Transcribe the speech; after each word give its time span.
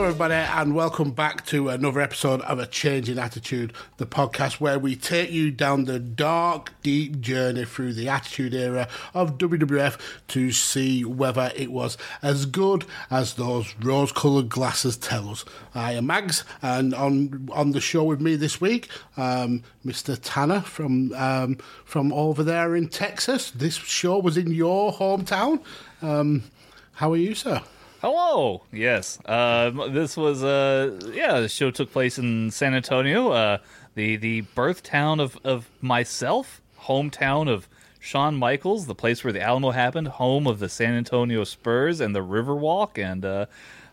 Hello, 0.00 0.08
everybody, 0.08 0.32
and 0.32 0.74
welcome 0.74 1.10
back 1.10 1.44
to 1.44 1.68
another 1.68 2.00
episode 2.00 2.40
of 2.40 2.58
A 2.58 2.66
Change 2.66 3.10
in 3.10 3.18
Attitude, 3.18 3.74
the 3.98 4.06
podcast 4.06 4.54
where 4.54 4.78
we 4.78 4.96
take 4.96 5.30
you 5.30 5.50
down 5.50 5.84
the 5.84 5.98
dark, 5.98 6.72
deep 6.82 7.20
journey 7.20 7.66
through 7.66 7.92
the 7.92 8.08
Attitude 8.08 8.54
Era 8.54 8.88
of 9.12 9.36
WWF 9.36 10.00
to 10.28 10.52
see 10.52 11.04
whether 11.04 11.52
it 11.54 11.70
was 11.70 11.98
as 12.22 12.46
good 12.46 12.86
as 13.10 13.34
those 13.34 13.74
rose 13.82 14.10
coloured 14.10 14.48
glasses 14.48 14.96
tell 14.96 15.28
us. 15.28 15.44
I 15.74 15.92
am 15.92 16.06
Mags, 16.06 16.44
and 16.62 16.94
on 16.94 17.50
on 17.52 17.72
the 17.72 17.80
show 17.82 18.04
with 18.04 18.22
me 18.22 18.36
this 18.36 18.58
week, 18.58 18.88
um, 19.18 19.62
Mr. 19.84 20.18
Tanner 20.18 20.62
from 20.62 21.12
um, 21.12 21.58
from 21.84 22.10
over 22.14 22.42
there 22.42 22.74
in 22.74 22.88
Texas. 22.88 23.50
This 23.50 23.74
show 23.74 24.18
was 24.18 24.38
in 24.38 24.50
your 24.50 24.94
hometown. 24.94 25.62
Um, 26.00 26.44
how 26.92 27.12
are 27.12 27.18
you, 27.18 27.34
sir? 27.34 27.60
Hello. 28.00 28.62
Yes. 28.72 29.18
Uh, 29.26 29.70
this 29.88 30.16
was 30.16 30.42
uh, 30.42 30.98
yeah. 31.12 31.40
The 31.40 31.50
show 31.50 31.70
took 31.70 31.92
place 31.92 32.18
in 32.18 32.50
San 32.50 32.72
Antonio, 32.74 33.28
uh, 33.30 33.58
the 33.94 34.16
the 34.16 34.40
birth 34.40 34.82
town 34.82 35.20
of 35.20 35.38
of 35.44 35.68
myself, 35.82 36.62
hometown 36.84 37.46
of 37.46 37.68
Shawn 37.98 38.36
Michaels, 38.36 38.86
the 38.86 38.94
place 38.94 39.22
where 39.22 39.34
the 39.34 39.42
Alamo 39.42 39.72
happened, 39.72 40.08
home 40.08 40.46
of 40.46 40.60
the 40.60 40.68
San 40.70 40.94
Antonio 40.94 41.44
Spurs 41.44 42.00
and 42.00 42.14
the 42.14 42.20
Riverwalk, 42.20 42.96
and 42.96 43.22
uh, 43.22 43.44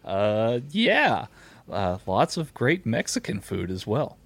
uh, 0.05 0.61
yeah, 0.69 1.25
uh, 1.69 1.97
lots 2.07 2.37
of 2.37 2.53
great 2.53 2.85
Mexican 2.85 3.41
food 3.41 3.69
as 3.69 3.85
well. 3.85 4.17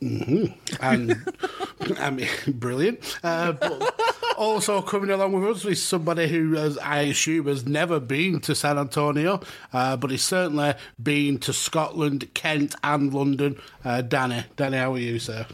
and 0.00 1.14
I 1.98 2.08
mean, 2.10 2.28
brilliant. 2.48 3.18
Uh, 3.22 3.52
but 3.52 3.92
also 4.36 4.82
coming 4.82 5.10
along 5.10 5.32
with 5.32 5.56
us 5.56 5.64
is 5.64 5.82
somebody 5.82 6.28
who, 6.28 6.54
has, 6.54 6.78
I 6.78 7.00
assume, 7.02 7.46
has 7.46 7.66
never 7.66 8.00
been 8.00 8.40
to 8.40 8.54
San 8.54 8.78
Antonio, 8.78 9.40
uh, 9.72 9.96
but 9.96 10.10
he's 10.10 10.22
certainly 10.22 10.74
been 11.02 11.38
to 11.40 11.52
Scotland, 11.52 12.32
Kent, 12.34 12.74
and 12.82 13.12
London. 13.12 13.58
Uh, 13.84 14.02
Danny, 14.02 14.44
Danny, 14.56 14.76
how 14.76 14.94
are 14.94 14.98
you, 14.98 15.18
sir? 15.18 15.46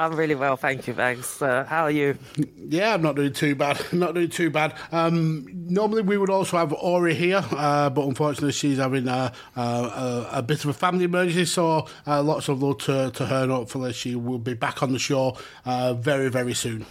I'm 0.00 0.14
really 0.14 0.36
well, 0.36 0.56
thank 0.56 0.86
you, 0.86 0.94
Thanks. 0.94 1.42
Uh, 1.42 1.64
how 1.64 1.82
are 1.82 1.90
you? 1.90 2.16
Yeah, 2.56 2.94
I'm 2.94 3.02
not 3.02 3.16
doing 3.16 3.32
too 3.32 3.56
bad. 3.56 3.84
Not 3.92 4.14
doing 4.14 4.28
too 4.28 4.48
bad. 4.48 4.74
Um, 4.92 5.48
normally 5.68 6.02
we 6.02 6.16
would 6.16 6.30
also 6.30 6.56
have 6.56 6.72
Ori 6.72 7.16
here, 7.16 7.44
uh, 7.50 7.90
but 7.90 8.06
unfortunately 8.06 8.52
she's 8.52 8.78
having 8.78 9.08
a, 9.08 9.32
a, 9.56 10.28
a, 10.34 10.42
bit 10.42 10.62
of 10.62 10.70
a 10.70 10.72
family 10.72 11.04
emergency. 11.04 11.46
So 11.46 11.88
uh, 12.06 12.22
lots 12.22 12.48
of 12.48 12.62
love 12.62 12.78
to, 12.78 13.10
to 13.10 13.26
her. 13.26 13.42
And 13.42 13.50
hopefully 13.50 13.92
she 13.92 14.14
will 14.14 14.38
be 14.38 14.54
back 14.54 14.84
on 14.84 14.92
the 14.92 15.00
show 15.00 15.36
uh, 15.66 15.94
very, 15.94 16.28
very 16.28 16.54
soon. 16.54 16.86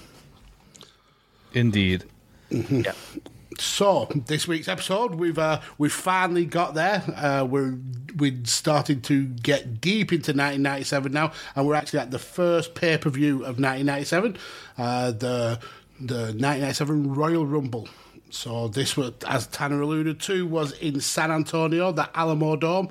Indeed. 1.54 2.04
Yeah. 2.50 2.94
So 3.60 4.08
this 4.14 4.48
week's 4.48 4.68
episode, 4.68 5.16
we've 5.16 5.40
uh, 5.40 5.62
we've 5.78 5.94
finally 5.94 6.46
got 6.46 6.76
there. 6.76 7.04
Uh, 7.16 7.46
we're 7.50 7.78
we're 8.16 8.38
starting 8.44 9.02
to 9.02 9.26
get 9.26 9.82
deep 9.82 10.12
into 10.12 10.32
1997 10.32 11.12
now, 11.12 11.32
and 11.56 11.66
we're 11.68 11.76
actually 11.76 12.00
at 12.00 12.12
the 12.12 12.20
first 12.20 12.76
pay 12.76 12.98
per 12.98 13.10
view 13.10 13.38
of 13.38 13.60
1997, 13.60 14.38
uh, 14.78 15.12
the 15.12 15.60
the 16.00 16.16
1997 16.16 17.16
Royal 17.16 17.46
Rumble. 17.46 17.88
So 18.30 18.68
this 18.68 18.98
was, 18.98 19.14
as 19.28 19.48
Tanner 19.48 19.82
alluded 19.82 20.20
to, 20.22 20.46
was 20.46 20.74
in 20.74 21.00
San 21.00 21.32
Antonio, 21.32 21.92
the 21.92 22.10
Alamo 22.16 22.56
Dome. 22.58 22.90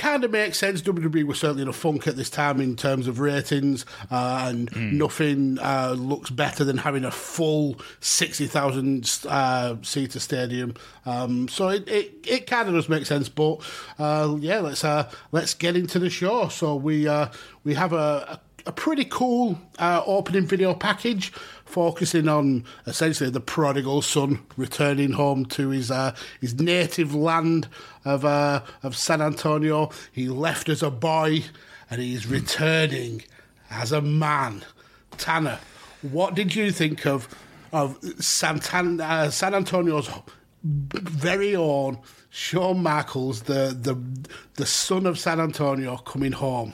kind 0.00 0.24
of 0.24 0.30
makes 0.30 0.58
sense. 0.58 0.80
WWE 0.80 1.24
was 1.24 1.38
certainly 1.38 1.62
in 1.62 1.68
a 1.68 1.72
funk 1.72 2.08
at 2.08 2.16
this 2.16 2.30
time 2.30 2.60
in 2.60 2.74
terms 2.74 3.06
of 3.06 3.20
ratings, 3.20 3.84
uh, 4.10 4.46
and 4.48 4.74
nothing 4.98 5.58
uh, 5.60 5.94
looks 5.96 6.30
better 6.30 6.64
than 6.64 6.78
having 6.78 7.04
a 7.04 7.10
full 7.10 7.78
sixty 8.00 8.46
thousand 8.46 9.20
uh, 9.28 9.76
seater 9.82 10.18
stadium. 10.18 10.74
Um, 11.04 11.48
so 11.48 11.68
it, 11.68 11.86
it, 11.86 12.14
it 12.26 12.46
kind 12.46 12.66
of 12.68 12.74
does 12.74 12.88
make 12.88 13.04
sense. 13.04 13.28
But 13.28 13.60
uh, 13.98 14.36
yeah, 14.40 14.60
let's 14.60 14.84
uh, 14.84 15.10
let's 15.32 15.52
get 15.52 15.76
into 15.76 15.98
the 15.98 16.10
show. 16.10 16.48
So 16.48 16.76
we 16.76 17.06
uh, 17.06 17.28
we 17.62 17.74
have 17.74 17.92
a, 17.92 18.40
a 18.40 18.40
a 18.66 18.72
pretty 18.72 19.04
cool 19.04 19.58
uh, 19.78 20.02
opening 20.06 20.46
video 20.46 20.74
package 20.74 21.32
focusing 21.64 22.28
on 22.28 22.64
essentially 22.86 23.30
the 23.30 23.40
prodigal 23.40 24.02
son 24.02 24.40
returning 24.56 25.12
home 25.12 25.46
to 25.46 25.70
his 25.70 25.90
uh, 25.90 26.14
his 26.40 26.54
native 26.60 27.14
land 27.14 27.68
of 28.04 28.24
uh, 28.24 28.62
of 28.82 28.96
San 28.96 29.22
Antonio. 29.22 29.90
He 30.12 30.28
left 30.28 30.68
as 30.68 30.82
a 30.82 30.90
boy 30.90 31.44
and 31.90 32.00
he's 32.00 32.26
returning 32.26 33.22
as 33.70 33.92
a 33.92 34.00
man. 34.00 34.64
Tanner, 35.16 35.58
what 36.02 36.34
did 36.34 36.54
you 36.54 36.72
think 36.72 37.06
of 37.06 37.28
of 37.72 38.00
Santan- 38.00 39.00
uh, 39.00 39.30
San 39.30 39.54
Antonio's 39.54 40.10
very 40.62 41.54
own 41.54 41.98
Shawn 42.30 42.82
Michaels, 42.82 43.42
the 43.42 43.76
the 43.78 43.96
the 44.54 44.66
son 44.66 45.06
of 45.06 45.18
San 45.18 45.40
Antonio, 45.40 45.96
coming 45.98 46.32
home? 46.32 46.72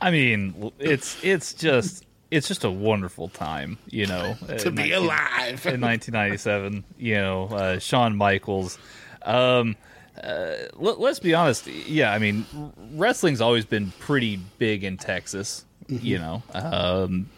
I 0.00 0.10
mean, 0.10 0.72
it's 0.78 1.22
it's 1.24 1.54
just 1.54 2.04
it's 2.30 2.48
just 2.48 2.64
a 2.64 2.70
wonderful 2.70 3.28
time, 3.28 3.78
you 3.88 4.06
know, 4.06 4.36
to 4.58 4.70
be 4.70 4.90
19 4.90 4.92
alive. 4.92 5.66
in 5.66 5.80
1997. 5.80 6.84
You 6.98 7.14
know, 7.16 7.44
uh, 7.46 7.78
Shawn 7.78 8.16
Michaels. 8.16 8.78
Um, 9.22 9.76
uh, 10.22 10.54
let, 10.74 10.98
us 10.98 11.18
be 11.18 11.34
honest. 11.34 11.66
Yeah, 11.66 12.12
I 12.12 12.18
mean, 12.18 12.44
wrestling's 12.92 13.40
always 13.40 13.64
been 13.64 13.92
pretty 13.98 14.40
big 14.58 14.84
in 14.84 14.96
Texas. 14.96 15.64
You 15.88 16.18
know, 16.18 16.42
um, 16.52 17.30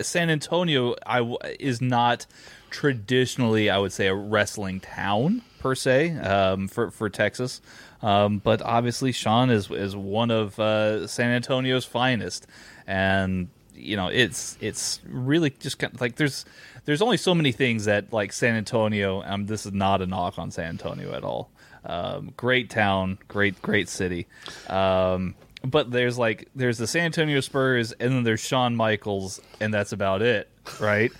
San 0.00 0.30
Antonio 0.30 0.94
I 1.04 1.36
is 1.60 1.82
not 1.82 2.26
traditionally, 2.70 3.68
I 3.68 3.78
would 3.78 3.92
say, 3.92 4.06
a 4.06 4.14
wrestling 4.14 4.80
town 4.80 5.42
per 5.58 5.74
se 5.74 6.16
um, 6.18 6.68
for 6.68 6.90
for 6.90 7.10
Texas. 7.10 7.60
Um, 8.02 8.38
but 8.38 8.62
obviously, 8.62 9.12
Sean 9.12 9.50
is 9.50 9.70
is 9.70 9.96
one 9.96 10.30
of 10.30 10.58
uh, 10.58 11.06
San 11.06 11.30
Antonio's 11.30 11.84
finest, 11.84 12.46
and 12.86 13.48
you 13.74 13.96
know 13.96 14.08
it's 14.08 14.56
it's 14.60 15.00
really 15.06 15.50
just 15.50 15.78
kind 15.78 15.94
of 15.94 16.00
like 16.00 16.16
there's 16.16 16.44
there's 16.84 17.02
only 17.02 17.16
so 17.16 17.34
many 17.34 17.52
things 17.52 17.86
that 17.86 18.12
like 18.12 18.32
San 18.32 18.54
Antonio. 18.54 19.22
Um, 19.22 19.46
this 19.46 19.66
is 19.66 19.72
not 19.72 20.00
a 20.00 20.06
knock 20.06 20.38
on 20.38 20.50
San 20.50 20.66
Antonio 20.70 21.12
at 21.12 21.24
all. 21.24 21.50
Um, 21.84 22.32
great 22.36 22.70
town, 22.70 23.18
great 23.28 23.60
great 23.62 23.88
city. 23.88 24.26
Um, 24.68 25.34
but 25.64 25.90
there's 25.90 26.18
like 26.18 26.48
there's 26.54 26.78
the 26.78 26.86
San 26.86 27.06
Antonio 27.06 27.40
Spurs, 27.40 27.92
and 27.92 28.12
then 28.12 28.22
there's 28.22 28.40
Shawn 28.40 28.76
Michaels, 28.76 29.40
and 29.60 29.72
that's 29.74 29.92
about 29.92 30.22
it, 30.22 30.48
right? 30.80 31.10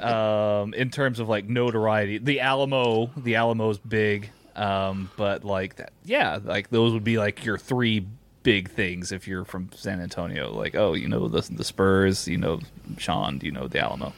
um, 0.00 0.72
in 0.74 0.90
terms 0.90 1.18
of 1.18 1.28
like 1.28 1.48
notoriety, 1.48 2.18
the 2.18 2.40
Alamo, 2.40 3.10
the 3.16 3.36
Alamo's 3.36 3.78
big, 3.78 4.30
um, 4.56 5.10
but 5.16 5.44
like 5.44 5.76
that, 5.76 5.92
yeah, 6.04 6.38
like 6.42 6.70
those 6.70 6.92
would 6.92 7.04
be 7.04 7.18
like 7.18 7.44
your 7.44 7.58
three 7.58 8.06
big 8.42 8.70
things 8.70 9.12
if 9.12 9.28
you're 9.28 9.44
from 9.44 9.70
San 9.74 10.00
Antonio. 10.00 10.52
Like, 10.52 10.74
oh, 10.74 10.94
you 10.94 11.08
know 11.08 11.28
the 11.28 11.40
the 11.42 11.64
Spurs, 11.64 12.28
you 12.28 12.38
know 12.38 12.60
Sean, 12.98 13.40
you 13.42 13.50
know 13.50 13.68
the 13.68 13.80
Alamo. 13.80 14.12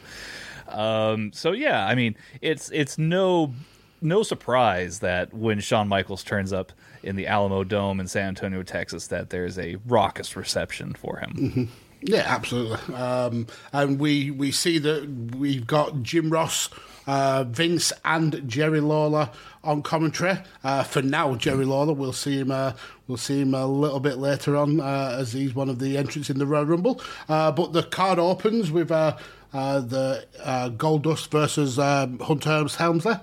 Um, 0.67 1.31
so 1.33 1.51
yeah, 1.51 1.85
I 1.85 1.95
mean, 1.95 2.15
it's 2.41 2.69
it's 2.71 2.97
no 2.97 3.53
no 4.01 4.23
surprise 4.23 4.99
that 4.99 5.33
when 5.33 5.59
Shawn 5.59 5.87
Michaels 5.87 6.23
turns 6.23 6.51
up 6.53 6.71
in 7.03 7.15
the 7.15 7.27
Alamo 7.27 7.63
Dome 7.63 7.99
in 7.99 8.07
San 8.07 8.29
Antonio, 8.29 8.63
Texas, 8.63 9.07
that 9.07 9.29
there's 9.29 9.57
a 9.59 9.77
raucous 9.85 10.35
reception 10.35 10.93
for 10.93 11.17
him. 11.17 11.69
Yeah, 12.01 12.23
absolutely. 12.27 12.93
Um, 12.93 13.47
and 13.73 13.99
we 13.99 14.31
we 14.31 14.51
see 14.51 14.77
that 14.79 15.35
we've 15.35 15.65
got 15.65 16.03
Jim 16.03 16.29
Ross 16.29 16.69
uh, 17.07 17.43
Vince 17.43 17.93
and 18.03 18.47
Jerry 18.47 18.81
Lawler 18.81 19.29
on 19.63 19.81
commentary. 19.81 20.37
Uh, 20.63 20.83
for 20.83 21.01
now, 21.01 21.35
Jerry 21.35 21.65
Lawler, 21.65 21.93
we'll 21.93 22.13
see 22.13 22.39
him. 22.39 22.51
Uh, 22.51 22.73
we'll 23.07 23.17
see 23.17 23.41
him 23.41 23.53
a 23.53 23.65
little 23.65 23.99
bit 23.99 24.17
later 24.17 24.55
on 24.55 24.79
uh, 24.79 25.17
as 25.19 25.33
he's 25.33 25.55
one 25.55 25.69
of 25.69 25.79
the 25.79 25.97
entrants 25.97 26.29
in 26.29 26.39
the 26.39 26.45
Royal 26.45 26.65
Rumble. 26.65 27.01
Uh, 27.27 27.51
but 27.51 27.73
the 27.73 27.83
card 27.83 28.19
opens 28.19 28.71
with 28.71 28.91
uh, 28.91 29.17
uh, 29.53 29.79
the 29.79 30.25
uh, 30.43 30.69
Goldust 30.69 31.29
versus 31.29 31.79
um, 31.79 32.19
Hunter 32.19 32.65
Helmsley. 32.77 33.15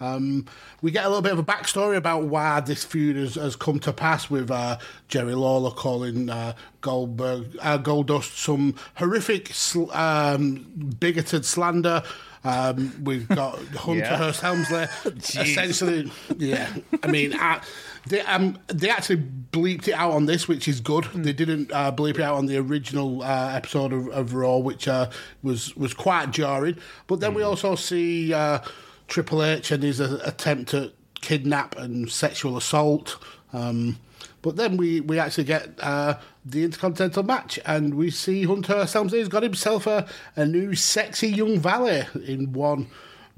Um, 0.00 0.46
we 0.80 0.90
get 0.90 1.04
a 1.04 1.08
little 1.08 1.22
bit 1.22 1.32
of 1.32 1.38
a 1.38 1.44
backstory 1.44 1.96
about 1.96 2.22
why 2.22 2.60
this 2.60 2.84
feud 2.84 3.16
has, 3.16 3.34
has 3.34 3.54
come 3.54 3.78
to 3.80 3.92
pass 3.92 4.30
with 4.30 4.50
uh, 4.50 4.78
Jerry 5.08 5.34
Lawler 5.34 5.70
calling 5.70 6.30
uh, 6.30 6.54
Goldberg, 6.80 7.56
uh, 7.60 7.78
Goldust 7.78 8.38
some 8.38 8.74
horrific, 8.94 9.48
sl- 9.52 9.92
um, 9.92 10.94
bigoted 10.98 11.44
slander. 11.44 12.02
Um, 12.42 13.02
we've 13.04 13.28
got 13.28 13.58
Hunter 13.58 14.00
Yeah. 14.00 14.16
Hearst 14.16 14.40
Helmsley. 14.40 14.86
essentially, 15.16 16.10
yeah. 16.38 16.72
I 17.02 17.06
mean, 17.08 17.34
I, 17.34 17.60
they 18.06 18.22
um, 18.22 18.58
they 18.68 18.88
actually 18.88 19.22
bleeped 19.52 19.88
it 19.88 19.92
out 19.94 20.12
on 20.12 20.26
this, 20.26 20.48
which 20.48 20.66
is 20.66 20.80
good. 20.80 21.04
They 21.14 21.34
didn't 21.34 21.70
uh, 21.72 21.92
bleep 21.92 22.14
it 22.14 22.22
out 22.22 22.36
on 22.36 22.46
the 22.46 22.56
original 22.56 23.22
uh, 23.22 23.52
episode 23.54 23.92
of, 23.92 24.08
of 24.08 24.34
Raw, 24.34 24.56
which 24.56 24.88
uh, 24.88 25.10
was 25.42 25.76
was 25.76 25.92
quite 25.92 26.30
jarring. 26.30 26.78
But 27.06 27.20
then 27.20 27.34
we 27.34 27.42
also 27.42 27.74
see 27.74 28.32
uh, 28.32 28.60
Triple 29.08 29.42
H 29.42 29.70
and 29.70 29.82
his 29.82 30.00
uh, 30.00 30.20
attempt 30.24 30.72
at 30.72 30.92
kidnap 31.20 31.76
and 31.76 32.10
sexual 32.10 32.56
assault. 32.56 33.18
Um, 33.52 33.98
but 34.42 34.56
then 34.56 34.76
we, 34.78 35.00
we 35.00 35.18
actually 35.18 35.44
get 35.44 35.68
uh, 35.80 36.14
the 36.44 36.64
Intercontinental 36.64 37.22
match, 37.22 37.58
and 37.66 37.94
we 37.94 38.10
see 38.10 38.44
Hunter 38.44 38.84
Helmsley 38.84 39.18
has 39.18 39.28
got 39.28 39.42
himself 39.42 39.86
a, 39.86 40.06
a 40.36 40.46
new 40.46 40.74
sexy 40.74 41.28
young 41.28 41.58
valet 41.58 42.06
in 42.26 42.52
one 42.52 42.88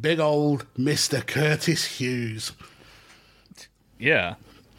big 0.00 0.20
old 0.20 0.66
Mr. 0.76 1.26
Curtis 1.26 1.84
Hughes. 1.84 2.52
Yeah, 3.98 4.34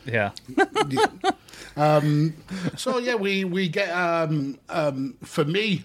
yeah. 0.06 0.32
So 1.76 2.98
yeah, 3.00 3.16
we 3.16 3.46
we 3.46 3.68
get 3.68 3.90
um, 3.90 4.60
um, 4.70 5.16
for 5.24 5.44
me 5.44 5.84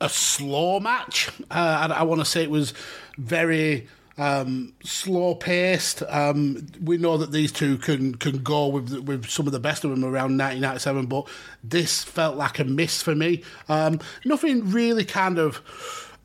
a 0.00 0.08
slow 0.08 0.80
match. 0.80 1.28
Uh, 1.50 1.80
and 1.82 1.92
I 1.92 2.02
want 2.02 2.20
to 2.20 2.24
say 2.24 2.42
it 2.42 2.50
was 2.50 2.72
very 3.18 3.86
um, 4.20 4.74
slow 4.84 5.34
paced. 5.34 6.02
Um, 6.06 6.66
we 6.82 6.98
know 6.98 7.16
that 7.16 7.32
these 7.32 7.50
two 7.50 7.78
can 7.78 8.14
can 8.16 8.42
go 8.42 8.68
with 8.68 8.92
with 9.00 9.28
some 9.30 9.46
of 9.46 9.52
the 9.52 9.58
best 9.58 9.82
of 9.82 9.90
them 9.90 10.04
around 10.04 10.36
1997, 10.36 11.06
but 11.06 11.26
this 11.64 12.04
felt 12.04 12.36
like 12.36 12.58
a 12.58 12.64
miss 12.64 13.02
for 13.02 13.14
me. 13.14 13.42
Um, 13.68 13.98
nothing 14.26 14.70
really 14.70 15.06
kind 15.06 15.38
of 15.38 15.62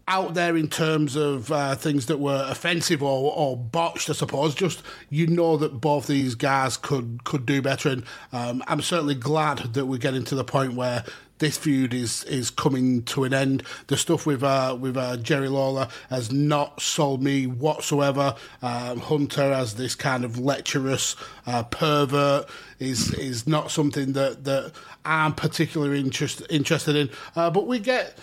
out 0.10 0.34
there 0.34 0.56
in 0.58 0.68
terms 0.68 1.16
of 1.16 1.52
uh, 1.52 1.74
things 1.74 2.06
that 2.08 2.20
were 2.20 2.46
offensive 2.50 3.02
or, 3.02 3.34
or 3.34 3.58
botched, 3.58 4.10
I 4.10 4.14
suppose. 4.14 4.54
Just 4.54 4.84
you 5.10 5.26
know 5.28 5.56
that 5.56 5.80
both 5.80 6.08
these 6.08 6.36
guys 6.36 6.76
could 6.76 7.24
could 7.24 7.46
do 7.46 7.62
better, 7.62 7.88
and 7.88 8.04
um, 8.34 8.62
I'm 8.68 8.82
certainly 8.82 9.16
glad 9.16 9.74
that 9.74 9.86
we're 9.86 10.00
getting 10.00 10.26
to 10.26 10.36
the 10.36 10.44
point 10.44 10.74
where 10.74 11.06
this 11.40 11.58
feud 11.58 11.94
is 11.94 12.24
is 12.26 12.50
coming 12.50 13.04
to 13.04 13.24
an 13.24 13.34
end. 13.34 13.64
The 13.88 13.98
stuff 13.98 14.26
with 14.26 14.44
uh, 14.44 14.78
with 14.80 14.98
uh, 14.98 15.18
Jerry 15.18 15.50
Lawler 15.50 15.88
has 16.10 16.32
not 16.32 16.82
sold 16.82 17.22
me 17.22 17.48
whatsoever. 17.48 18.36
Um, 18.62 19.00
Hunter 19.00 19.52
as 19.52 19.76
this 19.76 19.96
kind 19.96 20.24
of 20.24 20.40
lecherous 20.40 21.16
uh, 21.46 21.64
pervert 21.64 22.50
is 22.80 23.14
is 23.14 23.48
not 23.48 23.72
something 23.72 24.14
that 24.14 24.44
that 24.46 24.72
I'm 25.04 25.34
particularly 25.34 26.00
interest, 26.00 26.42
interested 26.50 26.96
in. 26.96 27.10
Uh, 27.36 27.50
but 27.50 27.68
we 27.68 27.80
get 27.80 28.18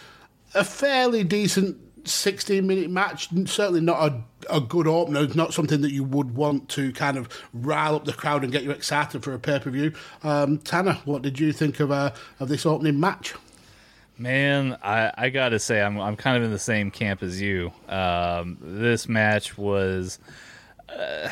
a 0.54 0.64
fairly 0.64 1.24
decent 1.24 1.76
16 2.04 2.66
minute 2.66 2.90
match. 2.90 3.28
Certainly 3.46 3.81
not 3.82 4.12
a, 4.12 4.56
a 4.56 4.60
good 4.60 4.87
opener, 4.87 5.22
It's 5.22 5.34
not 5.34 5.54
something 5.54 5.81
that 5.82 5.93
you 5.93 6.04
would 6.04 6.34
want 6.34 6.69
to 6.70 6.93
kind 6.93 7.16
of 7.16 7.28
rile 7.52 7.94
up 7.94 8.04
the 8.04 8.12
crowd 8.12 8.43
and 8.43 8.52
get 8.52 8.62
you 8.62 8.70
excited 8.70 9.22
for 9.22 9.32
a 9.34 9.38
pay 9.38 9.58
per 9.58 9.70
view. 9.70 9.93
Um, 10.22 10.58
Tanner, 10.58 10.99
what 11.04 11.22
did 11.22 11.38
you 11.38 11.52
think 11.52 11.81
of 11.81 11.90
uh, 11.90 12.12
of 12.40 12.49
this 12.49 12.66
opening 12.66 12.99
match? 12.99 13.34
Man, 14.19 14.76
I, 14.82 15.12
I 15.16 15.28
gotta 15.31 15.58
say, 15.58 15.81
I'm 15.81 15.99
I'm 15.99 16.16
kind 16.16 16.37
of 16.37 16.44
in 16.44 16.50
the 16.50 16.58
same 16.58 16.90
camp 16.90 17.22
as 17.22 17.40
you. 17.40 17.72
Um, 17.88 18.58
this 18.60 19.08
match 19.08 19.56
was, 19.56 20.19
uh, 20.88 21.28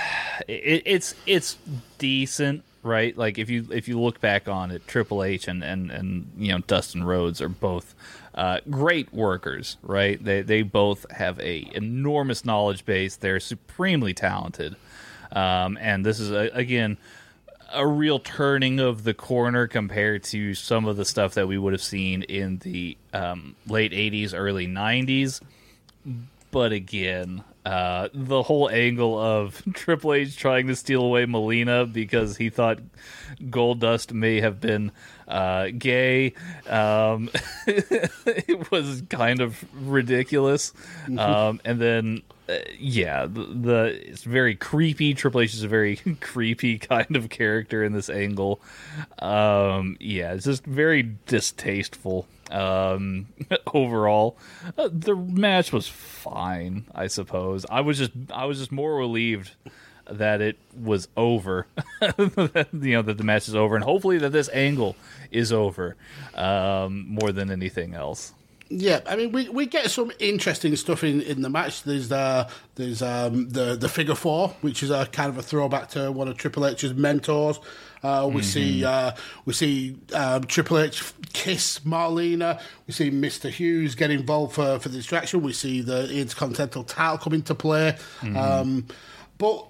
it, 0.48 0.82
it's 0.86 1.14
it's 1.26 1.58
decent, 1.98 2.64
right? 2.82 3.16
Like 3.16 3.38
if 3.38 3.50
you 3.50 3.68
if 3.70 3.86
you 3.86 4.00
look 4.00 4.20
back 4.20 4.48
on 4.48 4.70
it, 4.70 4.86
Triple 4.88 5.22
H 5.22 5.46
and 5.46 5.62
and 5.62 5.90
and 5.90 6.32
you 6.38 6.52
know 6.52 6.58
Dustin 6.66 7.04
Rhodes 7.04 7.40
are 7.40 7.48
both 7.48 7.94
uh, 8.40 8.58
great 8.70 9.12
workers, 9.12 9.76
right? 9.82 10.22
They 10.24 10.40
they 10.40 10.62
both 10.62 11.04
have 11.10 11.38
a 11.40 11.70
enormous 11.74 12.42
knowledge 12.42 12.86
base. 12.86 13.16
They're 13.16 13.38
supremely 13.38 14.14
talented, 14.14 14.76
um, 15.30 15.76
and 15.78 16.06
this 16.06 16.18
is 16.18 16.30
a, 16.30 16.48
again 16.54 16.96
a 17.70 17.86
real 17.86 18.18
turning 18.18 18.80
of 18.80 19.04
the 19.04 19.12
corner 19.12 19.66
compared 19.66 20.24
to 20.24 20.54
some 20.54 20.86
of 20.86 20.96
the 20.96 21.04
stuff 21.04 21.34
that 21.34 21.46
we 21.48 21.58
would 21.58 21.74
have 21.74 21.82
seen 21.82 22.22
in 22.22 22.58
the 22.58 22.96
um, 23.12 23.54
late 23.68 23.92
80s, 23.92 24.32
early 24.34 24.66
90s. 24.66 25.40
But 26.50 26.72
again, 26.72 27.44
uh, 27.64 28.08
the 28.12 28.42
whole 28.42 28.68
angle 28.70 29.18
of 29.18 29.62
Triple 29.74 30.14
H 30.14 30.36
trying 30.36 30.66
to 30.68 30.76
steal 30.76 31.02
away 31.02 31.26
Marlena 31.26 31.90
because 31.92 32.38
he 32.38 32.50
thought 32.50 32.78
Goldust 33.40 34.12
may 34.12 34.40
have 34.40 34.60
been 34.60 34.92
uh, 35.30 35.68
gay, 35.76 36.34
um, 36.68 37.30
it 37.66 38.70
was 38.70 39.02
kind 39.08 39.40
of 39.40 39.64
ridiculous. 39.72 40.72
Um, 41.16 41.60
and 41.64 41.80
then 41.80 42.22
uh, 42.50 42.58
yeah, 42.78 43.26
the, 43.26 43.44
the 43.44 44.08
it's 44.08 44.24
very 44.24 44.56
creepy. 44.56 45.14
Triple 45.14 45.42
H 45.42 45.54
is 45.54 45.62
a 45.62 45.68
very 45.68 45.96
creepy 46.20 46.78
kind 46.78 47.14
of 47.16 47.28
character 47.28 47.84
in 47.84 47.92
this 47.92 48.10
angle. 48.10 48.60
Um, 49.20 49.96
yeah, 50.00 50.32
it's 50.32 50.46
just 50.46 50.64
very 50.64 51.14
distasteful. 51.26 52.26
Um, 52.50 53.28
overall, 53.72 54.36
uh, 54.76 54.88
the 54.92 55.14
match 55.14 55.72
was 55.72 55.86
fine. 55.86 56.86
I 56.92 57.06
suppose 57.06 57.64
I 57.70 57.82
was 57.82 57.98
just 57.98 58.10
I 58.32 58.46
was 58.46 58.58
just 58.58 58.72
more 58.72 58.96
relieved 58.96 59.52
that 60.10 60.40
it 60.40 60.58
was 60.74 61.08
over. 61.16 61.66
you 62.18 62.92
know 62.92 63.02
that 63.02 63.18
the 63.18 63.24
match 63.24 63.48
is 63.48 63.54
over, 63.54 63.74
and 63.74 63.84
hopefully 63.84 64.18
that 64.18 64.30
this 64.30 64.48
angle 64.52 64.96
is 65.30 65.52
over 65.52 65.96
um, 66.34 67.06
more 67.08 67.32
than 67.32 67.50
anything 67.50 67.94
else. 67.94 68.32
Yeah, 68.72 69.00
I 69.04 69.16
mean, 69.16 69.32
we, 69.32 69.48
we 69.48 69.66
get 69.66 69.90
some 69.90 70.12
interesting 70.20 70.76
stuff 70.76 71.02
in, 71.02 71.22
in 71.22 71.42
the 71.42 71.50
match. 71.50 71.82
There's 71.82 72.12
uh, 72.12 72.48
there's 72.76 73.02
um, 73.02 73.48
the 73.48 73.74
the 73.74 73.88
figure 73.88 74.14
four, 74.14 74.50
which 74.60 74.84
is 74.84 74.90
a 74.90 75.06
kind 75.06 75.28
of 75.28 75.38
a 75.38 75.42
throwback 75.42 75.88
to 75.90 76.12
one 76.12 76.28
of 76.28 76.36
Triple 76.36 76.64
H's 76.64 76.94
mentors. 76.94 77.58
Uh, 78.00 78.30
we 78.32 78.42
see 78.42 78.84
uh, 78.84 79.10
we 79.44 79.52
see 79.54 79.96
um, 80.14 80.44
Triple 80.44 80.78
H 80.78 81.02
kiss 81.32 81.80
Marlena. 81.80 82.62
We 82.86 82.92
see 82.92 83.10
Mister 83.10 83.48
Hughes 83.48 83.96
get 83.96 84.12
involved 84.12 84.54
for, 84.54 84.78
for 84.78 84.88
the 84.88 84.98
distraction. 84.98 85.42
We 85.42 85.52
see 85.52 85.80
the 85.80 86.08
Intercontinental 86.08 86.84
title 86.84 87.18
come 87.18 87.32
into 87.34 87.56
play. 87.56 87.98
Um, 88.22 88.86
but 89.36 89.66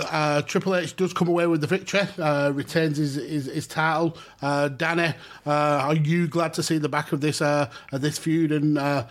uh, 0.00 0.42
Triple 0.42 0.76
H 0.76 0.96
does 0.96 1.12
come 1.12 1.28
away 1.28 1.46
with 1.46 1.60
the 1.60 1.66
victory, 1.66 2.02
uh, 2.18 2.52
retains 2.54 2.96
his, 2.96 3.14
his, 3.16 3.46
his 3.46 3.66
title. 3.66 4.16
Uh, 4.40 4.68
Danny, 4.68 5.14
uh, 5.46 5.50
are 5.50 5.94
you 5.94 6.26
glad 6.28 6.54
to 6.54 6.62
see 6.62 6.78
the 6.78 6.88
back 6.88 7.12
of 7.12 7.20
this 7.20 7.42
uh, 7.42 7.70
of 7.92 8.00
this 8.00 8.18
feud, 8.18 8.52
and 8.52 8.78
uh, 8.78 9.06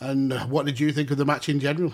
and 0.00 0.32
what 0.50 0.66
did 0.66 0.80
you 0.80 0.92
think 0.92 1.10
of 1.10 1.18
the 1.18 1.24
match 1.24 1.48
in 1.48 1.60
general? 1.60 1.92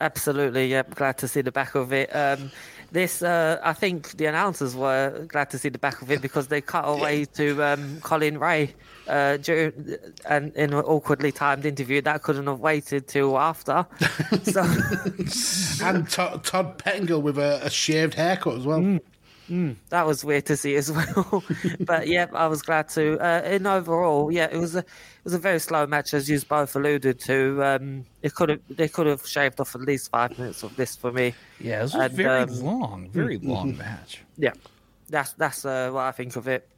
Absolutely, 0.00 0.68
yeah. 0.68 0.82
Glad 0.82 1.18
to 1.18 1.28
see 1.28 1.40
the 1.40 1.52
back 1.52 1.74
of 1.74 1.92
it. 1.92 2.14
Um, 2.14 2.50
this, 2.92 3.22
uh, 3.22 3.58
I 3.62 3.72
think, 3.72 4.16
the 4.16 4.26
announcers 4.26 4.74
were 4.76 5.24
glad 5.28 5.50
to 5.50 5.58
see 5.58 5.68
the 5.68 5.78
back 5.78 6.02
of 6.02 6.10
it 6.10 6.22
because 6.22 6.48
they 6.48 6.60
cut 6.60 6.84
away 6.84 7.24
to 7.34 7.62
um, 7.62 8.00
Colin 8.00 8.38
Ray 8.38 8.74
uh, 9.08 9.36
during 9.38 9.96
and 10.28 10.54
in 10.54 10.72
an 10.72 10.80
awkwardly 10.80 11.32
timed 11.32 11.66
interview 11.66 12.00
that 12.02 12.22
couldn't 12.22 12.46
have 12.46 12.60
waited 12.60 13.08
till 13.08 13.38
after. 13.38 13.86
so 14.42 14.62
And 15.84 16.08
Todd, 16.08 16.44
Todd 16.44 16.78
Pettingill 16.78 17.22
with 17.22 17.38
a, 17.38 17.60
a 17.64 17.70
shaved 17.70 18.14
haircut 18.14 18.56
as 18.56 18.66
well. 18.66 18.98
That 19.48 20.06
was 20.06 20.24
weird 20.24 20.46
to 20.46 20.56
see 20.56 20.74
as 20.76 20.90
well. 20.98 21.42
but 21.80 22.08
yeah, 22.08 22.26
I 22.32 22.46
was 22.46 22.62
glad 22.62 22.88
to. 22.90 23.18
Uh, 23.20 23.42
and 23.44 23.66
overall, 23.66 24.30
yeah, 24.32 24.48
it 24.50 24.58
was 24.58 24.74
a 24.74 24.80
it 24.80 24.84
was 25.24 25.34
a 25.34 25.38
very 25.38 25.58
slow 25.60 25.86
match, 25.86 26.14
as 26.14 26.28
you 26.28 26.40
both 26.40 26.74
alluded 26.76 27.20
to. 27.20 27.62
Um, 27.64 28.06
it 28.22 28.34
could 28.34 28.48
have 28.50 28.60
they 28.68 28.88
could 28.88 29.06
have 29.06 29.26
shaved 29.26 29.60
off 29.60 29.74
at 29.74 29.82
least 29.82 30.10
five 30.10 30.38
minutes 30.38 30.62
of 30.62 30.74
this 30.76 30.96
for 30.96 31.12
me. 31.12 31.34
Yeah, 31.60 31.80
it 31.80 31.82
was 31.82 31.94
And, 31.94 32.12
very 32.12 32.42
um, 32.42 32.60
long, 32.60 33.10
very 33.10 33.38
long 33.38 33.76
match. 33.76 34.22
Yeah, 34.36 34.52
that's 35.08 35.32
that's 35.34 35.64
uh, 35.64 35.90
what 35.92 36.02
I 36.04 36.12
think 36.12 36.36
of 36.36 36.48
it. 36.48 36.68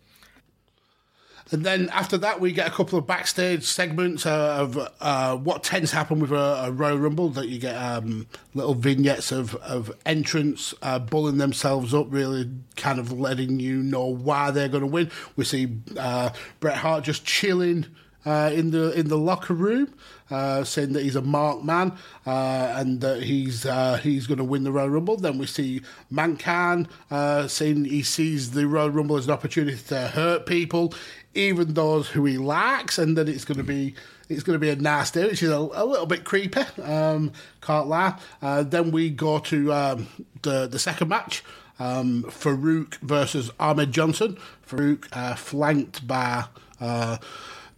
And 1.51 1.65
then 1.65 1.89
after 1.91 2.19
that, 2.19 2.41
we 2.41 2.53
get 2.53 2.67
a 2.67 2.71
couple 2.71 2.99
of 2.99 3.07
backstage 3.07 3.65
segments 3.65 4.27
uh, 4.27 4.57
of 4.59 4.79
uh, 5.01 5.37
what 5.37 5.65
tends 5.65 5.91
to 5.91 5.97
happen 5.97 6.21
with 6.21 6.31
a, 6.31 6.65
a 6.67 6.73
Royal 6.73 6.99
Rumble. 6.99 7.31
That 7.31 7.49
you 7.49 7.59
get 7.59 7.75
um, 7.75 8.27
little 8.55 8.75
vignettes 8.75 9.33
of 9.33 9.55
of 9.57 9.91
entrants 10.05 10.75
uh, 10.83 10.99
bulling 10.99 11.39
themselves 11.39 11.95
up, 11.95 12.07
really 12.11 12.51
kind 12.77 12.99
of 12.99 13.13
letting 13.13 13.61
you 13.61 13.83
know 13.83 14.05
why 14.05 14.51
they're 14.51 14.69
going 14.69 14.83
to 14.83 14.87
win. 14.87 15.11
We 15.37 15.45
see 15.45 15.79
uh, 15.99 16.31
Bret 16.61 16.77
Hart 16.77 17.05
just 17.05 17.25
chilling 17.25 17.87
uh, 18.29 18.51
in 18.53 18.71
the 18.71 18.93
in 18.93 19.09
the 19.09 19.17
locker 19.17 19.55
room, 19.55 19.95
uh, 20.31 20.65
saying 20.65 20.93
that 20.93 21.03
he's 21.03 21.17
a 21.17 21.23
marked 21.23 21.65
man 21.65 21.97
uh, 22.27 22.75
and 22.77 23.01
that 23.01 23.23
he's 23.23 23.65
uh, 23.65 23.97
he's 24.03 24.27
going 24.27 24.39
to 24.39 24.45
win 24.45 24.65
the 24.65 24.73
Royal 24.73 24.91
Rumble. 24.91 25.17
Then 25.17 25.39
we 25.39 25.47
see 25.47 25.81
Mankind 26.11 26.89
uh, 27.11 27.49
saying 27.49 27.87
he 27.87 28.03
sees 28.03 28.51
the 28.51 28.67
Royal 28.67 28.91
Rumble 28.91 29.17
as 29.17 29.27
an 29.27 29.33
opportunity 29.33 29.79
to 29.89 30.09
hurt 30.09 30.47
people, 30.47 30.93
even 31.39 31.75
those 31.75 32.09
who 32.09 32.25
he 32.25 32.39
likes, 32.39 32.99
and 32.99 33.17
that 33.17 33.29
it's 33.29 33.45
going 33.45 33.59
to 33.59 33.65
be 33.65 33.95
it's 34.29 34.43
going 34.43 34.55
to 34.55 34.61
be 34.61 34.71
a 34.71 34.77
nasty, 34.77 35.23
which 35.23 35.43
is 35.43 35.51
a, 35.51 35.57
a 35.57 35.85
little 35.85 36.07
bit 36.07 36.25
creepy. 36.25 36.61
Um, 36.83 37.33
can't 37.61 37.87
lie. 37.87 38.19
Uh, 38.43 38.63
then 38.63 38.91
we 38.91 39.11
go 39.11 39.39
to 39.39 39.73
um, 39.73 40.09
the 40.43 40.67
the 40.67 40.79
second 40.79 41.09
match. 41.09 41.43
Um, 41.81 42.25
Farouk 42.25 42.97
versus 42.97 43.51
Ahmed 43.61 43.93
Johnson. 43.93 44.37
Farouk 44.67 45.07
uh, 45.13 45.37
flanked 45.37 46.07
by 46.07 46.45
uh, 46.81 47.19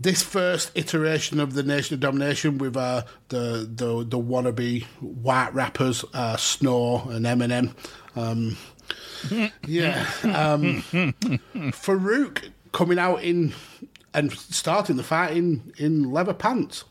this 0.00 0.22
first 0.22 0.72
iteration 0.74 1.38
of 1.38 1.52
the 1.52 1.62
Nation 1.62 1.94
of 1.94 2.00
Domination 2.00 2.56
with 2.56 2.76
uh, 2.76 3.02
the, 3.28 3.68
the 3.72 4.04
the 4.04 4.18
wannabe 4.18 4.84
white 5.00 5.54
rappers 5.54 6.04
uh, 6.14 6.36
Snore 6.36 7.06
and 7.10 7.26
Eminem. 7.26 7.74
Um, 8.16 8.56
yeah, 9.66 10.06
um, 10.24 10.82
Farouk 11.72 12.50
coming 12.72 12.98
out 12.98 13.22
in 13.22 13.52
and 14.12 14.32
starting 14.32 14.96
the 14.96 15.02
fight 15.02 15.36
in, 15.36 15.72
in 15.78 16.10
leather 16.10 16.34
pants. 16.34 16.84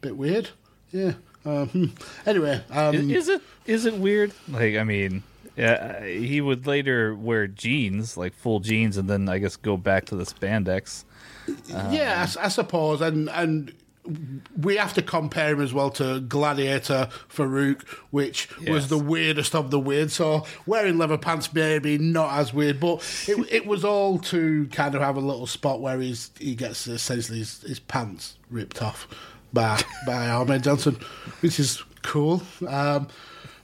Bit 0.00 0.16
weird. 0.16 0.50
Yeah. 0.90 1.14
Um, 1.44 1.94
anyway, 2.26 2.62
um, 2.70 3.10
is 3.10 3.28
it 3.28 3.40
is 3.66 3.86
it 3.86 3.94
weird? 3.94 4.32
Like, 4.48 4.76
I 4.76 4.84
mean, 4.84 5.22
yeah, 5.56 6.04
he 6.04 6.40
would 6.40 6.66
later 6.66 7.14
wear 7.14 7.46
jeans, 7.46 8.16
like 8.16 8.34
full 8.34 8.60
jeans, 8.60 8.96
and 8.96 9.08
then 9.08 9.28
I 9.28 9.38
guess 9.38 9.56
go 9.56 9.76
back 9.76 10.06
to 10.06 10.16
the 10.16 10.24
spandex. 10.24 11.04
yeah, 11.90 12.26
I, 12.36 12.44
I 12.44 12.48
suppose, 12.48 13.00
and 13.00 13.28
and 13.30 13.72
we 14.56 14.76
have 14.76 14.94
to 14.94 15.02
compare 15.02 15.52
him 15.52 15.60
as 15.60 15.72
well 15.72 15.90
to 15.90 16.20
Gladiator 16.20 17.08
Farouk, 17.28 17.86
which 18.10 18.48
was 18.66 18.88
the 18.88 18.98
weirdest 18.98 19.54
of 19.54 19.70
the 19.70 19.78
weird. 19.78 20.10
So 20.10 20.46
wearing 20.66 20.98
leather 20.98 21.18
pants 21.18 21.52
maybe 21.52 21.98
not 21.98 22.38
as 22.38 22.54
weird, 22.54 22.80
but 22.80 22.96
it, 23.26 23.46
it 23.50 23.66
was 23.66 23.84
all 23.84 24.18
to 24.18 24.66
kind 24.68 24.94
of 24.94 25.02
have 25.02 25.16
a 25.16 25.20
little 25.20 25.46
spot 25.46 25.80
where 25.80 26.00
he's 26.00 26.30
he 26.38 26.54
gets 26.54 26.86
essentially 26.86 27.38
his, 27.38 27.62
his 27.62 27.80
pants 27.80 28.36
ripped 28.50 28.82
off 28.82 29.06
by 29.52 29.80
by 30.06 30.28
Ahmed 30.30 30.62
Johnson, 30.62 30.98
which 31.40 31.60
is 31.60 31.82
cool. 32.02 32.42
Um, 32.66 33.08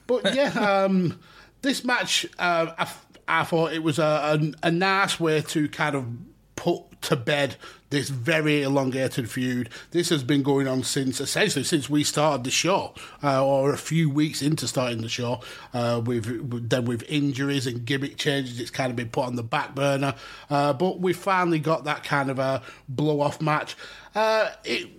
but 0.07 0.35
yeah, 0.35 0.51
um, 0.51 1.21
this 1.63 1.85
match 1.85 2.27
uh, 2.39 2.73
I, 2.79 2.93
I 3.27 3.45
thought 3.45 3.73
it 3.73 3.83
was 3.83 3.99
a, 3.99 4.53
a, 4.63 4.69
a 4.69 4.71
nice 4.71 5.19
way 5.19 5.41
to 5.43 5.69
kind 5.69 5.97
of 5.97 6.07
put 6.57 7.03
to 7.03 7.17
bed 7.17 7.57
this 7.91 8.09
very 8.09 8.63
elongated 8.63 9.31
feud. 9.31 9.69
This 9.93 10.09
has 10.09 10.25
been 10.25 10.43
going 10.43 10.67
on 10.67 10.83
since 10.83 11.21
essentially 11.21 11.65
since 11.65 11.89
we 11.89 12.03
started 12.03 12.45
the 12.45 12.51
show, 12.51 12.95
uh, 13.23 13.45
or 13.45 13.73
a 13.73 13.79
few 13.79 14.11
weeks 14.11 14.43
into 14.43 14.67
starting 14.67 15.03
the 15.03 15.09
show. 15.09 15.41
Uh, 15.73 16.01
with, 16.05 16.69
then 16.69 16.85
with 16.85 17.05
injuries 17.09 17.67
and 17.67 17.85
gimmick 17.85 18.17
changes, 18.17 18.59
it's 18.59 18.71
kind 18.71 18.91
of 18.91 18.97
been 18.97 19.11
put 19.11 19.27
on 19.27 19.37
the 19.37 19.43
back 19.43 19.75
burner. 19.75 20.15
Uh, 20.51 20.73
but 20.73 21.01
we 21.01 21.13
finally 21.13 21.59
got 21.59 21.85
that 21.85 22.03
kind 22.05 22.31
of 22.31 22.39
a 22.39 22.63
blow 22.89 23.21
off 23.21 23.41
match. 23.41 23.77
Uh, 24.15 24.51
it 24.65 24.91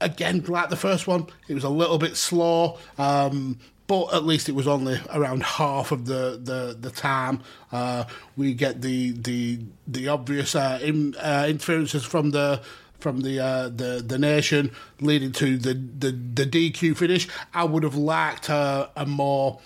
again, 0.00 0.42
like 0.46 0.70
the 0.70 0.76
first 0.76 1.06
one, 1.06 1.26
it 1.48 1.54
was 1.54 1.64
a 1.64 1.68
little 1.68 1.98
bit 1.98 2.16
slow. 2.16 2.78
Um, 2.98 3.58
but 3.90 4.14
at 4.14 4.24
least 4.24 4.48
it 4.48 4.54
was 4.54 4.68
only 4.68 5.00
around 5.12 5.42
half 5.42 5.90
of 5.90 6.06
the 6.06 6.40
the, 6.40 6.76
the 6.78 6.90
time. 6.90 7.42
Uh, 7.72 8.04
we 8.36 8.54
get 8.54 8.82
the 8.82 9.10
the 9.10 9.58
the 9.88 10.06
obvious 10.06 10.54
uh, 10.54 10.78
in, 10.80 11.16
uh, 11.16 11.46
interferences 11.48 12.04
from 12.04 12.30
the 12.30 12.62
from 13.00 13.22
the 13.22 13.40
uh, 13.40 13.68
the 13.68 14.00
the 14.06 14.16
nation, 14.16 14.70
leading 15.00 15.32
to 15.32 15.58
the, 15.58 15.74
the 15.74 16.12
the 16.12 16.46
DQ 16.46 16.96
finish. 16.96 17.26
I 17.52 17.64
would 17.64 17.82
have 17.82 17.96
liked 17.96 18.48
a, 18.48 18.88
a 18.94 19.06
more 19.06 19.58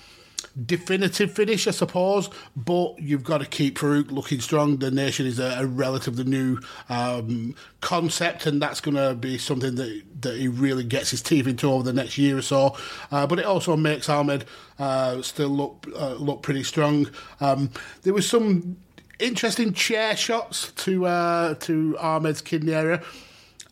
definitive 0.66 1.32
finish, 1.32 1.66
I 1.66 1.72
suppose. 1.72 2.30
But 2.56 2.98
you've 2.98 3.24
got 3.24 3.38
to 3.38 3.46
keep 3.46 3.78
Farouk 3.78 4.10
looking 4.10 4.40
strong. 4.40 4.78
The 4.78 4.90
nation 4.90 5.26
is 5.26 5.38
a, 5.38 5.56
a 5.60 5.66
relatively 5.66 6.24
new 6.24 6.58
um, 6.88 7.54
concept, 7.80 8.46
and 8.46 8.60
that's 8.60 8.80
going 8.80 8.96
to 8.96 9.14
be 9.14 9.38
something 9.38 9.74
that 9.76 10.02
that 10.20 10.36
he 10.36 10.48
really 10.48 10.84
gets 10.84 11.10
his 11.10 11.22
teeth 11.22 11.46
into 11.46 11.70
over 11.70 11.82
the 11.82 11.92
next 11.92 12.16
year 12.18 12.38
or 12.38 12.42
so. 12.42 12.76
Uh, 13.10 13.26
but 13.26 13.38
it 13.38 13.44
also 13.44 13.76
makes 13.76 14.08
Ahmed 14.08 14.44
uh, 14.78 15.20
still 15.22 15.48
look 15.48 15.86
uh, 15.96 16.14
look 16.14 16.42
pretty 16.42 16.62
strong. 16.62 17.10
Um, 17.40 17.70
there 18.02 18.14
was 18.14 18.28
some 18.28 18.76
interesting 19.18 19.72
chair 19.72 20.16
shots 20.16 20.72
to 20.72 21.06
uh, 21.06 21.54
to 21.54 21.96
Ahmed's 21.98 22.40
kidney 22.40 22.74
area. 22.74 23.02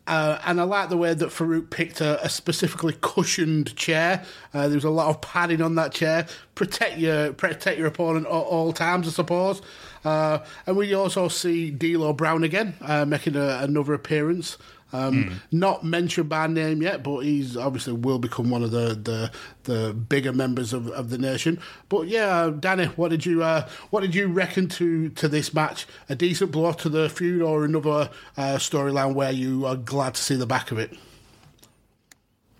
Uh, 0.06 0.38
and 0.44 0.60
I 0.60 0.64
like 0.64 0.88
the 0.88 0.96
way 0.96 1.14
that 1.14 1.28
Farouk 1.28 1.70
picked 1.70 2.00
a, 2.00 2.24
a 2.24 2.28
specifically 2.28 2.96
cushioned 3.00 3.76
chair. 3.76 4.24
Uh, 4.52 4.66
there 4.66 4.76
was 4.76 4.84
a 4.84 4.90
lot 4.90 5.08
of 5.08 5.20
padding 5.20 5.62
on 5.62 5.76
that 5.76 5.92
chair. 5.92 6.26
Protect 6.56 6.98
your 6.98 7.32
protect 7.32 7.78
your 7.78 7.86
opponent 7.86 8.26
at 8.26 8.32
all 8.32 8.72
times, 8.72 9.06
I 9.06 9.10
suppose. 9.12 9.62
Uh, 10.04 10.40
and 10.66 10.76
we 10.76 10.92
also 10.92 11.28
see 11.28 11.70
D'Lo 11.70 12.12
Brown 12.12 12.42
again 12.42 12.74
uh, 12.80 13.04
making 13.04 13.36
a, 13.36 13.58
another 13.62 13.94
appearance. 13.94 14.58
Um, 14.92 15.40
Not 15.50 15.84
mentioned 15.84 16.28
by 16.28 16.46
name 16.46 16.82
yet, 16.82 17.02
but 17.02 17.20
he's 17.20 17.56
obviously 17.56 17.94
will 17.94 18.18
become 18.18 18.50
one 18.50 18.62
of 18.62 18.70
the 18.70 18.94
the, 18.94 19.30
the 19.64 19.94
bigger 19.94 20.32
members 20.32 20.72
of, 20.72 20.88
of 20.88 21.10
the 21.10 21.18
nation. 21.18 21.58
But 21.88 22.08
yeah, 22.08 22.50
Danny, 22.58 22.86
what 22.86 23.08
did 23.08 23.24
you 23.24 23.42
uh, 23.42 23.68
what 23.90 24.00
did 24.00 24.14
you 24.14 24.26
reckon 24.28 24.68
to 24.68 25.08
to 25.10 25.28
this 25.28 25.54
match? 25.54 25.86
A 26.08 26.14
decent 26.14 26.52
blow 26.52 26.72
to 26.72 26.88
the 26.88 27.08
feud, 27.08 27.42
or 27.42 27.64
another 27.64 28.10
uh, 28.36 28.56
storyline 28.56 29.14
where 29.14 29.32
you 29.32 29.66
are 29.66 29.76
glad 29.76 30.14
to 30.14 30.22
see 30.22 30.36
the 30.36 30.46
back 30.46 30.70
of 30.70 30.78
it? 30.78 30.92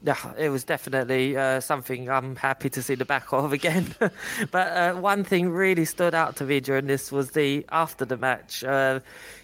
Yeah, 0.04 0.32
it 0.36 0.48
was 0.48 0.64
definitely 0.64 1.36
uh, 1.36 1.60
something 1.60 2.10
I'm 2.10 2.34
happy 2.34 2.68
to 2.70 2.82
see 2.82 2.96
the 2.96 3.04
back 3.04 3.32
of 3.32 3.52
again. 3.52 3.94
but 4.50 4.68
uh, 4.68 4.94
one 4.94 5.22
thing 5.22 5.50
really 5.50 5.84
stood 5.84 6.12
out 6.14 6.34
to 6.36 6.44
me 6.44 6.58
during 6.58 6.86
this 6.86 7.12
was 7.12 7.30
the 7.30 7.64
after 7.70 8.04
the 8.04 8.16
match. 8.16 8.64
Uh, 8.64 8.98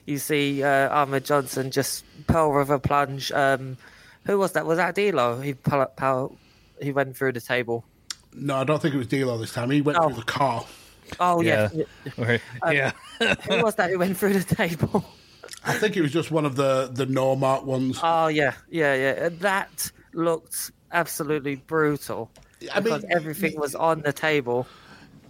you 0.07 0.19
see 0.19 0.63
uh, 0.65 0.89
Ahmed 0.93 1.25
Johnson 1.25 1.71
just 1.71 2.05
pearl 2.27 2.51
river 2.53 2.79
plunge. 2.81 3.31
Um, 3.31 3.77
who 4.27 4.37
was 4.39 4.53
that? 4.53 4.67
Was 4.67 4.79
that 4.79 4.97
D'Lo? 4.97 5.41
He 5.41 5.55
pull 5.55 5.81
up, 5.81 5.97
power, 5.97 6.29
he 6.83 6.91
went 6.91 7.17
through 7.17 7.33
the 7.33 7.41
table. 7.41 7.85
No, 8.35 8.57
I 8.57 8.65
don't 8.65 8.83
think 8.83 8.95
it 8.95 8.99
was 8.99 9.07
D'Lo 9.07 9.39
this 9.39 9.53
time. 9.53 9.71
He 9.71 9.81
went 9.81 9.99
Oh. 10.01 10.09
through 10.09 10.17
the 10.17 10.23
car. 10.23 10.67
Oh 11.21 11.41
yeah, 11.41 11.69
Right. 12.19 12.41
yeah. 12.71 12.91
who 13.49 13.63
was 13.63 13.77
that 13.77 13.91
who 13.91 13.99
went 13.99 14.17
through 14.19 14.35
the 14.39 14.55
table? 14.57 15.05
I 15.65 15.73
think 15.75 15.97
it 15.97 16.03
was 16.03 16.13
just 16.13 16.31
one 16.31 16.45
of 16.45 16.57
the 16.57 16.91
the 16.93 17.07
no 17.07 17.37
mark 17.37 17.65
ones. 17.65 17.99
Oh 18.03 18.27
yeah, 18.27 18.55
yeah, 18.69 18.95
yeah. 18.95 19.29
That 19.31 19.91
looked 20.19 20.73
absolutely 20.93 21.57
brutal. 21.57 22.31
I 22.75 22.81
mean, 22.81 23.03
everything 23.11 23.59
was 23.59 23.75
on 23.75 24.03
the 24.03 24.13
table. 24.13 24.67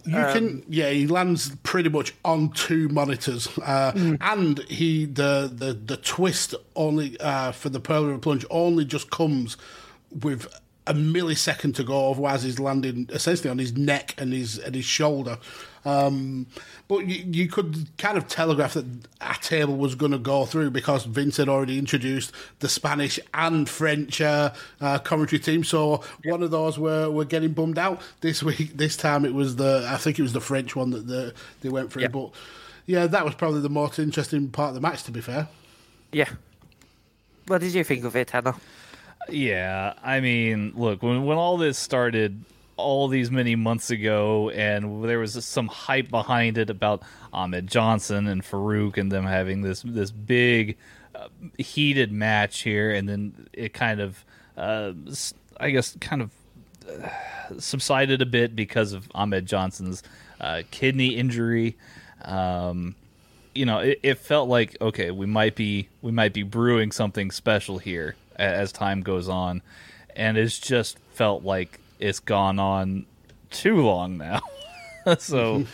You 0.05 0.17
Um, 0.17 0.33
can, 0.33 0.63
yeah. 0.69 0.89
He 0.91 1.07
lands 1.07 1.55
pretty 1.63 1.91
much 1.91 2.15
on 2.25 2.51
two 2.53 2.89
monitors, 2.89 3.47
uh, 3.63 3.93
Mm. 3.93 4.17
and 4.21 4.59
he 4.69 5.05
the 5.05 5.53
the 5.55 5.75
the 5.75 5.99
twist 5.99 6.55
only 6.75 7.21
uh, 7.21 7.53
for 7.53 7.69
the 7.69 7.81
Pearl 7.81 8.07
River 8.07 8.19
plunge 8.19 8.47
only 8.51 8.85
just 8.87 9.11
comes 9.11 9.57
with 10.23 10.47
a 10.87 10.95
millisecond 10.95 11.75
to 11.75 11.85
go. 11.85 12.11
Otherwise, 12.13 12.43
he's 12.45 12.59
landing 12.59 13.07
essentially 13.13 13.51
on 13.51 13.59
his 13.59 13.77
neck 13.77 14.15
and 14.17 14.33
his 14.33 14.59
and 14.59 14.75
his 14.75 14.87
shoulder. 14.87 15.37
Um, 15.85 16.47
but 16.89 17.07
you, 17.07 17.25
you 17.31 17.49
could 17.49 17.89
kind 17.99 18.19
of 18.19 18.29
telegraph 18.29 18.75
that 18.75 18.85
a 19.21 19.35
table 19.41 19.77
was 19.77 19.95
going 19.95 20.13
to 20.13 20.19
go 20.19 20.45
through 20.45 20.71
because 20.71 21.05
Vince 21.05 21.37
had 21.37 21.49
already 21.49 21.79
introduced 21.79 22.33
the 22.61 22.69
Spanish 22.69 23.19
and 23.35 23.69
French 23.69 24.21
uh, 24.21 24.53
uh, 24.81 24.99
commentary 24.99 25.39
team. 25.39 25.65
So 25.65 26.03
one 26.25 26.43
of 26.43 26.51
those 26.51 26.79
were, 26.79 27.11
were 27.11 27.25
getting 27.25 27.53
bummed 27.53 27.79
out 27.79 28.01
this 28.21 28.43
week. 28.43 28.77
This 28.77 28.97
time 28.97 29.25
it 29.25 29.35
was 29.35 29.57
the 29.57 29.87
I 29.91 29.97
think 29.97 30.19
it 30.19 30.23
was 30.23 30.33
the 30.33 30.41
French 30.41 30.75
one 30.77 30.91
that 30.91 31.07
the, 31.07 31.35
they 31.61 31.69
went 31.69 31.93
through. 31.93 32.03
Yeah. 32.03 32.09
But 32.09 32.31
yeah, 32.87 33.07
that 33.07 33.25
was 33.25 33.35
probably 33.35 33.61
the 33.61 33.69
most 33.69 33.99
interesting 33.99 34.49
part 34.49 34.71
of 34.71 34.75
the 34.75 34.81
match. 34.81 35.03
To 35.05 35.11
be 35.11 35.21
fair. 35.21 35.49
Yeah. 36.13 36.29
What 37.47 37.61
did 37.61 37.75
you 37.75 37.85
think 37.85 38.05
of 38.05 38.15
it, 38.17 38.29
Tanner? 38.29 38.55
Yeah, 39.31 39.95
I 40.03 40.21
mean, 40.21 40.73
look, 40.75 41.03
when 41.03 41.25
when 41.25 41.37
all 41.37 41.57
this 41.59 41.79
started 41.79 42.45
all 42.79 43.09
these 43.09 43.31
many 43.31 43.57
months 43.57 43.91
ago, 43.91 44.51
and 44.51 45.05
there 45.05 45.19
was 45.19 45.45
some 45.45 45.67
hype 45.67 46.09
behind 46.09 46.57
it 46.57 46.71
about 46.71 47.03
Ahmed 47.33 47.67
Johnson 47.67 48.27
and 48.27 48.43
Farouk 48.43 48.97
and 48.97 49.13
them 49.13 49.27
having 49.27 49.63
this 49.63 49.83
this 49.83 50.11
big 50.11 50.79
uh, 51.15 51.29
heated 51.59 52.13
match 52.13 52.61
here, 52.61 52.93
and 52.93 53.09
then 53.09 53.49
it 53.53 53.75
kind 53.75 54.01
of, 54.01 54.25
uh, 54.57 54.93
I 55.59 55.71
guess, 55.71 55.97
kind 56.01 56.23
of 56.23 56.31
uh, 56.89 57.59
subsided 57.59 58.23
a 58.23 58.27
bit 58.27 58.55
because 58.57 58.93
of 58.93 59.11
Ahmed 59.15 59.45
Johnson's 59.47 60.03
uh, 60.41 60.63
kidney 60.71 61.09
injury. 61.09 61.77
Um, 62.23 62.95
you 63.55 63.67
know, 63.67 63.81
it, 63.81 63.99
it 64.03 64.19
felt 64.19 64.49
like 64.49 64.77
okay, 64.81 65.11
we 65.11 65.27
might 65.27 65.57
be 65.57 65.89
we 66.01 66.13
might 66.13 66.33
be 66.33 66.45
brewing 66.45 66.93
something 66.93 67.33
special 67.33 67.79
here 67.79 68.15
a- 68.37 68.43
as 68.43 68.71
time 68.71 69.03
goes 69.03 69.29
on, 69.29 69.63
and 70.15 70.39
it's 70.39 70.59
just 70.61 70.99
felt 71.15 71.43
like 71.43 71.81
it's 71.99 72.21
gone 72.21 72.59
on 72.59 73.07
too 73.51 73.83
long 73.83 74.19
now. 74.19 74.41
so, 75.19 75.65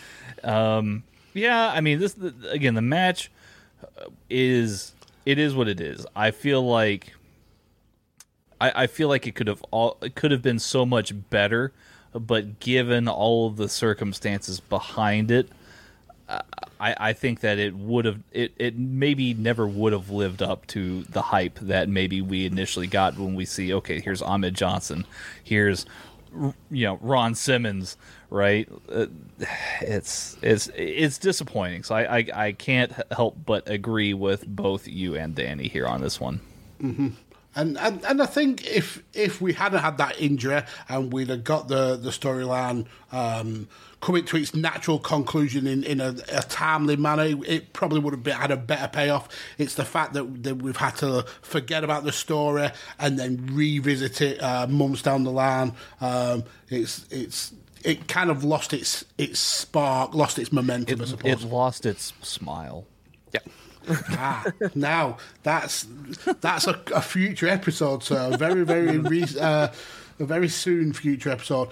um, 0.43 1.03
yeah, 1.33 1.73
I 1.75 1.81
mean, 1.81 1.99
this 1.99 2.15
the, 2.15 2.35
again, 2.51 2.75
the 2.75 2.83
match 2.83 3.31
is 4.31 4.93
it 5.27 5.39
is 5.39 5.55
what 5.55 5.69
it 5.69 5.81
is. 5.81 6.07
I 6.15 6.31
feel 6.31 6.63
like 6.67 7.15
I, 8.61 8.85
I 8.85 8.87
feel 8.87 9.09
like 9.09 9.27
it 9.27 9.35
could 9.35 9.49
have 9.49 9.63
all 9.71 9.99
it 10.03 10.15
could 10.15 10.31
have 10.31 10.43
been 10.43 10.59
so 10.59 10.87
much 10.87 11.13
better, 11.31 11.73
but 12.13 12.61
given 12.61 13.09
all 13.09 13.47
of 13.47 13.57
the 13.57 13.69
circumstances 13.69 14.61
behind 14.61 15.31
it, 15.31 15.49
I, 16.29 16.41
I 16.81 17.13
think 17.13 17.41
that 17.41 17.59
it 17.59 17.75
would 17.75 18.05
have 18.05 18.21
it, 18.33 18.53
it 18.57 18.79
maybe 18.79 19.35
never 19.35 19.67
would 19.67 19.93
have 19.93 20.11
lived 20.11 20.43
up 20.43 20.67
to 20.69 21.03
the 21.05 21.23
hype 21.23 21.59
that 21.61 21.89
maybe 21.89 22.23
we 22.23 22.47
initially 22.47 22.87
got 22.87 23.19
when 23.19 23.35
we 23.35 23.45
see 23.45 23.73
okay 23.75 24.01
here's 24.01 24.23
Ahmed 24.23 24.55
Johnson, 24.55 25.07
here's 25.43 25.87
you 26.71 26.87
know 26.87 26.99
Ron 27.01 27.35
Simmons, 27.35 27.97
right? 28.31 28.69
Uh, 28.91 29.07
it's 29.81 30.37
it's 30.43 30.69
it's 30.75 31.19
disappointing. 31.19 31.83
So 31.85 31.95
I, 31.95 32.19
I 32.19 32.27
I 32.35 32.53
can't 32.53 32.93
help 33.13 33.37
but 33.45 33.69
agree 33.69 34.15
with 34.15 34.47
both 34.47 34.87
you 34.89 35.15
and 35.17 35.35
Danny 35.35 35.69
here 35.69 35.87
on 35.87 36.01
this 36.01 36.21
one. 36.21 36.41
And, 37.57 37.79
and 37.79 38.05
and 38.05 38.21
I 38.21 38.27
think 38.27 38.67
if 38.67 39.03
if 39.13 39.41
we 39.41 39.53
hadn't 39.53 39.81
had 39.81 39.99
that 39.99 40.21
injury 40.21 40.63
and 40.89 41.13
we'd 41.13 41.29
have 41.29 41.45
got 41.45 41.69
the 41.69 41.97
the 41.97 42.11
storyline 42.11 42.87
um, 43.13 43.69
coming 44.05 44.25
to 44.27 44.37
its 44.37 44.55
natural 44.55 44.99
conclusion 44.99 45.67
in, 45.67 45.83
in 45.83 46.01
a, 46.01 46.15
a 46.33 46.43
timely 46.43 46.97
manner, 46.97 47.25
it 47.47 47.73
probably 47.73 48.01
would 48.01 48.13
have 48.13 48.23
been, 48.23 48.35
had 48.35 48.51
a 48.51 48.57
better 48.57 48.87
payoff. 48.89 49.29
It's 49.57 49.77
the 49.77 49.85
fact 49.85 50.13
that, 50.13 50.43
that 50.43 50.57
we've 50.57 50.77
had 50.77 50.97
to 50.97 51.25
forget 51.41 51.85
about 51.85 52.05
the 52.05 52.13
story 52.13 52.71
and 52.99 53.19
then 53.19 53.49
revisit 53.53 54.21
it 54.21 54.43
uh, 54.43 54.67
months 54.67 55.01
down 55.01 55.25
the 55.25 55.31
line. 55.31 55.73
Um, 56.01 56.45
it's 56.69 57.07
it's 57.11 57.55
it 57.83 58.09
kind 58.09 58.31
of 58.31 58.45
lost 58.45 58.73
its 58.73 59.05
its 59.17 59.39
spark, 59.41 60.15
lost 60.15 60.39
its 60.39 60.53
momentum. 60.53 61.01
I 61.01 61.05
suppose. 61.05 61.45
it 61.45 61.49
lost 61.49 61.87
its 61.87 62.13
smile. 62.21 62.87
Yeah. 63.33 63.41
Ah, 64.11 64.45
now 64.75 65.19
that's 65.43 65.87
that's 66.41 66.67
a, 66.67 66.81
a 66.95 67.03
future 67.03 67.49
episode. 67.49 68.03
So 68.03 68.33
a 68.33 68.37
very 68.37 68.65
very 68.65 68.99
re- 69.13 69.27
uh, 69.41 69.69
a 70.19 70.25
very 70.25 70.49
soon 70.49 70.93
future 70.93 71.31
episode. 71.31 71.69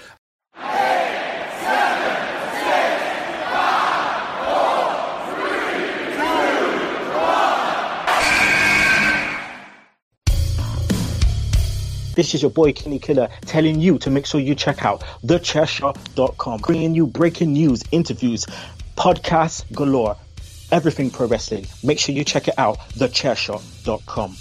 This 12.15 12.35
is 12.35 12.43
your 12.43 12.51
boy 12.51 12.75
Kenny 12.75 12.99
Killer 12.99 13.29
telling 13.47 13.81
you 13.81 13.99
to 14.01 14.11
make 14.11 14.27
sure 14.27 14.39
you 14.39 14.55
check 14.55 14.85
out 14.85 15.01
thechairshot.com, 15.25 16.61
bringing 16.61 16.95
you 16.95 17.07
breaking 17.07 17.55
news, 17.55 17.83
interviews, 17.91 18.45
podcasts 18.99 19.65
galore, 19.73 20.15
everything 20.73 21.11
pro 21.11 21.27
wrestling. 21.29 21.67
Make 21.85 22.01
sure 22.01 22.15
you 22.15 22.25
check 22.25 22.49
it 22.49 22.55
out, 22.59 22.79
thechairshot.com. 22.95 24.37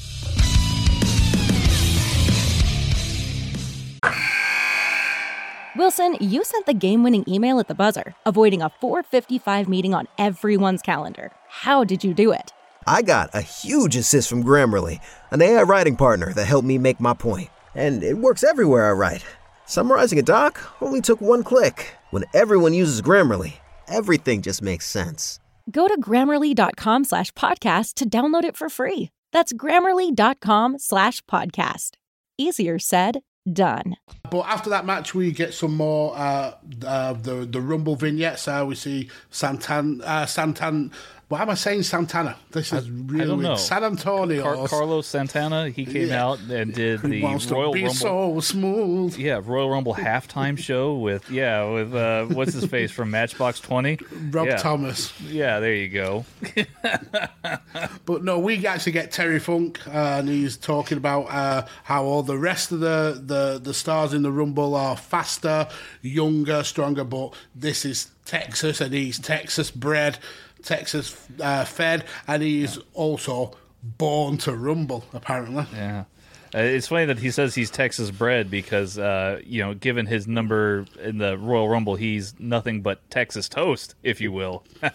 Wilson, 5.78 6.18
you 6.20 6.44
sent 6.44 6.66
the 6.66 6.74
game 6.74 7.02
winning 7.02 7.24
email 7.28 7.60
at 7.60 7.68
the 7.68 7.74
buzzer, 7.74 8.14
avoiding 8.26 8.62
a 8.62 8.70
455 8.82 9.70
meeting 9.70 9.94
on 9.94 10.08
everyone's 10.18 10.82
calendar. 10.82 11.32
How 11.48 11.84
did 11.84 12.04
you 12.04 12.14
do 12.14 12.32
it? 12.32 12.54
I 12.86 13.02
got 13.02 13.30
a 13.34 13.42
huge 13.42 13.96
assist 13.96 14.30
from 14.30 14.44
Grammarly, 14.44 15.00
an 15.32 15.42
AI 15.42 15.62
writing 15.62 15.96
partner 15.96 16.34
that 16.34 16.46
helped 16.46 16.68
me 16.68 16.78
make 16.78 17.00
my 17.00 17.14
point. 17.14 17.50
And 17.76 18.04
it 18.04 18.18
works 18.18 18.44
everywhere 18.44 18.90
I 18.90 18.92
write. 18.92 19.24
Summarizing 19.66 20.20
a 20.20 20.24
doc 20.24 20.60
only 20.82 21.00
took 21.00 21.22
one 21.22 21.44
click. 21.44 21.96
When 22.10 22.26
everyone 22.34 22.74
uses 22.74 23.02
Grammarly, 23.02 23.54
everything 23.88 24.42
just 24.42 24.62
makes 24.62 24.88
sense. 24.88 25.41
Go 25.70 25.88
to 25.88 26.00
grammarly.com 26.00 27.04
slash 27.04 27.32
podcast 27.32 27.96
to 27.96 28.10
download 28.10 28.44
it 28.44 28.58
for 28.58 28.70
free. 28.70 29.10
That's 29.32 29.54
grammarly.com 29.54 30.80
slash 30.80 31.22
podcast. 31.26 31.92
Easier 32.38 32.80
said, 32.80 33.22
done. 33.52 33.98
But 34.30 34.42
after 34.42 34.70
that 34.72 34.86
match, 34.86 35.14
we 35.14 35.32
get 35.32 35.54
some 35.54 35.76
more 35.76 36.16
uh, 36.18 36.56
uh, 36.86 37.14
the 37.14 37.46
the 37.46 37.62
Rumble 37.62 37.96
vignettes. 37.96 38.48
Uh, 38.48 38.66
we 38.68 38.76
see 38.76 39.10
Santan 39.32 40.02
uh, 40.04 40.26
Santan. 40.26 40.92
Why 41.32 41.44
am 41.44 41.50
I 41.50 41.54
saying 41.54 41.84
Santana? 41.84 42.36
This 42.52 42.74
is 42.74 42.90
really 42.92 43.24
I 43.24 43.28
don't 43.28 43.38
weird. 43.38 43.52
know. 43.52 43.56
San 43.56 43.86
Antonio. 43.86 44.44
Car- 44.44 44.68
Carlos 44.68 45.08
Santana, 45.08 45.70
he 45.70 45.86
came 45.86 46.10
Yeah. 46.10 46.26
out 46.26 46.40
and 46.40 46.74
did 46.74 47.02
the 47.04 47.22
Royal 47.50 47.72
be 47.72 47.84
Rumble. 47.84 47.94
so 47.96 48.40
smooth. 48.42 49.18
Yeah, 49.18 49.40
Royal 49.42 49.70
Rumble 49.70 49.96
halftime 49.96 50.58
show 50.68 50.96
with 50.96 51.32
yeah 51.32 51.64
with 51.70 51.96
uh, 51.96 52.26
what's 52.26 52.52
his 52.54 52.66
face 52.66 52.92
from 52.92 53.12
Matchbox 53.12 53.62
Twenty, 53.62 53.98
Rob 54.30 54.48
yeah. 54.48 54.58
Thomas. 54.58 55.18
Yeah, 55.22 55.62
there 55.62 55.74
you 55.74 55.88
go. 55.88 56.26
But 58.06 58.24
no, 58.24 58.40
we 58.40 58.66
actually 58.66 58.92
get 58.92 59.12
Terry 59.12 59.40
Funk, 59.40 59.80
uh, 59.88 59.92
and 60.20 60.28
he's 60.28 60.58
talking 60.58 60.98
about 60.98 61.24
uh, 61.30 61.66
how 61.84 62.04
all 62.04 62.24
the 62.24 62.38
rest 62.38 62.72
of 62.72 62.80
the, 62.80 63.22
the, 63.24 63.60
the 63.62 63.74
stars 63.74 64.14
in 64.14 64.22
the 64.24 64.32
Rumble 64.32 64.76
are 64.76 64.98
faster, 64.98 65.68
younger, 66.02 66.64
stronger. 66.64 67.04
But 67.04 67.34
this 67.56 67.86
is 67.86 68.10
Texas, 68.26 68.82
and 68.82 68.94
he's 68.94 69.18
Texas 69.20 69.72
bred, 69.72 70.18
Texas 70.64 71.16
uh, 71.40 71.66
fed, 71.66 72.06
and 72.28 72.42
he's 72.44 72.78
also 72.94 73.56
born 73.84 74.38
to 74.40 74.56
Rumble, 74.56 75.04
apparently. 75.14 75.66
Yeah. 75.74 76.06
Uh, 76.54 76.60
it's 76.60 76.88
funny 76.90 77.06
that 77.06 77.18
he 77.20 77.32
says 77.32 77.56
he's 77.56 77.72
Texas 77.72 78.12
bred 78.12 78.52
because, 78.52 78.98
uh, 79.00 79.40
you 79.46 79.64
know, 79.64 79.74
given 79.74 80.06
his 80.06 80.28
number 80.28 80.86
in 81.02 81.18
the 81.18 81.38
Royal 81.38 81.70
Rumble, 81.70 81.96
he's 81.96 82.34
nothing 82.40 82.82
but 82.82 83.10
Texas 83.10 83.48
toast, 83.48 83.96
if 84.04 84.20
you 84.20 84.32
will. 84.34 84.64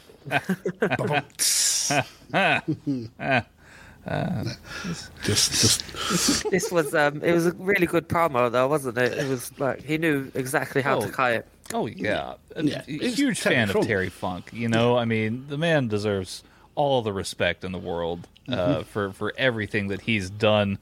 just, 5.22 5.82
just 6.08 6.50
This 6.50 6.70
was 6.70 6.94
um, 6.94 7.22
it 7.22 7.32
was 7.32 7.46
a 7.46 7.52
really 7.54 7.86
good 7.86 8.08
promo 8.08 8.50
though, 8.50 8.68
wasn't 8.68 8.98
it? 8.98 9.12
It 9.12 9.28
was 9.28 9.56
like 9.58 9.82
he 9.82 9.98
knew 9.98 10.30
exactly 10.34 10.82
how 10.82 11.00
to 11.00 11.06
Oh. 11.06 11.10
cut 11.10 11.32
it. 11.32 11.46
Oh 11.74 11.86
yeah, 11.86 12.34
A- 12.54 12.62
Yeah, 12.64 12.82
a 12.86 12.92
it's 12.92 13.16
huge 13.18 13.40
fan 13.40 13.70
of 13.70 13.86
Terry 13.86 14.08
Funk. 14.08 14.50
You 14.52 14.68
know, 14.68 14.96
I 14.96 15.04
mean, 15.04 15.46
the 15.48 15.58
man 15.58 15.88
deserves 15.88 16.42
all 16.74 17.02
the 17.02 17.12
respect 17.12 17.64
in 17.64 17.72
the 17.72 17.78
world 17.78 18.28
uh, 18.48 18.52
Mm-hmm. 18.52 18.82
for 18.84 19.12
for 19.12 19.32
everything 19.36 19.88
that 19.88 20.02
he's 20.02 20.30
done 20.30 20.78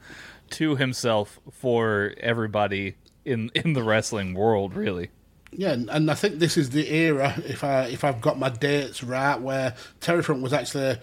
to 0.51 0.75
himself 0.75 1.39
for 1.51 2.13
everybody 2.19 2.95
in 3.25 3.49
in 3.55 3.73
the 3.73 3.81
wrestling 3.83 4.35
world. 4.35 4.75
Really, 4.75 5.09
Yeah, 5.51 5.71
and, 5.71 6.11
I 6.11 6.13
think 6.13 6.37
this 6.39 6.57
is 6.57 6.69
the 6.69 6.87
era, 6.93 7.33
if 7.45 7.63
I 7.63 7.85
if 7.85 8.03
I've 8.03 8.21
got 8.21 8.37
my 8.37 8.49
dates 8.49 9.03
right, 9.03 9.39
where 9.41 9.73
Terry 10.01 10.21
Funk 10.21 10.43
was 10.43 10.53
actually 10.53 10.97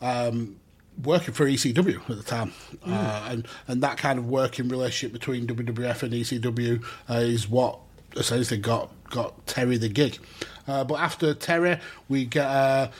um, 0.00 0.56
working 1.04 1.32
for 1.34 1.46
ECW 1.46 2.00
at 2.10 2.16
the 2.16 2.22
time, 2.24 2.52
uh, 2.84 3.28
and 3.30 3.46
and 3.68 3.82
that 3.84 3.98
kind 3.98 4.18
of 4.18 4.26
working 4.26 4.68
relationship 4.68 5.12
between 5.12 5.46
WWF 5.46 6.02
and 6.02 6.12
ECW 6.12 6.84
uh, 7.08 7.14
is 7.14 7.48
what 7.48 7.78
essentially 8.18 8.60
got 8.60 8.90
got 9.10 9.46
Terry 9.46 9.76
the 9.76 9.88
gig. 9.88 10.18
Uh, 10.66 10.84
but 10.84 11.00
after 11.00 11.34
Terry, 11.34 11.78
we 12.08 12.24
get. 12.24 12.46
Uh, 12.46 12.90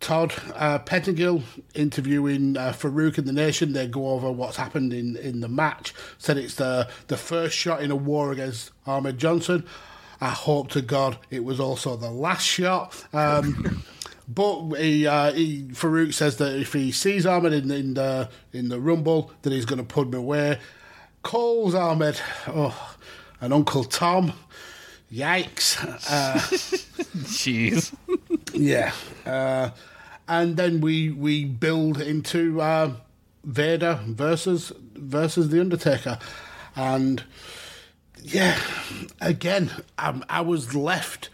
Todd 0.00 0.32
uh, 0.54 0.78
Pettingill 0.78 1.42
interviewing 1.74 2.56
uh, 2.56 2.72
Farouk 2.72 3.18
and 3.18 3.26
the 3.26 3.32
Nation. 3.32 3.72
They 3.72 3.88
go 3.88 4.10
over 4.10 4.30
what's 4.30 4.56
happened 4.56 4.92
in, 4.92 5.16
in 5.16 5.40
the 5.40 5.48
match. 5.48 5.92
Said 6.18 6.38
it's 6.38 6.54
the 6.54 6.88
the 7.08 7.16
first 7.16 7.56
shot 7.56 7.82
in 7.82 7.90
a 7.90 7.96
war 7.96 8.30
against 8.30 8.70
Ahmed 8.86 9.18
Johnson. 9.18 9.64
I 10.20 10.30
hope 10.30 10.70
to 10.70 10.82
God 10.82 11.18
it 11.30 11.44
was 11.44 11.60
also 11.60 11.96
the 11.96 12.10
last 12.10 12.44
shot. 12.44 13.04
Um, 13.12 13.82
but 14.28 14.74
he, 14.74 15.06
uh, 15.06 15.32
he, 15.32 15.64
Farouk 15.72 16.12
says 16.12 16.36
that 16.36 16.56
if 16.58 16.72
he 16.72 16.92
sees 16.92 17.24
Ahmed 17.26 17.52
in, 17.52 17.70
in 17.70 17.94
the 17.94 18.28
in 18.52 18.68
the 18.68 18.80
Rumble, 18.80 19.32
that 19.42 19.52
he's 19.52 19.64
going 19.64 19.78
to 19.78 19.84
put 19.84 20.08
him 20.08 20.14
away. 20.14 20.58
Calls 21.22 21.74
Ahmed, 21.74 22.20
oh, 22.46 22.96
and 23.40 23.52
Uncle 23.52 23.84
Tom. 23.84 24.32
Yikes. 25.12 25.76
Uh, 26.10 26.38
jeez. 27.24 27.94
yeah. 28.52 28.92
Uh, 29.24 29.70
and 30.28 30.56
then 30.56 30.80
we 30.80 31.10
we 31.10 31.44
build 31.44 32.00
into 32.00 32.60
uh, 32.60 32.92
Vader 33.44 34.00
versus 34.06 34.72
versus 34.94 35.48
the 35.48 35.60
Undertaker, 35.60 36.18
and 36.76 37.24
yeah, 38.22 38.60
again, 39.20 39.70
um, 39.98 40.24
I 40.28 40.42
was 40.42 40.74
left 40.74 41.30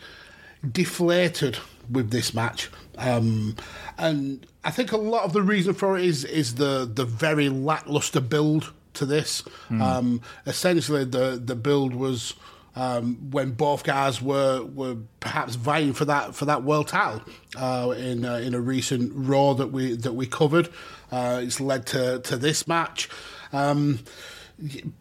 deflated 0.71 1.59
with 1.91 2.11
this 2.11 2.33
match, 2.35 2.71
um, 2.99 3.57
and 3.99 4.47
I 4.63 4.71
think 4.71 4.93
a 4.93 4.97
lot 4.97 5.25
of 5.25 5.33
the 5.33 5.43
reason 5.43 5.75
for 5.75 5.99
it 5.99 6.05
is 6.05 6.25
is 6.25 6.55
the 6.55 6.89
the 6.93 7.05
very 7.05 7.49
lackluster 7.49 8.21
build 8.21 8.73
to 8.95 9.05
this. 9.05 9.43
Um, 9.71 10.21
essentially, 10.47 11.05
the 11.05 11.41
the 11.45 11.57
build 11.57 11.95
was 11.95 12.35
um, 12.77 13.31
when 13.31 13.53
both 13.53 13.85
guys 13.85 14.21
were 14.21 14.63
were 14.65 14.97
perhaps 15.21 15.55
vying 15.55 15.93
for 15.93 16.05
that 16.07 16.35
for 16.35 16.45
that 16.47 16.65
world 16.65 16.89
title 16.89 17.23
uh, 17.57 17.95
in 17.97 18.25
uh, 18.25 18.37
in 18.37 18.55
a 18.55 18.61
recent 18.61 19.13
Raw 19.15 19.55
that 19.55 19.69
we 19.69 19.97
that 19.97 20.13
we 20.13 20.27
covered. 20.27 20.69
Uh, 21.11 21.41
it's 21.43 21.61
led 21.61 21.87
to 21.87 22.21
to 22.21 22.37
this 22.37 22.67
match, 22.67 23.09
um, 23.53 24.01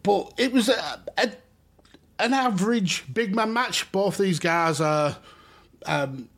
but 0.02 0.32
it 0.38 0.52
was 0.52 0.68
a, 0.68 1.00
a, 1.18 1.32
an 2.18 2.32
average 2.32 3.04
big 3.12 3.34
man 3.34 3.52
match. 3.52 3.90
Both 3.92 4.18
these 4.18 4.38
guys 4.38 4.80
are. 4.80 5.16
Um, 5.86 6.30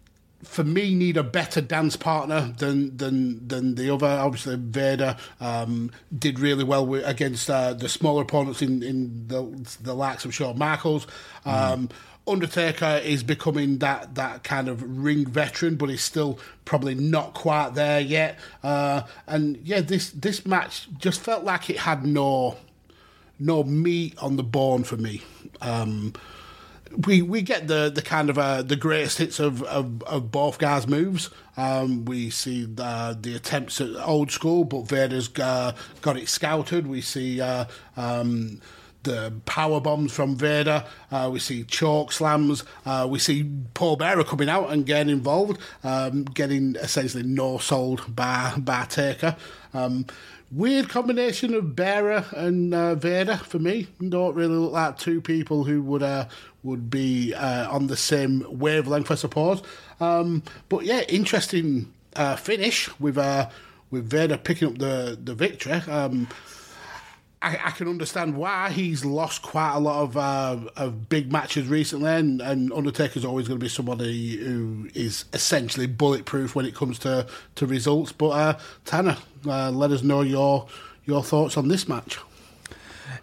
for 0.46 0.64
me, 0.64 0.94
need 0.94 1.16
a 1.16 1.22
better 1.22 1.60
dance 1.60 1.96
partner 1.96 2.52
than 2.58 2.96
than 2.96 3.46
than 3.46 3.74
the 3.74 3.92
other. 3.92 4.06
Obviously, 4.06 4.56
Vader 4.56 5.16
um, 5.40 5.90
did 6.16 6.38
really 6.38 6.64
well 6.64 6.86
with, 6.86 7.06
against 7.06 7.50
uh, 7.50 7.74
the 7.74 7.88
smaller 7.88 8.22
opponents 8.22 8.62
in 8.62 8.82
in 8.82 9.28
the 9.28 9.42
the 9.82 9.94
likes 9.94 10.24
of 10.24 10.34
Shawn 10.34 10.58
Michaels. 10.58 11.06
Um, 11.44 11.88
Undertaker 12.28 13.00
is 13.04 13.22
becoming 13.22 13.78
that 13.78 14.16
that 14.16 14.42
kind 14.42 14.68
of 14.68 14.82
ring 14.82 15.26
veteran, 15.26 15.76
but 15.76 15.90
he's 15.90 16.02
still 16.02 16.40
probably 16.64 16.96
not 16.96 17.34
quite 17.34 17.74
there 17.74 18.00
yet. 18.00 18.38
Uh, 18.64 19.02
and 19.28 19.58
yeah, 19.62 19.80
this 19.80 20.10
this 20.10 20.44
match 20.44 20.88
just 20.98 21.20
felt 21.20 21.44
like 21.44 21.70
it 21.70 21.78
had 21.78 22.04
no 22.04 22.56
no 23.38 23.62
meat 23.62 24.18
on 24.18 24.36
the 24.36 24.42
bone 24.42 24.82
for 24.82 24.96
me. 24.96 25.22
Um, 25.60 26.14
we 27.06 27.22
we 27.22 27.42
get 27.42 27.68
the 27.68 27.90
the 27.94 28.02
kind 28.02 28.30
of 28.30 28.38
uh, 28.38 28.62
the 28.62 28.76
greatest 28.76 29.18
hits 29.18 29.40
of, 29.40 29.62
of, 29.64 30.02
of 30.04 30.30
both 30.30 30.58
guys' 30.58 30.86
moves. 30.86 31.30
Um, 31.56 32.04
we 32.04 32.30
see 32.30 32.64
the, 32.64 33.16
the 33.20 33.34
attempts 33.34 33.80
at 33.80 33.96
old 33.96 34.30
school, 34.30 34.64
but 34.64 34.86
Vader's 34.88 35.30
uh, 35.38 35.72
got 36.02 36.16
it 36.16 36.28
scouted. 36.28 36.86
We 36.86 37.00
see 37.00 37.40
uh, 37.40 37.64
um, 37.96 38.60
the 39.04 39.32
power 39.46 39.80
bombs 39.80 40.12
from 40.12 40.36
Vader. 40.36 40.84
Uh, 41.10 41.30
we 41.32 41.38
see 41.38 41.64
choke 41.64 42.12
slams. 42.12 42.64
Uh, 42.84 43.06
we 43.08 43.18
see 43.18 43.50
Paul 43.72 43.96
Bearer 43.96 44.24
coming 44.24 44.50
out 44.50 44.70
and 44.70 44.84
getting 44.84 45.10
involved, 45.12 45.58
um, 45.82 46.24
getting 46.24 46.76
essentially 46.76 47.22
no 47.22 47.58
sold 47.58 48.14
by 48.14 48.52
by 48.58 48.84
Taker. 48.84 49.36
Um, 49.72 50.06
weird 50.50 50.88
combination 50.88 51.54
of 51.54 51.74
Bearer 51.74 52.24
and 52.32 52.74
uh, 52.74 52.94
Vader 52.94 53.36
for 53.36 53.58
me. 53.58 53.88
Don't 54.06 54.34
really 54.34 54.54
look 54.54 54.72
like 54.72 54.98
two 54.98 55.20
people 55.20 55.64
who 55.64 55.82
would 55.82 56.02
uh, 56.02 56.26
would 56.66 56.90
be 56.90 57.32
uh, 57.32 57.70
on 57.70 57.86
the 57.86 57.96
same 57.96 58.44
wavelength, 58.48 59.10
I 59.10 59.14
suppose. 59.14 59.62
Um, 60.00 60.42
but 60.68 60.84
yeah, 60.84 61.02
interesting 61.08 61.92
uh, 62.14 62.36
finish 62.36 62.90
with 63.00 63.16
uh, 63.16 63.48
with 63.90 64.10
Vader 64.10 64.36
picking 64.36 64.68
up 64.68 64.78
the 64.78 65.18
the 65.22 65.34
victory. 65.34 65.72
Um, 65.72 66.28
I, 67.42 67.58
I, 67.66 67.70
can 67.70 67.86
understand 67.86 68.34
why 68.34 68.70
he's 68.70 69.04
lost 69.04 69.42
quite 69.42 69.74
a 69.74 69.78
lot 69.78 70.02
of 70.02 70.16
uh, 70.16 70.58
of 70.76 71.08
big 71.08 71.30
matches 71.30 71.68
recently, 71.68 72.10
and, 72.10 72.40
and 72.40 72.72
Undertaker's 72.72 73.24
always 73.24 73.46
going 73.46 73.60
to 73.60 73.64
be 73.64 73.68
somebody 73.68 74.38
who 74.38 74.88
is 74.94 75.26
essentially 75.32 75.86
bulletproof 75.86 76.54
when 76.54 76.64
it 76.64 76.74
comes 76.74 76.98
to, 77.00 77.26
to 77.56 77.66
results. 77.66 78.10
But 78.10 78.28
uh, 78.30 78.58
Tanner, 78.84 79.18
uh, 79.46 79.70
let 79.70 79.92
us 79.92 80.02
know 80.02 80.22
your 80.22 80.66
your 81.04 81.22
thoughts 81.22 81.56
on 81.56 81.68
this 81.68 81.86
match. 81.88 82.18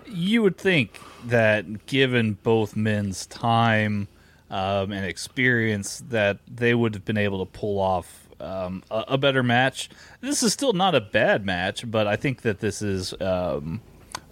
You 0.07 0.43
would 0.43 0.57
think 0.57 0.99
that, 1.27 1.85
given 1.85 2.33
both 2.43 2.75
men's 2.75 3.25
time 3.25 4.07
um, 4.49 4.91
and 4.91 5.05
experience, 5.05 6.03
that 6.09 6.39
they 6.47 6.73
would 6.73 6.93
have 6.93 7.05
been 7.05 7.17
able 7.17 7.45
to 7.45 7.51
pull 7.51 7.79
off 7.79 8.27
um, 8.39 8.83
a, 8.91 9.05
a, 9.09 9.17
better 9.17 9.43
match. 9.43 9.89
This 10.21 10.43
is 10.43 10.51
still 10.53 10.73
not 10.73 10.95
a 10.95 11.01
bad 11.01 11.45
match, 11.45 11.89
but 11.89 12.07
I 12.07 12.15
think 12.15 12.41
that 12.41 12.59
this 12.59 12.81
is. 12.81 13.13
Um, 13.21 13.81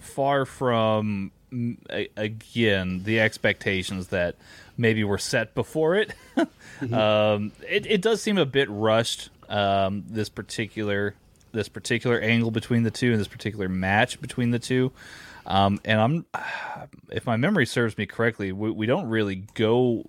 far 0.02 0.46
from 0.46 1.32
again 2.18 3.04
the 3.04 3.20
expectations 3.20 4.08
that 4.08 4.36
maybe 4.78 5.04
were 5.04 5.18
set 5.18 5.54
before 5.54 5.96
it. 5.96 6.14
mm-hmm. 6.38 6.94
um, 6.94 7.52
it, 7.68 7.86
it 7.86 8.02
does 8.02 8.22
seem 8.22 8.38
a 8.38 8.46
bit 8.46 8.70
rushed. 8.70 9.30
Um, 9.50 10.06
this 10.08 10.30
particular 10.30 11.16
this 11.52 11.68
particular 11.68 12.20
angle 12.20 12.52
between 12.52 12.84
the 12.84 12.92
two 12.92 13.12
and 13.12 13.20
this 13.20 13.28
particular 13.28 13.68
match 13.68 14.22
between 14.22 14.52
the 14.52 14.60
two. 14.60 14.92
Um, 15.52 15.82
and 15.84 16.00
I'm, 16.00 16.26
if 17.12 17.26
my 17.26 17.36
memory 17.36 17.66
serves 17.66 17.98
me 17.98 18.06
correctly, 18.06 18.52
we, 18.52 18.72
we 18.72 18.86
don't 18.86 19.10
really 19.10 19.44
go 19.54 20.06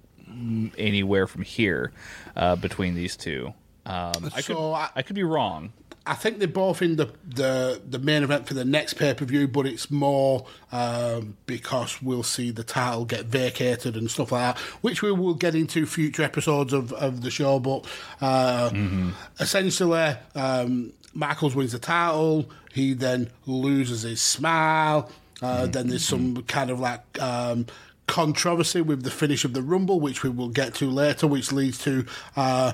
anywhere 0.79 1.27
from 1.27 1.43
here 1.43 1.93
uh, 2.37 2.57
between 2.57 2.95
these 2.95 3.17
two. 3.17 3.53
Um, 3.85 4.31
I 4.35 4.43
could 4.43 4.57
I, 4.57 4.91
I, 4.95 5.03
could 5.03 5.17
be 5.17 5.25
wrong. 5.25 5.73
I 6.07 6.15
think 6.15 6.39
they're 6.39 6.47
both 6.47 6.83
in 6.83 6.95
the, 6.95 7.13
the, 7.27 7.83
the 7.89 7.99
main 7.99 8.23
event 8.23 8.47
for 8.47 8.55
the 8.55 8.65
next 8.65 8.95
pay 8.95 9.13
per 9.13 9.25
view, 9.25 9.49
but 9.49 9.67
it's 9.67 9.91
more 9.91 10.47
um, 10.71 11.37
because 11.47 12.01
we'll 12.01 12.23
see 12.23 12.53
the 12.53 12.63
title 12.63 13.05
get 13.05 13.27
vacated 13.27 13.97
and 13.97 14.09
stuff 14.09 14.31
like 14.31 14.55
that, 14.55 14.63
which 14.83 15.03
we 15.03 15.11
will 15.11 15.35
get 15.35 15.57
into 15.57 15.85
future 15.85 16.23
episodes 16.23 16.73
of, 16.73 16.93
of 16.93 17.23
the 17.23 17.31
show. 17.31 17.59
But 17.59 17.87
uh, 18.21 18.71
mm-hmm. 18.71 19.11
essentially, 19.41 20.15
um, 20.37 20.93
Michaels 21.13 21.57
wins 21.57 21.73
the 21.73 21.81
title. 21.81 22.49
He 22.73 22.95
then 22.95 23.31
loses 23.47 24.03
his 24.03 24.23
smile. 24.23 25.11
Uh, 25.43 25.63
mm-hmm. 25.63 25.71
Then 25.73 25.89
there's 25.89 26.05
some 26.07 26.43
kind 26.45 26.71
of 26.71 26.81
like 26.81 27.21
um, 27.21 27.67
controversy 28.07 28.81
with 28.81 29.03
the 29.03 29.11
finish 29.11 29.45
of 29.45 29.53
the 29.53 29.63
Rumble, 29.63 30.01
which 30.01 30.23
we 30.23 30.31
will 30.31 30.49
get 30.49 30.75
to 30.77 30.91
later, 30.91 31.27
which 31.27 31.53
leads 31.53 31.79
to. 31.79 32.07
Uh, 32.37 32.73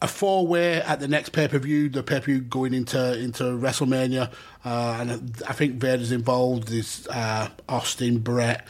a 0.00 0.08
four 0.08 0.44
way 0.48 0.82
at 0.82 0.98
the 0.98 1.06
next 1.06 1.28
pay 1.28 1.46
per 1.46 1.58
view, 1.58 1.88
the 1.88 2.02
pay 2.02 2.18
per 2.18 2.26
view 2.26 2.40
going 2.40 2.74
into 2.74 3.16
into 3.18 3.44
WrestleMania, 3.44 4.32
uh, 4.64 4.96
and 5.00 5.40
I 5.48 5.52
think 5.52 5.74
Vader's 5.74 6.10
involved. 6.10 6.68
There's 6.68 7.06
uh, 7.06 7.48
Austin, 7.68 8.18
Bret, 8.18 8.66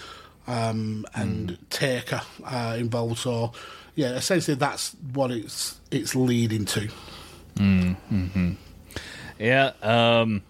um, 0.47 1.07
and 1.15 1.53
mm. 1.53 1.59
Taker 1.71 2.21
uh, 2.45 2.77
involved. 2.79 3.17
So 3.17 3.53
yeah, 3.95 4.11
essentially 4.11 4.57
that's 4.57 4.95
what 5.15 5.31
it's 5.31 5.81
it's 5.91 6.15
leading 6.15 6.67
to. 6.67 6.89
Mm, 7.57 7.97
hmm 7.97 8.53
Yeah. 9.39 9.73
Um, 9.83 10.43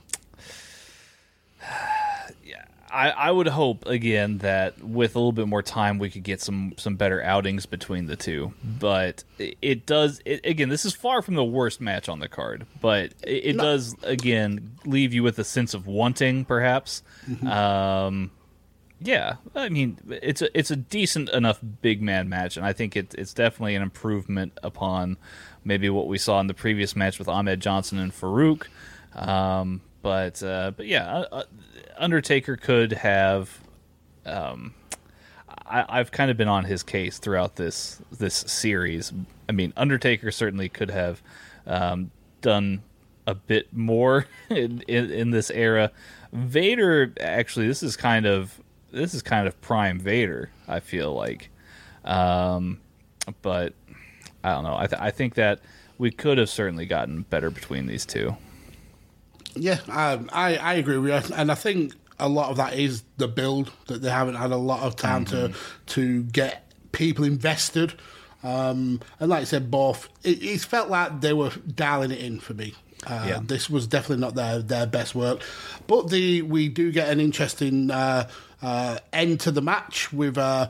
I, 2.93 3.11
I 3.11 3.31
would 3.31 3.49
hope 3.49 3.87
again 3.87 4.39
that 4.39 4.83
with 4.83 5.17
a 5.17 5.19
little 5.19 5.33
bit 5.33 5.49
more 5.49 5.63
time 5.63 5.99
we 5.99 6.11
could 6.11 6.23
get 6.23 6.41
some 6.41 6.75
some 6.77 6.97
better 6.97 7.23
outings 7.23 7.65
between 7.65 8.07
the 8.07 8.17
two. 8.17 8.53
But 8.63 9.25
it, 9.39 9.57
it 9.63 9.87
does 9.87 10.21
it, 10.25 10.45
again. 10.45 10.69
This 10.69 10.85
is 10.85 10.93
far 10.93 11.23
from 11.23 11.35
the 11.35 11.45
worst 11.45 11.81
match 11.81 12.09
on 12.09 12.19
the 12.19 12.29
card, 12.29 12.67
but 12.81 13.15
it, 13.23 13.47
it 13.47 13.57
no. 13.57 13.65
does 13.65 13.97
again 14.03 14.77
leave 14.85 15.15
you 15.15 15.23
with 15.23 15.39
a 15.39 15.45
sense 15.45 15.73
of 15.73 15.87
wanting, 15.87 16.45
perhaps. 16.45 17.03
Mm-hmm. 17.29 17.47
Um, 17.47 18.31
yeah, 19.01 19.37
I 19.55 19.71
mean 19.71 19.99
it's 20.23 20.43
a 20.43 20.57
it's 20.57 20.71
a 20.71 20.77
decent 20.77 21.31
enough 21.31 21.61
big 21.81 22.03
man 22.03 22.29
match, 22.29 22.57
and 22.57 22.67
I 22.67 22.73
think 22.73 22.95
it, 22.97 23.15
it's 23.17 23.33
definitely 23.33 23.75
an 23.75 23.83
improvement 23.83 24.59
upon 24.63 25.17
maybe 25.65 25.89
what 25.89 26.09
we 26.09 26.19
saw 26.19 26.41
in 26.41 26.47
the 26.47 26.55
previous 26.55 26.95
match 26.95 27.19
with 27.19 27.29
Ahmed 27.29 27.61
Johnson 27.61 27.99
and 27.99 28.13
Farouk. 28.13 28.67
Um, 29.15 29.81
but 30.03 30.43
uh, 30.43 30.73
but 30.77 30.87
yeah, 30.87 31.11
uh, 31.11 31.27
uh 31.33 31.43
Undertaker 31.97 32.57
could 32.57 32.93
have. 32.93 33.61
Um, 34.25 34.75
I, 35.67 35.99
have 35.99 36.11
kind 36.11 36.31
of 36.31 36.37
been 36.37 36.49
on 36.49 36.65
his 36.65 36.83
case 36.83 37.19
throughout 37.19 37.57
this 37.57 38.01
this 38.11 38.35
series. 38.35 39.13
I 39.49 39.53
mean, 39.53 39.73
Undertaker 39.77 40.31
certainly 40.31 40.69
could 40.69 40.91
have 40.91 41.23
um, 41.67 42.11
done 42.41 42.83
a 43.27 43.35
bit 43.35 43.73
more 43.73 44.27
in, 44.51 44.83
in, 44.89 45.11
in 45.11 45.31
this 45.31 45.51
era. 45.51 45.91
Vader, 46.33 47.13
actually, 47.21 47.67
this 47.67 47.83
is 47.83 47.97
kind 47.97 48.27
of 48.27 48.61
this 48.91 49.15
is 49.15 49.23
kind 49.23 49.47
of 49.47 49.61
prime 49.61 49.99
Vader. 49.99 50.51
I 50.69 50.81
feel 50.81 51.15
like, 51.15 51.51
um, 52.05 52.81
but 53.41 53.75
I 54.45 54.51
don't 54.51 54.65
know. 54.65 54.77
I 54.77 54.87
th- 54.87 55.01
I 55.01 55.11
think 55.11 55.35
that 55.35 55.61
we 55.99 56.11
could 56.11 56.39
have 56.39 56.51
certainly 56.51 56.87
gotten 56.87 57.23
better 57.23 57.51
between 57.51 57.87
these 57.87 58.05
two. 58.05 58.37
Yeah, 59.55 59.79
um, 59.89 60.31
I 60.33 60.57
I 60.57 60.75
agree 60.75 60.99
with 60.99 61.31
you, 61.31 61.35
and 61.35 61.51
I 61.51 61.55
think 61.55 61.95
a 62.19 62.29
lot 62.29 62.51
of 62.51 62.57
that 62.57 62.75
is 62.75 63.03
the 63.17 63.29
build 63.29 63.71
that 63.87 64.01
they 64.01 64.11
haven't 64.11 64.37
had 64.37 64.53
a 64.53 64.57
lot 64.57 64.81
of 64.81 64.97
time 64.97 65.25
mm-hmm. 65.25 65.53
to 65.53 65.95
to 65.95 66.23
get 66.25 66.73
people 66.93 67.25
invested. 67.25 67.95
Um, 68.45 69.01
and 69.21 69.31
like 69.31 69.43
I 69.43 69.45
said, 69.45 69.71
both 69.71 70.09
it, 70.25 70.43
it, 70.43 70.61
felt 70.63 70.91
like 70.91 71.21
they 71.21 71.33
were 71.33 71.51
dialing 71.75 72.11
it 72.11 72.19
in 72.19 72.41
for 72.41 72.55
me. 72.55 72.75
Uh, 73.07 73.25
yeah. 73.29 73.41
This 73.43 73.71
was 73.71 73.87
definitely 73.87 74.21
not 74.21 74.35
their 74.35 74.61
their 74.61 74.87
best 74.87 75.15
work, 75.15 75.43
but 75.87 76.11
the 76.11 76.43
we 76.43 76.69
do 76.69 76.93
get 76.93 77.09
an 77.09 77.21
interesting 77.21 77.91
uh, 77.91 78.29
uh, 78.63 78.99
end 79.13 79.41
to 79.41 79.51
the 79.51 79.63
match 79.63 80.13
with 80.13 80.39
uh, 80.39 80.69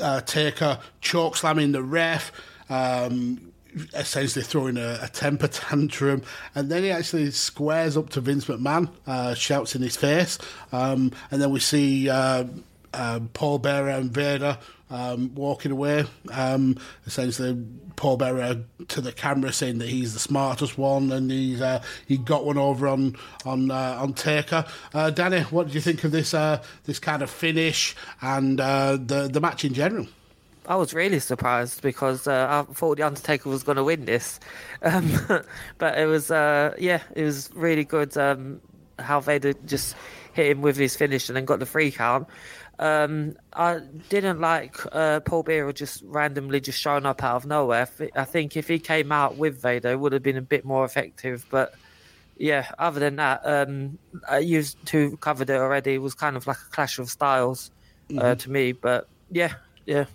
uh, 0.00 0.20
Taker 0.22 0.78
choke 1.00 1.36
slamming 1.36 1.72
the 1.72 1.82
ref. 1.82 2.32
Um, 2.68 3.49
essentially 3.94 4.44
throwing 4.44 4.76
a, 4.76 4.98
a, 5.02 5.08
temper 5.08 5.48
tantrum, 5.48 6.22
and 6.54 6.70
then 6.70 6.82
he 6.82 6.90
actually 6.90 7.30
squares 7.30 7.96
up 7.96 8.10
to 8.10 8.20
Vince 8.20 8.46
McMahon, 8.46 8.90
uh, 9.06 9.34
shouts 9.34 9.74
in 9.74 9.82
his 9.82 9.96
face, 9.96 10.38
um, 10.72 11.12
and 11.30 11.40
then 11.40 11.50
we 11.50 11.60
see 11.60 12.08
uh, 12.08 12.44
uh, 12.92 13.20
Paul 13.32 13.58
Bearer 13.58 13.90
and 13.90 14.10
Vader 14.10 14.58
um, 14.90 15.34
walking 15.34 15.70
away. 15.70 16.04
Um, 16.32 16.76
essentially, 17.06 17.64
Paul 17.96 18.16
Bearer 18.16 18.62
to 18.88 19.00
the 19.00 19.12
camera 19.12 19.52
saying 19.52 19.78
that 19.78 19.88
he's 19.88 20.14
the 20.14 20.20
smartest 20.20 20.76
one, 20.76 21.12
and 21.12 21.30
he's 21.30 21.60
uh, 21.60 21.82
he 22.06 22.16
got 22.18 22.44
one 22.44 22.58
over 22.58 22.88
on 22.88 23.16
on 23.44 23.70
uh, 23.70 23.98
on 24.00 24.14
Taker. 24.14 24.64
Uh, 24.92 25.10
Danny, 25.10 25.42
what 25.42 25.68
do 25.68 25.74
you 25.74 25.80
think 25.80 26.02
of 26.04 26.10
this 26.10 26.32
this 26.84 26.98
kind 26.98 27.22
of 27.22 27.30
finish 27.30 27.94
and 28.20 28.58
the 28.58 29.28
the 29.30 29.40
match 29.40 29.64
in 29.64 29.74
general? 29.74 30.06
I 30.66 30.76
was 30.76 30.94
really 30.94 31.20
surprised 31.20 31.82
because 31.82 32.26
uh, 32.26 32.64
I 32.68 32.72
thought 32.72 32.98
the 32.98 33.02
Undertaker 33.04 33.48
was 33.48 33.62
going 33.62 33.76
to 33.76 33.84
win 33.84 34.04
this, 34.04 34.40
um, 34.82 35.10
but 35.78 35.98
it 35.98 36.06
was 36.06 36.30
uh, 36.30 36.74
yeah, 36.78 37.02
it 37.14 37.24
was 37.24 37.50
really 37.54 37.84
good 37.84 38.16
um, 38.16 38.60
how 38.98 39.20
Vader 39.20 39.54
just 39.66 39.96
hit 40.32 40.50
him 40.50 40.62
with 40.62 40.76
his 40.76 40.96
finish 40.96 41.28
and 41.28 41.36
then 41.36 41.44
got 41.44 41.58
the 41.58 41.66
free 41.66 41.90
count. 41.90 42.28
Um, 42.78 43.36
I 43.52 43.80
didn't 44.08 44.40
like 44.40 44.74
uh, 44.92 45.20
Paul 45.20 45.42
Bearer 45.42 45.72
just 45.72 46.02
randomly 46.06 46.60
just 46.60 46.80
showing 46.80 47.04
up 47.04 47.22
out 47.22 47.36
of 47.36 47.46
nowhere. 47.46 47.86
I, 48.16 48.24
think 48.24 48.56
if 48.56 48.68
he 48.68 48.78
came 48.78 49.12
out 49.12 49.36
with 49.36 49.60
Vader, 49.60 49.90
it 49.90 50.00
would 50.00 50.14
have 50.14 50.22
been 50.22 50.38
a 50.38 50.42
bit 50.42 50.64
more 50.64 50.86
effective. 50.86 51.44
But 51.50 51.74
yeah, 52.38 52.70
other 52.78 52.98
than 52.98 53.16
that, 53.16 53.42
um, 53.44 53.98
you 54.40 54.62
two 54.86 55.18
covered 55.18 55.50
it 55.50 55.56
already. 55.56 55.94
It 55.94 55.98
was 55.98 56.14
kind 56.14 56.38
of 56.38 56.46
like 56.46 56.56
a 56.56 56.70
clash 56.70 56.98
of 56.98 57.10
styles 57.10 57.70
uh, 58.16 58.36
to 58.36 58.50
me. 58.50 58.72
But 58.72 59.08
yeah, 59.30 59.52
yeah. 59.84 60.06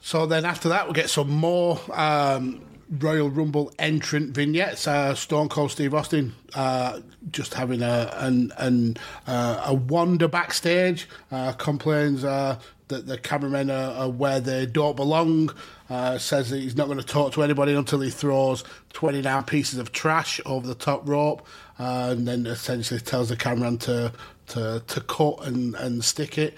So 0.00 0.26
then 0.26 0.44
after 0.44 0.68
that, 0.70 0.88
we 0.88 0.94
get 0.94 1.10
some 1.10 1.30
more 1.30 1.80
um, 1.92 2.62
Royal 2.90 3.30
Rumble 3.30 3.72
entrant 3.78 4.34
vignettes. 4.34 4.86
Uh, 4.86 5.14
Stone 5.14 5.48
Cold 5.48 5.70
Steve 5.70 5.94
Austin 5.94 6.34
uh, 6.54 7.00
just 7.30 7.54
having 7.54 7.82
a 7.82 8.10
an, 8.16 8.52
an, 8.58 8.96
uh, 9.26 9.62
a 9.66 9.74
wander 9.74 10.26
backstage, 10.26 11.08
uh, 11.30 11.52
complains 11.52 12.24
uh, 12.24 12.58
that 12.88 13.06
the 13.06 13.16
cameramen 13.18 13.70
are, 13.70 13.92
are 13.92 14.10
where 14.10 14.40
they 14.40 14.66
don't 14.66 14.96
belong. 14.96 15.54
Uh, 15.88 16.18
says 16.18 16.50
that 16.50 16.58
he's 16.58 16.76
not 16.76 16.86
going 16.86 16.98
to 16.98 17.06
talk 17.06 17.32
to 17.32 17.42
anybody 17.42 17.74
until 17.74 18.00
he 18.00 18.10
throws 18.10 18.62
29 18.92 19.42
pieces 19.44 19.78
of 19.78 19.90
trash 19.90 20.40
over 20.46 20.66
the 20.66 20.74
top 20.74 21.08
rope, 21.08 21.46
and 21.78 22.26
then 22.26 22.46
essentially 22.46 23.00
tells 23.00 23.28
the 23.28 23.36
cameraman 23.36 23.78
to 23.78 24.12
to, 24.48 24.82
to 24.88 25.00
cut 25.02 25.46
and, 25.46 25.76
and 25.76 26.04
stick 26.04 26.36
it. 26.38 26.54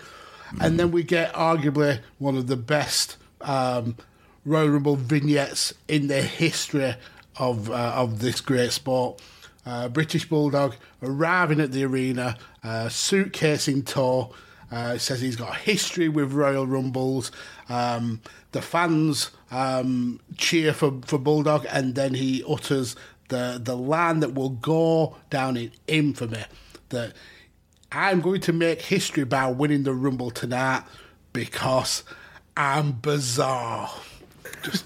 And 0.60 0.78
then 0.78 0.90
we 0.90 1.02
get 1.02 1.32
arguably 1.32 2.00
one 2.18 2.36
of 2.36 2.46
the 2.46 2.56
best 2.56 3.16
um, 3.42 3.96
Royal 4.44 4.68
Rumble 4.68 4.96
vignettes 4.96 5.74
in 5.88 6.08
the 6.08 6.22
history 6.22 6.94
of 7.36 7.70
uh, 7.70 7.92
of 7.96 8.20
this 8.20 8.40
great 8.40 8.72
sport. 8.72 9.20
Uh, 9.64 9.88
British 9.88 10.28
Bulldog 10.28 10.74
arriving 11.02 11.60
at 11.60 11.70
the 11.70 11.84
arena, 11.84 12.36
uh, 12.64 12.88
suitcase 12.88 13.68
in 13.68 13.82
tow. 13.82 14.34
Uh, 14.70 14.96
says 14.96 15.20
he's 15.20 15.36
got 15.36 15.50
a 15.50 15.58
history 15.58 16.08
with 16.08 16.32
Royal 16.32 16.66
Rumbles. 16.66 17.30
Um, 17.68 18.22
the 18.52 18.62
fans 18.62 19.30
um, 19.50 20.18
cheer 20.38 20.72
for, 20.72 20.98
for 21.04 21.18
Bulldog, 21.18 21.66
and 21.70 21.94
then 21.94 22.14
he 22.14 22.42
utters 22.48 22.96
the 23.28 23.60
the 23.62 23.76
line 23.76 24.20
that 24.20 24.34
will 24.34 24.50
go 24.50 25.16
down 25.28 25.56
in 25.56 25.72
infamy. 25.86 26.44
That 26.88 27.12
I'm 27.92 28.22
going 28.22 28.40
to 28.42 28.52
make 28.52 28.80
history 28.80 29.24
by 29.24 29.50
winning 29.50 29.82
the 29.82 29.92
Rumble 29.92 30.30
tonight 30.30 30.84
because 31.34 32.02
I'm 32.56 32.92
bizarre. 32.92 33.90
Just 34.62 34.84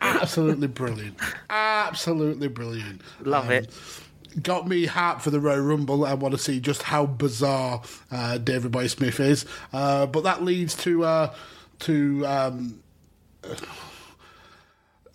absolutely 0.00 0.68
brilliant. 0.68 1.16
Absolutely 1.48 2.48
brilliant. 2.48 3.00
Love 3.22 3.46
Um, 3.46 3.52
it. 3.52 3.70
Got 4.42 4.68
me 4.68 4.86
hyped 4.86 5.22
for 5.22 5.30
the 5.30 5.40
Royal 5.40 5.60
Rumble. 5.60 6.04
I 6.04 6.14
want 6.14 6.32
to 6.32 6.38
see 6.38 6.60
just 6.60 6.82
how 6.82 7.04
bizarre 7.06 7.82
uh, 8.12 8.38
David 8.38 8.70
Boy 8.70 8.86
Smith 8.86 9.18
is. 9.18 9.44
Uh, 9.72 10.06
but 10.06 10.22
that 10.22 10.44
leads 10.44 10.76
to 10.84 11.04
uh, 11.04 11.34
to 11.80 12.24
um, 12.26 12.80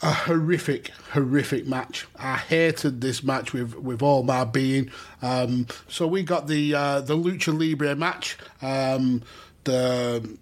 a 0.01 0.11
horrific, 0.11 0.89
horrific 1.13 1.65
match. 1.65 2.05
I 2.19 2.35
hated 2.35 2.99
this 2.99 3.23
match 3.23 3.53
with, 3.53 3.75
with 3.75 4.01
all 4.01 4.23
my 4.23 4.43
being. 4.43 4.91
Um, 5.21 5.67
so 5.87 6.07
we 6.07 6.23
got 6.23 6.47
the 6.47 6.75
uh, 6.75 6.99
the 7.01 7.15
Lucha 7.15 7.57
Libre 7.57 7.95
match. 7.95 8.37
Um, 8.61 9.23
the 9.63 10.37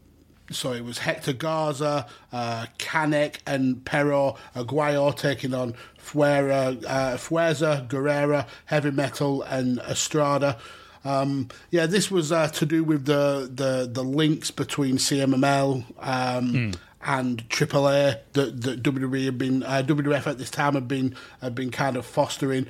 so 0.52 0.74
it 0.74 0.84
was 0.84 1.00
Hector 1.00 1.34
Garza, 1.34 2.06
uh, 2.32 2.66
Canek, 2.78 3.38
and 3.46 3.84
Perro 3.86 4.36
Aguayo 4.56 5.16
taking 5.16 5.54
on 5.54 5.76
Fuera, 5.98 6.84
uh, 6.86 7.18
Fuerza, 7.18 7.88
Guerrera, 7.88 8.48
Heavy 8.66 8.92
Metal, 8.92 9.42
and 9.44 9.80
Estrada. 9.80 10.58
Um, 11.06 11.50
yeah, 11.70 11.86
this 11.86 12.10
was 12.10 12.32
uh, 12.32 12.48
to 12.50 12.66
do 12.66 12.84
with 12.84 13.06
the, 13.06 13.50
the, 13.54 13.90
the 13.92 14.04
links 14.04 14.52
between 14.52 14.96
CMLL 14.98 15.84
um, 16.00 16.72
and 17.06 17.48
AAA 17.50 18.20
that, 18.34 18.62
that 18.62 18.84
WWE 18.84 19.26
had 19.26 19.38
been 19.38 19.64
uh, 19.64 19.84
WWF 19.86 20.28
at 20.28 20.38
this 20.38 20.50
time 20.50 20.74
had 20.74 20.88
been 20.88 21.16
had 21.42 21.56
been 21.56 21.72
kind 21.72 21.98
of 21.98 22.06
fostering. 22.06 22.68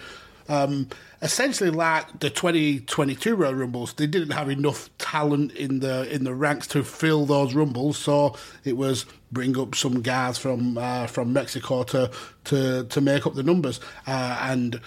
Um, 0.50 0.90
essentially, 1.22 1.70
like 1.70 2.20
the 2.20 2.30
2022 2.30 3.36
Royal 3.36 3.54
Rumbles, 3.54 3.94
they 3.94 4.08
didn't 4.08 4.32
have 4.32 4.50
enough 4.50 4.90
talent 4.98 5.54
in 5.54 5.80
the 5.80 6.14
in 6.14 6.24
the 6.24 6.34
ranks 6.34 6.68
to 6.68 6.84
fill 6.84 7.26
those 7.26 7.54
rumbles, 7.54 7.98
so 7.98 8.36
it 8.64 8.78
was 8.78 9.06
bring 9.32 9.58
up 9.58 9.76
some 9.76 10.02
guys 10.02 10.38
from 10.38 10.78
uh, 10.78 11.08
from 11.08 11.34
Mexico 11.34 11.84
to 11.84 12.12
to 12.46 12.84
to 12.86 13.02
make 13.02 13.26
up 13.26 13.36
the 13.36 13.44
numbers 13.44 13.80
uh, 14.08 14.38
and 14.42 14.80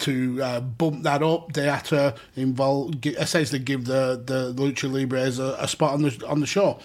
to 0.00 0.42
uh, 0.42 0.60
bump 0.60 1.02
that 1.04 1.22
up, 1.22 1.52
they 1.52 1.66
had 1.66 1.84
to 1.86 2.14
involve 2.36 2.94
essentially 3.06 3.58
give 3.58 3.84
the 3.84 4.20
the 4.24 4.52
Lucha 4.54 4.90
Libres 4.90 5.38
a, 5.38 5.56
a 5.58 5.68
spot 5.68 5.94
on 5.94 6.02
the 6.02 6.26
on 6.26 6.40
the 6.40 6.46
show. 6.46 6.78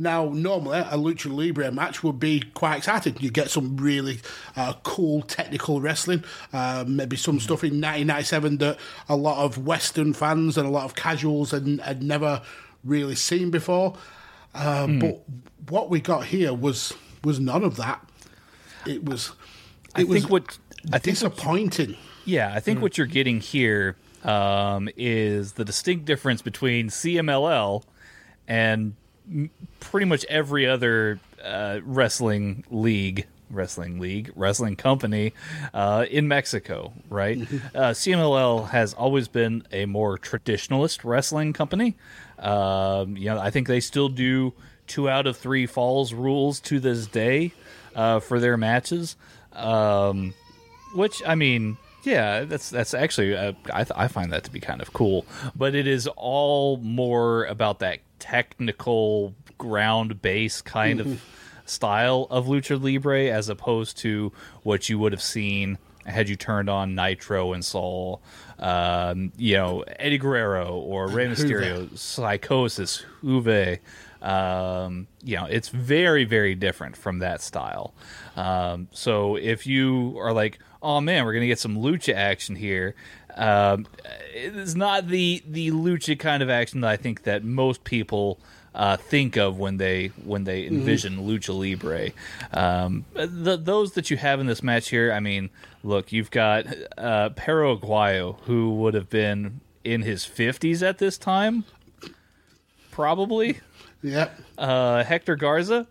Now, 0.00 0.30
normally 0.30 0.78
a 0.78 0.96
Lucha 0.96 1.30
Libre 1.30 1.70
match 1.70 2.02
would 2.02 2.18
be 2.18 2.40
quite 2.54 2.78
exciting. 2.78 3.16
You 3.20 3.30
get 3.30 3.50
some 3.50 3.76
really 3.76 4.20
uh, 4.56 4.72
cool 4.82 5.20
technical 5.20 5.82
wrestling, 5.82 6.24
uh, 6.54 6.86
maybe 6.88 7.16
some 7.16 7.38
stuff 7.38 7.62
in 7.64 7.82
1997 7.82 8.56
that 8.58 8.78
a 9.10 9.16
lot 9.16 9.44
of 9.44 9.58
Western 9.58 10.14
fans 10.14 10.56
and 10.56 10.66
a 10.66 10.70
lot 10.70 10.86
of 10.86 10.94
casuals 10.94 11.50
had, 11.50 11.80
had 11.84 12.02
never 12.02 12.40
really 12.82 13.14
seen 13.14 13.50
before. 13.50 13.94
Uh, 14.54 14.86
But 14.86 15.22
what 15.68 15.90
we 15.90 16.00
got 16.00 16.24
here 16.24 16.54
was 16.54 16.94
was 17.22 17.38
none 17.38 17.62
of 17.62 17.76
that. 17.76 18.02
It 18.86 19.04
was. 19.04 19.32
It 19.96 20.00
I 20.00 20.04
was 20.04 20.20
think 20.22 20.30
what 20.32 20.58
I 20.92 20.98
think 20.98 21.20
what 21.20 21.36
disappointing. 21.36 21.96
Yeah, 22.24 22.52
I 22.54 22.60
think 22.60 22.80
what 22.80 22.96
you're 22.96 23.06
getting 23.06 23.40
here 23.40 23.96
um, 24.24 24.88
is 24.96 25.52
the 25.52 25.64
distinct 25.64 26.06
difference 26.06 26.40
between 26.40 26.88
CMLL 26.88 27.82
and 28.48 28.94
pretty 29.80 30.06
much 30.06 30.24
every 30.26 30.66
other 30.66 31.20
uh, 31.42 31.80
wrestling 31.84 32.64
league, 32.70 33.26
wrestling 33.50 33.98
league, 33.98 34.30
wrestling 34.36 34.76
company 34.76 35.32
uh, 35.74 36.06
in 36.10 36.28
Mexico. 36.28 36.92
Right? 37.08 37.40
uh, 37.74 37.90
CMLL 37.90 38.68
has 38.68 38.94
always 38.94 39.28
been 39.28 39.64
a 39.72 39.86
more 39.86 40.18
traditionalist 40.18 41.04
wrestling 41.04 41.52
company. 41.52 41.96
Um, 42.38 43.16
you 43.16 43.26
know, 43.26 43.38
I 43.38 43.50
think 43.50 43.68
they 43.68 43.80
still 43.80 44.08
do 44.08 44.54
two 44.86 45.08
out 45.08 45.26
of 45.26 45.36
three 45.36 45.66
falls 45.66 46.12
rules 46.12 46.60
to 46.60 46.80
this 46.80 47.06
day 47.06 47.52
uh, 47.94 48.20
for 48.20 48.40
their 48.40 48.56
matches. 48.56 49.16
Um, 49.52 50.34
which 50.94 51.22
I 51.26 51.34
mean, 51.34 51.76
yeah, 52.02 52.44
that's 52.44 52.70
that's 52.70 52.94
actually 52.94 53.36
uh, 53.36 53.52
I 53.72 53.84
th- 53.84 53.96
I 53.96 54.08
find 54.08 54.32
that 54.32 54.44
to 54.44 54.50
be 54.50 54.60
kind 54.60 54.80
of 54.80 54.92
cool. 54.92 55.26
But 55.54 55.74
it 55.74 55.86
is 55.86 56.08
all 56.16 56.76
more 56.78 57.44
about 57.44 57.80
that 57.80 58.00
technical 58.20 59.34
ground 59.58 60.22
base 60.22 60.62
kind 60.62 61.00
of 61.00 61.22
style 61.64 62.26
of 62.30 62.46
lucha 62.46 62.80
libre 62.82 63.26
as 63.30 63.48
opposed 63.48 63.98
to 63.98 64.32
what 64.62 64.88
you 64.88 64.98
would 64.98 65.12
have 65.12 65.22
seen 65.22 65.78
had 66.06 66.28
you 66.28 66.36
turned 66.36 66.68
on 66.70 66.94
Nitro 66.94 67.52
and 67.52 67.64
saw, 67.64 68.18
um, 68.58 69.32
you 69.36 69.56
know, 69.56 69.84
Eddie 69.98 70.18
Guerrero 70.18 70.74
or 70.74 71.08
Rey 71.08 71.26
Mysterio, 71.26 71.96
Psychosis, 71.96 73.04
Juve. 73.22 73.78
Um, 74.22 75.06
you 75.22 75.36
know, 75.36 75.46
it's 75.46 75.68
very, 75.68 76.24
very 76.24 76.54
different 76.54 76.96
from 76.96 77.20
that 77.20 77.40
style. 77.40 77.94
Um, 78.36 78.88
so 78.92 79.36
if 79.36 79.66
you 79.66 80.18
are 80.18 80.32
like, 80.32 80.58
oh 80.82 81.00
man, 81.00 81.24
we're 81.24 81.32
gonna 81.34 81.46
get 81.46 81.58
some 81.58 81.76
lucha 81.76 82.14
action 82.14 82.56
here, 82.56 82.94
um, 83.36 83.86
it's 84.34 84.74
not 84.74 85.08
the 85.08 85.42
the 85.46 85.70
lucha 85.70 86.18
kind 86.18 86.42
of 86.42 86.50
action 86.50 86.80
that 86.82 86.90
I 86.90 86.96
think 86.96 87.24
that 87.24 87.44
most 87.44 87.84
people 87.84 88.38
uh, 88.74 88.96
think 88.96 89.36
of 89.36 89.58
when 89.58 89.76
they 89.78 90.08
when 90.24 90.44
they 90.44 90.66
envision 90.66 91.18
lucha 91.18 91.56
libre. 91.56 92.10
Um, 92.52 93.04
the, 93.14 93.56
those 93.56 93.92
that 93.92 94.10
you 94.10 94.16
have 94.16 94.40
in 94.40 94.46
this 94.46 94.62
match 94.62 94.90
here, 94.90 95.12
I 95.12 95.20
mean, 95.20 95.50
look, 95.82 96.12
you've 96.12 96.30
got 96.30 96.66
uh, 96.96 97.30
Perro 97.30 97.76
Aguayo, 97.76 98.38
who 98.42 98.74
would 98.76 98.94
have 98.94 99.10
been 99.10 99.60
in 99.84 100.02
his 100.02 100.24
fifties 100.24 100.82
at 100.82 100.98
this 100.98 101.18
time, 101.18 101.64
probably. 102.90 103.60
Yep. 104.02 104.40
Uh, 104.56 105.04
Hector 105.04 105.36
Garza, 105.36 105.86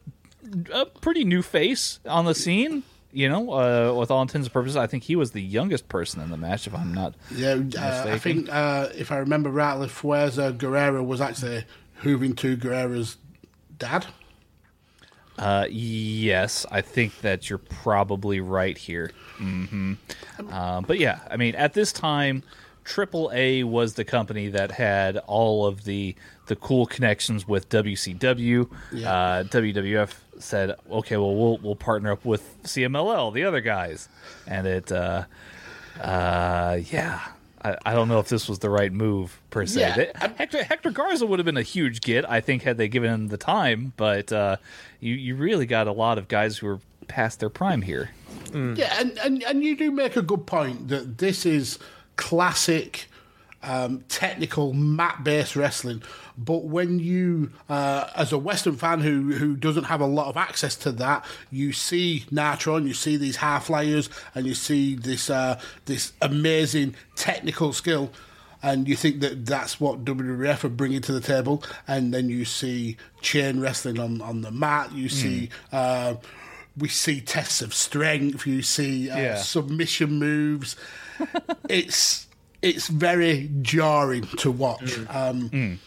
a 0.73 0.85
pretty 0.85 1.23
new 1.23 1.41
face 1.41 1.99
on 2.05 2.25
the 2.25 2.33
scene. 2.33 2.83
You 3.11 3.27
know, 3.27 3.51
uh, 3.51 3.93
with 3.97 4.11
all 4.11 4.21
intents 4.21 4.45
and 4.47 4.53
purposes, 4.53 4.77
I 4.77 4.85
think 4.85 5.03
he 5.03 5.15
was 5.15 5.31
the 5.31 5.41
youngest 5.41 5.87
person 5.89 6.21
in 6.21 6.29
the 6.29 6.37
match, 6.37 6.67
if 6.67 6.75
I'm 6.75 6.93
not. 6.93 7.15
Yeah, 7.33 7.59
uh, 7.77 8.05
I 8.07 8.19
think 8.19 8.49
uh, 8.51 8.89
if 8.95 9.11
I 9.11 9.17
remember 9.17 9.49
rightly, 9.49 9.87
Fuerza 9.87 10.55
Guerrero 10.55 11.01
was 11.01 11.19
actually 11.19 11.65
Juventud 12.03 12.59
Guerrero's 12.59 13.17
dad. 13.77 14.05
Uh, 15.39 15.65
yes, 15.69 16.65
I 16.69 16.81
think 16.81 17.21
that 17.21 17.49
you're 17.49 17.59
probably 17.59 18.41
right 18.41 18.77
here. 18.77 19.11
hmm 19.37 19.93
Um, 20.49 20.83
but 20.85 20.99
yeah, 20.99 21.19
I 21.31 21.37
mean, 21.37 21.55
at 21.55 21.73
this 21.73 21.93
time, 21.93 22.43
AAA 22.85 23.63
was 23.63 23.93
the 23.93 24.03
company 24.03 24.49
that 24.49 24.71
had 24.71 25.17
all 25.27 25.65
of 25.65 25.83
the 25.85 26.15
the 26.49 26.55
cool 26.57 26.85
connections 26.85 27.47
with 27.47 27.69
WCW. 27.69 28.69
Yeah. 28.91 29.11
Uh, 29.11 29.43
WWF 29.45 30.13
said, 30.39 30.75
"Okay, 30.91 31.15
well, 31.17 31.33
we'll 31.35 31.57
we'll 31.59 31.75
partner 31.75 32.11
up 32.11 32.25
with 32.25 32.61
CMLL, 32.63 33.33
the 33.33 33.45
other 33.45 33.61
guys," 33.61 34.09
and 34.45 34.67
it, 34.67 34.91
uh, 34.91 35.23
uh, 36.01 36.79
yeah, 36.91 37.21
I, 37.63 37.75
I 37.85 37.93
don't 37.93 38.07
know 38.07 38.19
if 38.19 38.29
this 38.29 38.47
was 38.49 38.59
the 38.59 38.69
right 38.69 38.91
move 38.91 39.39
per 39.49 39.65
se. 39.65 39.79
Yeah, 39.81 39.95
They- 39.95 40.11
Hector 40.37 40.63
Hector 40.63 40.91
Garza 40.91 41.25
would 41.25 41.39
have 41.39 41.45
been 41.45 41.57
a 41.57 41.61
huge 41.63 42.01
get, 42.01 42.29
I 42.29 42.41
think, 42.41 42.63
had 42.63 42.77
they 42.77 42.87
given 42.87 43.11
him 43.13 43.27
the 43.29 43.37
time. 43.37 43.93
But 43.97 44.31
uh, 44.31 44.57
you 44.99 45.13
you 45.15 45.35
really 45.35 45.65
got 45.65 45.87
a 45.87 45.91
lot 45.93 46.17
of 46.17 46.27
guys 46.27 46.57
who 46.57 46.67
are 46.67 46.79
past 47.07 47.39
their 47.39 47.49
prime 47.49 47.81
here. 47.81 48.11
Yeah, 48.53 48.95
and, 48.99 49.17
and, 49.19 49.43
and 49.43 49.63
you 49.63 49.75
do 49.75 49.91
make 49.91 50.15
a 50.15 50.21
good 50.23 50.47
point 50.47 50.87
that 50.87 51.19
this 51.19 51.45
is 51.45 51.77
classic 52.15 53.07
um, 53.61 54.03
technical 54.09 54.73
mat 54.73 55.23
based 55.23 55.55
wrestling. 55.55 56.01
But 56.41 56.63
when 56.63 56.99
you, 56.99 57.51
uh, 57.67 58.07
as 58.15 58.31
a 58.31 58.37
Western 58.37 58.77
fan 58.77 59.01
who, 59.01 59.33
who 59.33 59.57
doesn't 59.57 59.83
have 59.85 59.99
a 59.99 60.05
lot 60.07 60.27
of 60.27 60.37
access 60.37 60.75
to 60.77 60.91
that, 60.93 61.25
you 61.51 61.73
see 61.73 62.23
Nitro 62.31 62.77
and 62.77 62.87
you 62.87 62.93
see 62.93 63.17
these 63.17 63.35
high 63.35 63.59
flyers 63.59 64.09
and 64.33 64.45
you 64.47 64.53
see 64.55 64.95
this 64.95 65.29
uh, 65.29 65.59
this 65.85 66.13
amazing 66.21 66.95
technical 67.15 67.73
skill. 67.73 68.11
And 68.63 68.87
you 68.87 68.95
think 68.95 69.19
that 69.21 69.45
that's 69.45 69.79
what 69.79 70.03
WWF 70.05 70.63
are 70.65 70.69
bringing 70.69 71.01
to 71.03 71.13
the 71.13 71.21
table, 71.21 71.63
and 71.87 72.13
then 72.13 72.29
you 72.29 72.43
see 72.45 72.97
chain 73.21 73.59
wrestling 73.61 73.99
on, 73.99 74.21
on 74.21 74.41
the 74.41 74.51
mat. 74.51 74.91
You 74.93 75.07
see 75.09 75.49
uh, 75.71 76.15
we 76.77 76.87
see 76.89 77.21
tests 77.21 77.61
of 77.61 77.73
strength. 77.73 78.45
You 78.47 78.61
see 78.61 79.09
uh, 79.09 79.17
Yeah. 79.17 79.35
submission 79.37 80.11
moves. 80.19 80.75
it's 81.69 82.27
it's 82.61 82.87
very 82.87 83.49
jarring 83.61 84.23
to 84.39 84.51
watch. 84.51 84.97
Um, 85.09 85.79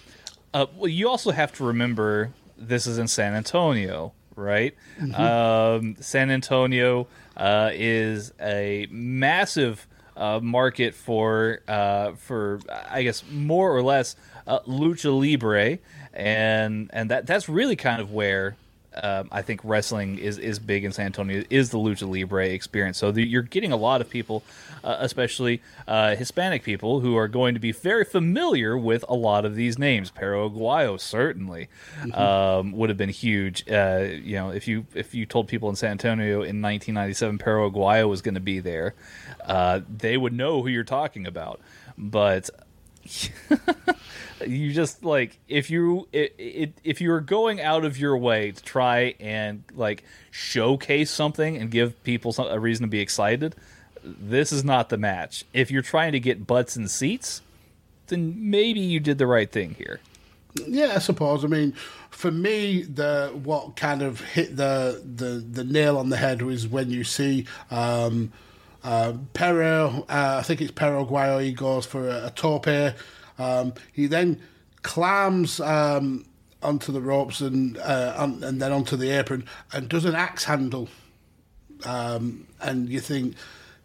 Uh, 0.54 0.66
well, 0.76 0.88
you 0.88 1.08
also 1.08 1.30
have 1.30 1.52
to 1.54 1.64
remember 1.64 2.32
this 2.58 2.86
is 2.86 2.98
in 2.98 3.08
San 3.08 3.34
Antonio, 3.34 4.12
right? 4.36 4.74
Um, 5.14 5.96
San 6.00 6.30
Antonio 6.30 7.06
uh, 7.36 7.70
is 7.72 8.32
a 8.40 8.86
massive 8.90 9.86
uh, 10.16 10.40
market 10.40 10.94
for 10.94 11.60
uh, 11.66 12.12
for 12.12 12.60
I 12.90 13.02
guess 13.02 13.24
more 13.30 13.74
or 13.74 13.82
less 13.82 14.14
uh, 14.46 14.60
lucha 14.60 15.10
libre, 15.18 15.78
and 16.12 16.90
and 16.92 17.10
that 17.10 17.26
that's 17.26 17.48
really 17.48 17.76
kind 17.76 18.00
of 18.00 18.12
where. 18.12 18.56
Um, 18.94 19.28
I 19.32 19.42
think 19.42 19.60
wrestling 19.64 20.18
is, 20.18 20.38
is 20.38 20.58
big 20.58 20.84
in 20.84 20.92
San 20.92 21.06
Antonio. 21.06 21.44
Is 21.50 21.70
the 21.70 21.78
lucha 21.78 22.08
libre 22.08 22.48
experience? 22.48 22.98
So 22.98 23.10
the, 23.10 23.26
you're 23.26 23.42
getting 23.42 23.72
a 23.72 23.76
lot 23.76 24.00
of 24.00 24.10
people, 24.10 24.42
uh, 24.84 24.96
especially 25.00 25.62
uh, 25.88 26.16
Hispanic 26.16 26.62
people, 26.62 27.00
who 27.00 27.16
are 27.16 27.28
going 27.28 27.54
to 27.54 27.60
be 27.60 27.72
very 27.72 28.04
familiar 28.04 28.76
with 28.76 29.04
a 29.08 29.14
lot 29.14 29.44
of 29.44 29.54
these 29.54 29.78
names. 29.78 30.10
Perro 30.10 30.48
Aguayo 30.48 31.00
certainly 31.00 31.68
um, 32.14 32.72
would 32.72 32.90
have 32.90 32.98
been 32.98 33.08
huge. 33.08 33.68
Uh, 33.70 34.08
you 34.22 34.34
know, 34.34 34.50
if 34.50 34.68
you 34.68 34.86
if 34.94 35.14
you 35.14 35.24
told 35.26 35.48
people 35.48 35.70
in 35.70 35.76
San 35.76 35.92
Antonio 35.92 36.36
in 36.36 36.60
1997 36.60 37.38
Perro 37.38 37.70
Aguayo 37.70 38.08
was 38.08 38.22
going 38.22 38.34
to 38.34 38.40
be 38.40 38.60
there, 38.60 38.94
uh, 39.44 39.80
they 39.88 40.16
would 40.16 40.32
know 40.32 40.62
who 40.62 40.68
you're 40.68 40.84
talking 40.84 41.26
about. 41.26 41.60
But 41.96 42.50
you 44.46 44.72
just 44.72 45.04
like 45.04 45.38
if 45.48 45.70
you 45.70 46.08
it, 46.12 46.34
it, 46.38 46.72
if 46.84 47.00
you're 47.00 47.20
going 47.20 47.60
out 47.60 47.84
of 47.84 47.98
your 47.98 48.16
way 48.16 48.52
to 48.52 48.62
try 48.62 49.14
and 49.20 49.64
like 49.74 50.04
showcase 50.30 51.10
something 51.10 51.56
and 51.56 51.70
give 51.70 52.02
people 52.04 52.32
some, 52.32 52.46
a 52.48 52.58
reason 52.58 52.84
to 52.84 52.90
be 52.90 53.00
excited 53.00 53.54
this 54.04 54.52
is 54.52 54.64
not 54.64 54.88
the 54.88 54.96
match 54.96 55.44
if 55.52 55.70
you're 55.70 55.82
trying 55.82 56.12
to 56.12 56.20
get 56.20 56.46
butts 56.46 56.76
and 56.76 56.90
seats 56.90 57.42
then 58.08 58.34
maybe 58.50 58.80
you 58.80 58.98
did 59.00 59.18
the 59.18 59.26
right 59.26 59.50
thing 59.50 59.74
here 59.74 60.00
yeah, 60.66 60.92
I 60.96 60.98
suppose. 60.98 61.44
I 61.44 61.48
mean, 61.48 61.72
for 62.10 62.30
me, 62.30 62.82
the 62.82 63.30
what 63.42 63.76
kind 63.76 64.02
of 64.02 64.20
hit 64.20 64.56
the 64.56 65.02
the, 65.02 65.44
the 65.50 65.64
nail 65.64 65.96
on 65.96 66.10
the 66.10 66.16
head 66.16 66.42
was 66.42 66.66
when 66.66 66.90
you 66.90 67.04
see. 67.04 67.46
Um, 67.70 68.32
uh, 68.84 69.14
Perro, 69.32 70.04
uh, 70.08 70.36
I 70.40 70.42
think 70.42 70.60
it's 70.60 70.72
Perro 70.72 71.04
Aguayo, 71.04 71.42
he 71.42 71.52
goes 71.52 71.86
for 71.86 72.08
a, 72.08 72.26
a 72.26 72.30
tope. 72.30 72.94
Um, 73.38 73.74
he 73.92 74.06
then 74.06 74.40
climbs 74.82 75.60
um, 75.60 76.24
onto 76.62 76.92
the 76.92 77.00
ropes 77.00 77.40
and 77.40 77.78
uh, 77.78 78.14
on, 78.16 78.42
and 78.42 78.60
then 78.60 78.72
onto 78.72 78.96
the 78.96 79.10
apron 79.10 79.46
and 79.72 79.88
does 79.88 80.04
an 80.04 80.14
axe 80.14 80.44
handle. 80.44 80.88
Um, 81.84 82.46
and 82.60 82.88
you 82.88 83.00
think, 83.00 83.34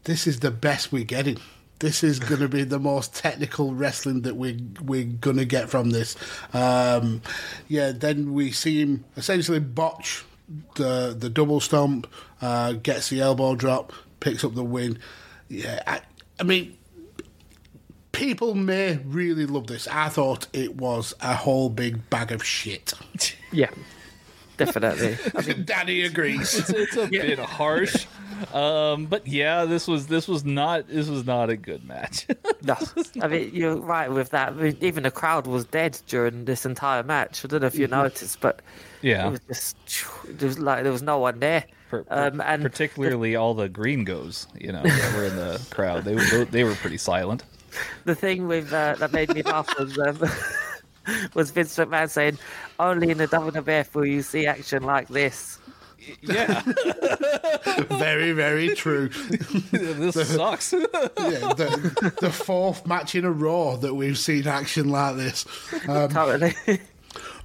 this 0.03 0.27
is 0.27 0.39
the 0.39 0.51
best 0.51 0.91
we're 0.91 1.03
getting. 1.03 1.37
This 1.79 2.03
is 2.03 2.19
going 2.19 2.41
to 2.41 2.47
be 2.47 2.63
the 2.63 2.79
most 2.79 3.13
technical 3.13 3.73
wrestling 3.73 4.21
that 4.21 4.35
we 4.35 4.59
we're 4.81 5.03
going 5.03 5.37
to 5.37 5.45
get 5.45 5.69
from 5.69 5.91
this. 5.91 6.15
Um, 6.53 7.21
yeah, 7.67 7.91
then 7.91 8.33
we 8.33 8.51
see 8.51 8.81
him 8.81 9.05
essentially 9.15 9.59
botch 9.59 10.23
the 10.75 11.15
the 11.17 11.29
double 11.29 11.59
stomp, 11.59 12.07
uh, 12.41 12.73
gets 12.73 13.09
the 13.09 13.21
elbow 13.21 13.53
drop, 13.55 13.93
picks 14.19 14.43
up 14.43 14.55
the 14.55 14.63
win. 14.63 14.99
Yeah, 15.49 15.81
I, 15.87 16.01
I 16.39 16.43
mean, 16.43 16.77
people 18.11 18.53
may 18.53 18.99
really 19.05 19.45
love 19.45 19.67
this. 19.67 19.87
I 19.87 20.09
thought 20.09 20.47
it 20.53 20.75
was 20.75 21.13
a 21.21 21.35
whole 21.35 21.69
big 21.69 22.09
bag 22.09 22.31
of 22.31 22.43
shit. 22.43 22.93
Yeah, 23.49 23.69
definitely. 24.57 25.17
I 25.33 25.41
mean, 25.41 25.63
Danny 25.65 26.01
agrees. 26.01 26.53
it's, 26.53 26.69
it's 26.69 26.97
a 26.97 27.07
bit 27.07 27.39
harsh 27.39 28.05
um, 28.53 29.05
but 29.07 29.27
yeah 29.27 29.65
this 29.65 29.87
was 29.87 30.07
this 30.07 30.27
was 30.27 30.45
not 30.45 30.87
this 30.87 31.07
was 31.07 31.25
not 31.25 31.49
a 31.49 31.57
good 31.57 31.83
match 31.85 32.27
No, 32.63 32.75
I 33.21 33.27
mean 33.27 33.51
you're 33.53 33.77
right 33.77 34.11
with 34.11 34.31
that. 34.31 34.49
I 34.49 34.51
mean, 34.51 34.77
even 34.81 35.03
the 35.03 35.11
crowd 35.11 35.47
was 35.47 35.65
dead 35.65 35.99
during 36.07 36.45
this 36.45 36.65
entire 36.65 37.03
match. 37.03 37.45
I 37.45 37.47
don't 37.47 37.61
know 37.61 37.67
if 37.67 37.75
you 37.75 37.87
noticed, 37.87 38.41
but 38.41 38.61
yeah 39.01 39.27
it 39.27 39.31
was 39.31 39.39
just 39.47 39.77
there 40.27 40.47
was 40.47 40.59
like 40.59 40.83
there 40.83 40.91
was 40.91 41.01
no 41.01 41.19
one 41.19 41.39
there. 41.39 41.65
Per- 41.89 42.03
per- 42.03 42.27
um, 42.27 42.41
and 42.41 42.61
particularly 42.61 43.35
all 43.35 43.53
the 43.53 43.69
gringos, 43.69 44.47
you 44.59 44.71
know, 44.71 44.83
that 44.83 45.13
were 45.15 45.25
in 45.25 45.35
the 45.35 45.65
crowd. 45.71 46.03
They 46.03 46.15
were 46.15 46.45
they 46.45 46.63
were 46.63 46.75
pretty 46.75 46.97
silent. 46.97 47.43
the 48.05 48.15
thing 48.15 48.47
with 48.47 48.73
uh, 48.73 48.95
that 48.99 49.13
made 49.13 49.33
me 49.33 49.41
laugh 49.43 49.67
was 49.79 49.97
um, 49.99 50.19
was 51.33 51.51
Vince 51.51 51.75
McMahon 51.77 52.09
saying, 52.09 52.37
"Only 52.79 53.11
in 53.11 53.17
the 53.17 53.27
WWF 53.27 53.93
will 53.95 54.05
you 54.05 54.21
see 54.21 54.45
action 54.47 54.83
like 54.83 55.07
this." 55.07 55.59
Yeah, 56.21 56.61
very, 57.89 58.31
very 58.31 58.75
true. 58.75 59.09
this 59.71 60.29
sucks. 60.29 60.71
yeah, 60.71 60.79
the, 61.17 62.15
the 62.21 62.29
fourth 62.31 62.85
match 62.87 63.13
in 63.15 63.25
a 63.25 63.31
row 63.31 63.75
that 63.77 63.93
we've 63.93 64.17
seen 64.17 64.47
action 64.47 64.89
like 64.89 65.17
this. 65.17 65.45
Um, 65.87 66.09
Totally. 66.09 66.55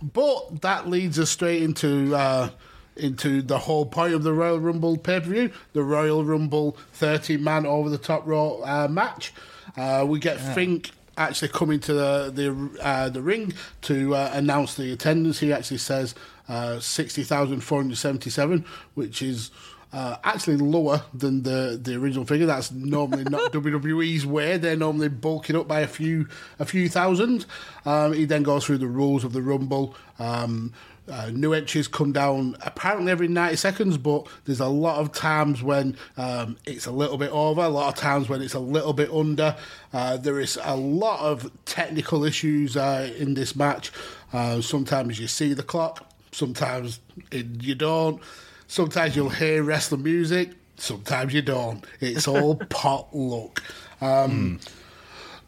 but 0.00 0.60
that 0.62 0.88
leads 0.88 1.18
us 1.18 1.30
straight 1.30 1.62
into 1.62 2.14
uh, 2.14 2.50
into 2.96 3.42
the 3.42 3.58
whole 3.58 3.86
point 3.86 4.14
of 4.14 4.22
the 4.22 4.32
Royal 4.32 4.60
Rumble 4.60 4.96
pay 4.96 5.20
per 5.20 5.26
view, 5.26 5.52
the 5.72 5.82
Royal 5.82 6.24
Rumble 6.24 6.76
thirty 6.92 7.36
man 7.36 7.66
over 7.66 7.88
the 7.88 7.98
top 7.98 8.26
rope 8.26 8.60
uh, 8.64 8.88
match. 8.88 9.32
Uh, 9.76 10.04
we 10.06 10.18
get 10.18 10.38
Fink 10.54 10.90
actually 11.16 11.48
coming 11.48 11.80
to 11.80 11.92
the 11.92 12.30
the 12.34 12.80
uh, 12.82 13.08
the 13.08 13.22
ring 13.22 13.52
to 13.82 14.14
uh, 14.14 14.30
announce 14.34 14.74
the 14.74 14.92
attendance. 14.92 15.38
He 15.38 15.52
actually 15.52 15.78
says 15.78 16.14
uh, 16.48 16.80
sixty 16.80 17.22
thousand 17.22 17.60
four 17.60 17.80
hundred 17.80 17.96
seventy 17.96 18.30
seven, 18.30 18.64
which 18.94 19.22
is. 19.22 19.50
Uh, 19.94 20.16
actually 20.24 20.56
lower 20.56 21.02
than 21.12 21.42
the, 21.42 21.78
the 21.82 21.94
original 21.94 22.24
figure. 22.24 22.46
That's 22.46 22.72
normally 22.72 23.24
not 23.24 23.52
WWE's 23.52 24.24
way. 24.24 24.56
They're 24.56 24.74
normally 24.74 25.10
bulking 25.10 25.54
up 25.54 25.68
by 25.68 25.80
a 25.80 25.86
few 25.86 26.28
a 26.58 26.64
few 26.64 26.88
thousand. 26.88 27.44
Um, 27.84 28.14
he 28.14 28.24
then 28.24 28.42
goes 28.42 28.64
through 28.64 28.78
the 28.78 28.86
rules 28.86 29.22
of 29.22 29.34
the 29.34 29.42
Rumble. 29.42 29.94
Um, 30.18 30.72
uh, 31.12 31.30
new 31.30 31.52
entries 31.52 31.86
come 31.88 32.10
down 32.10 32.56
apparently 32.62 33.12
every 33.12 33.28
90 33.28 33.56
seconds, 33.56 33.98
but 33.98 34.26
there's 34.46 34.60
a 34.60 34.66
lot 34.66 34.98
of 34.98 35.12
times 35.12 35.62
when 35.62 35.94
um, 36.16 36.56
it's 36.64 36.86
a 36.86 36.90
little 36.90 37.18
bit 37.18 37.30
over, 37.30 37.60
a 37.60 37.68
lot 37.68 37.92
of 37.92 38.00
times 38.00 38.30
when 38.30 38.40
it's 38.40 38.54
a 38.54 38.58
little 38.58 38.94
bit 38.94 39.10
under. 39.12 39.54
Uh, 39.92 40.16
there 40.16 40.40
is 40.40 40.58
a 40.62 40.74
lot 40.74 41.20
of 41.20 41.50
technical 41.66 42.24
issues 42.24 42.78
uh, 42.78 43.12
in 43.18 43.34
this 43.34 43.54
match. 43.54 43.92
Uh, 44.32 44.62
sometimes 44.62 45.20
you 45.20 45.26
see 45.26 45.52
the 45.52 45.62
clock, 45.62 46.10
sometimes 46.32 46.98
it, 47.30 47.62
you 47.62 47.74
don't. 47.74 48.22
Sometimes 48.66 49.14
you'll 49.14 49.28
hear 49.28 49.62
wrestling 49.62 50.02
music, 50.02 50.52
sometimes 50.76 51.34
you 51.34 51.42
don't. 51.42 51.84
It's 52.00 52.26
all 52.26 52.56
pot 52.70 53.14
luck. 53.14 53.62
Um, 54.00 54.60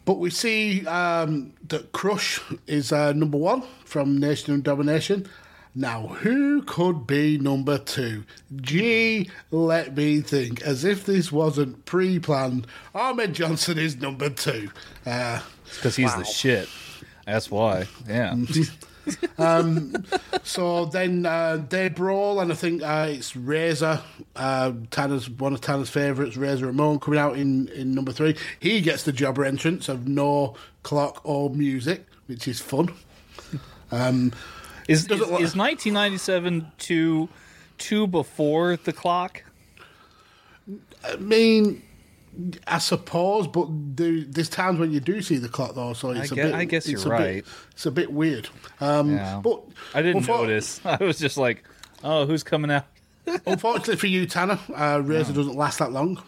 But 0.05 0.19
we 0.19 0.29
see 0.29 0.85
um, 0.85 1.53
that 1.67 1.91
Crush 1.91 2.39
is 2.67 2.91
uh, 2.91 3.13
number 3.13 3.39
one 3.39 3.63
from 3.85 4.19
Nation 4.19 4.53
and 4.53 4.63
Domination. 4.63 5.27
Now, 5.77 6.07
who 6.07 6.61
could 6.61 7.05
be 7.05 7.37
number 7.37 7.77
two? 7.77 8.23
Gee, 8.55 9.29
let 9.51 9.95
me 9.95 10.21
think. 10.21 10.61
As 10.61 10.85
if 10.85 11.05
this 11.05 11.33
wasn't 11.33 11.83
pre 11.83 12.17
planned, 12.17 12.65
Ahmed 12.93 13.33
Johnson 13.33 13.77
is 13.77 13.97
number 13.97 14.29
two. 14.29 14.71
Uh, 15.05 15.41
Because 15.75 15.97
he's 15.97 16.15
the 16.15 16.23
shit. 16.23 16.69
That's 17.25 17.51
why. 17.51 17.87
Yeah. 18.07 18.35
so 20.43 20.85
then 20.85 21.25
uh, 21.25 21.63
they 21.69 21.89
brawl, 21.89 22.39
and 22.39 22.51
I 22.51 22.55
think 22.55 22.81
uh, 22.81 23.07
it's 23.09 23.35
Razor, 23.35 24.01
uh, 24.35 24.71
Tanner's 24.91 25.29
one 25.29 25.53
of 25.53 25.61
Tanner's 25.61 25.89
favourites, 25.89 26.37
Razor 26.37 26.67
Ramon, 26.67 26.99
coming 26.99 27.19
out 27.19 27.37
in, 27.37 27.67
in 27.69 27.93
number 27.93 28.11
three. 28.13 28.35
He 28.59 28.81
gets 28.81 29.03
the 29.03 29.11
jobber 29.11 29.43
entrance 29.43 29.89
of 29.89 30.07
no 30.07 30.55
clock 30.83 31.21
or 31.23 31.49
music, 31.49 32.05
which 32.27 32.47
is 32.47 32.61
fun. 32.61 32.93
Um, 33.91 34.33
Is, 34.87 35.01
is, 35.01 35.07
Does 35.07 35.19
is 35.21 35.55
1997 35.55 36.71
two 36.77 37.29
two 37.77 38.07
before 38.07 38.77
the 38.77 38.93
clock? 38.93 39.43
I 41.03 41.15
mean, 41.17 41.83
I 42.67 42.79
suppose, 42.79 43.47
but 43.47 43.67
there, 43.69 44.21
there's 44.21 44.49
times 44.49 44.79
when 44.79 44.91
you 44.91 44.99
do 44.99 45.21
see 45.21 45.37
the 45.37 45.49
clock 45.49 45.75
though, 45.75 45.93
so 45.93 46.11
it's 46.11 46.31
a 46.31 46.35
guess- 46.35 46.45
bit. 46.45 46.55
I 46.55 46.65
guess 46.65 46.87
it's 46.87 47.03
you're 47.03 47.13
a 47.13 47.17
bit- 47.17 47.23
right. 47.25 47.45
it's 47.71 47.85
a 47.85 47.91
bit 47.91 48.11
weird. 48.11 48.49
Um, 48.79 49.11
Yeah. 49.15 49.39
But 49.43 49.63
I 49.93 50.01
didn't 50.01 50.23
unfor- 50.23 50.41
notice. 50.41 50.81
I 50.85 50.97
was 51.03 51.17
just 51.19 51.37
like, 51.37 51.63
oh, 52.03 52.25
who's 52.25 52.43
coming 52.43 52.71
out? 52.71 52.85
Unfortunately 53.47 53.95
for 53.95 54.07
you, 54.07 54.25
Tanner, 54.27 54.59
uh, 54.75 55.01
Razor 55.03 55.33
doesn't 55.33 55.55
last 55.55 55.79
that 55.79 55.91
long. 55.91 56.21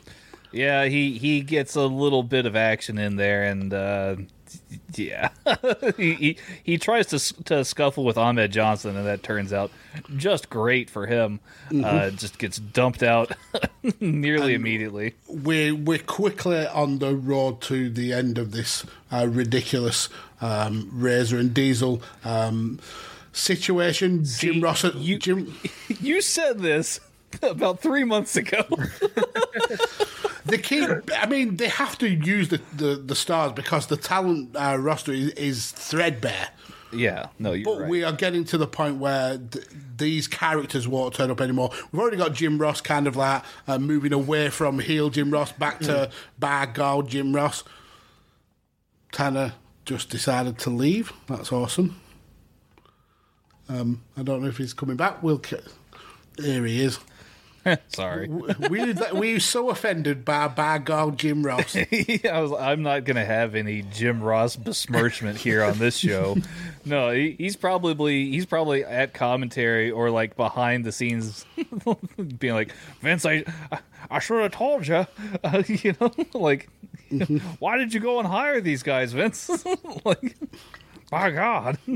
Yeah, 0.52 0.86
he 0.86 1.18
he 1.18 1.42
gets 1.42 1.76
a 1.76 1.82
little 1.86 2.24
bit 2.24 2.46
of 2.46 2.56
action 2.56 2.98
in 2.98 3.18
there, 3.18 3.44
and 3.44 3.72
uh, 3.74 4.16
yeah, 4.96 5.30
he, 5.98 6.14
he 6.14 6.38
he 6.64 6.78
tries 6.78 7.08
to 7.08 7.44
to 7.46 7.64
scuffle 7.66 8.04
with 8.04 8.18
Ahmed 8.18 8.52
Johnson, 8.52 8.96
and 8.98 9.06
that 9.06 9.24
turns 9.24 9.52
out 9.54 9.72
just 10.16 10.50
great 10.50 10.90
for 10.90 11.06
him. 11.08 11.40
Uh, 11.84 12.10
just 12.12 12.38
gets 12.38 12.58
dumped 12.58 13.04
out 13.04 13.32
nearly 14.00 14.54
immediately. 14.54 15.16
We're 15.28 15.76
we're 15.76 15.98
quickly 16.00 16.66
on 16.68 17.00
the 17.00 17.16
road 17.16 17.62
to 17.64 17.90
the 17.90 18.14
end 18.14 18.38
of 18.38 18.52
this 18.52 18.86
uh, 19.12 19.28
ridiculous 19.30 20.10
um, 20.42 20.90
Razor 20.94 21.38
and 21.38 21.54
Diesel 21.54 22.02
um, 22.24 22.80
situation. 23.34 24.24
Jim 24.26 24.62
Ross, 24.62 24.84
you- 24.96 25.20
Jim, 25.20 25.56
You 26.00 26.22
said 26.22 26.60
this 26.60 27.00
about 27.42 27.80
three 27.82 28.04
months 28.04 28.36
ago. 28.36 28.64
they 30.46 30.58
keep. 30.58 30.90
I 31.16 31.26
mean, 31.28 31.58
they 31.58 31.68
have 31.68 31.98
to 32.00 32.10
use 32.10 32.50
the, 32.50 32.62
the, 32.76 32.96
the 32.96 33.16
stars 33.16 33.52
because 33.54 33.88
the 33.88 33.98
talent 33.98 34.56
uh, 34.56 34.78
roster 34.80 35.12
is, 35.12 35.30
is 35.32 35.72
threadbare. 35.72 36.50
yeah, 36.94 37.28
no, 37.40 37.52
you're 37.54 37.66
But 37.66 37.82
right. 37.82 37.90
we 37.90 38.04
are 38.04 38.14
getting 38.14 38.44
to 38.46 38.58
the 38.58 38.68
point 38.68 38.98
where 38.98 39.38
th- 39.38 39.66
these 39.98 40.28
characters 40.28 40.88
won't 40.88 41.14
turn 41.16 41.30
up 41.32 41.42
anymore. 41.42 41.72
We've 41.92 42.00
already 42.00 42.18
got 42.18 42.34
Jim 42.34 42.58
Ross 42.60 42.80
kind 42.82 43.08
of 43.08 43.16
like 43.16 43.44
uh, 43.68 43.78
moving 43.80 44.14
away 44.14 44.50
from 44.50 44.80
heel 44.80 45.10
Jim 45.10 45.30
Ross 45.32 45.52
back 45.52 45.80
to 45.82 46.10
bad 46.40 46.74
guy 46.76 47.02
Jim 47.02 47.36
Ross. 47.36 47.64
Tanner 49.12 49.54
just 49.86 50.10
decided 50.10 50.58
to 50.60 50.70
leave. 50.70 51.12
That's 51.28 51.52
awesome. 51.52 52.00
Um, 53.70 54.04
I 54.16 54.24
don't 54.24 54.42
know 54.42 54.48
if 54.48 54.58
he's 54.58 54.74
coming 54.74 54.96
back. 54.96 55.22
We'll. 55.22 55.40
Ca- 55.40 55.58
here 56.40 56.66
he 56.66 56.82
is. 56.84 57.00
Sorry. 57.90 58.28
We 58.28 58.94
we 59.14 59.34
were 59.34 59.40
so 59.40 59.70
offended 59.70 60.24
by 60.26 60.48
bad 60.48 60.86
guy 60.86 61.10
Jim 61.12 61.44
Ross. 61.44 61.76
I 61.92 62.40
was, 62.40 62.52
I'm 62.54 62.84
not 62.84 63.04
going 63.04 63.16
to 63.16 63.26
have 63.26 63.56
any 63.56 63.82
Jim 63.84 64.22
Ross 64.22 64.56
besmirchment 64.56 65.38
here 65.38 65.64
on 65.64 65.78
this 65.78 65.98
show. 65.98 66.38
No, 66.86 67.12
he, 67.12 67.36
he's 67.38 67.58
probably 67.58 68.32
he's 68.32 68.46
probably 68.46 68.86
at 68.86 69.14
commentary 69.14 69.92
or 69.92 70.10
like 70.10 70.38
behind 70.38 70.86
the 70.86 70.94
scenes, 70.94 71.46
being 72.40 72.54
like, 72.54 72.72
Vince, 73.02 73.26
I 73.26 73.44
I, 73.74 73.80
I 74.10 74.20
should 74.20 74.42
have 74.42 74.54
told 74.54 74.88
you, 74.88 75.06
uh, 75.44 75.64
you 75.68 75.96
know, 76.00 76.14
like, 76.34 76.70
why 77.60 77.78
did 77.78 77.94
you 77.94 78.00
go 78.00 78.20
and 78.20 78.28
hire 78.28 78.62
these 78.62 78.84
guys, 78.84 79.12
Vince? 79.12 79.66
like, 80.06 80.38
by 81.10 81.32
God, 81.32 81.78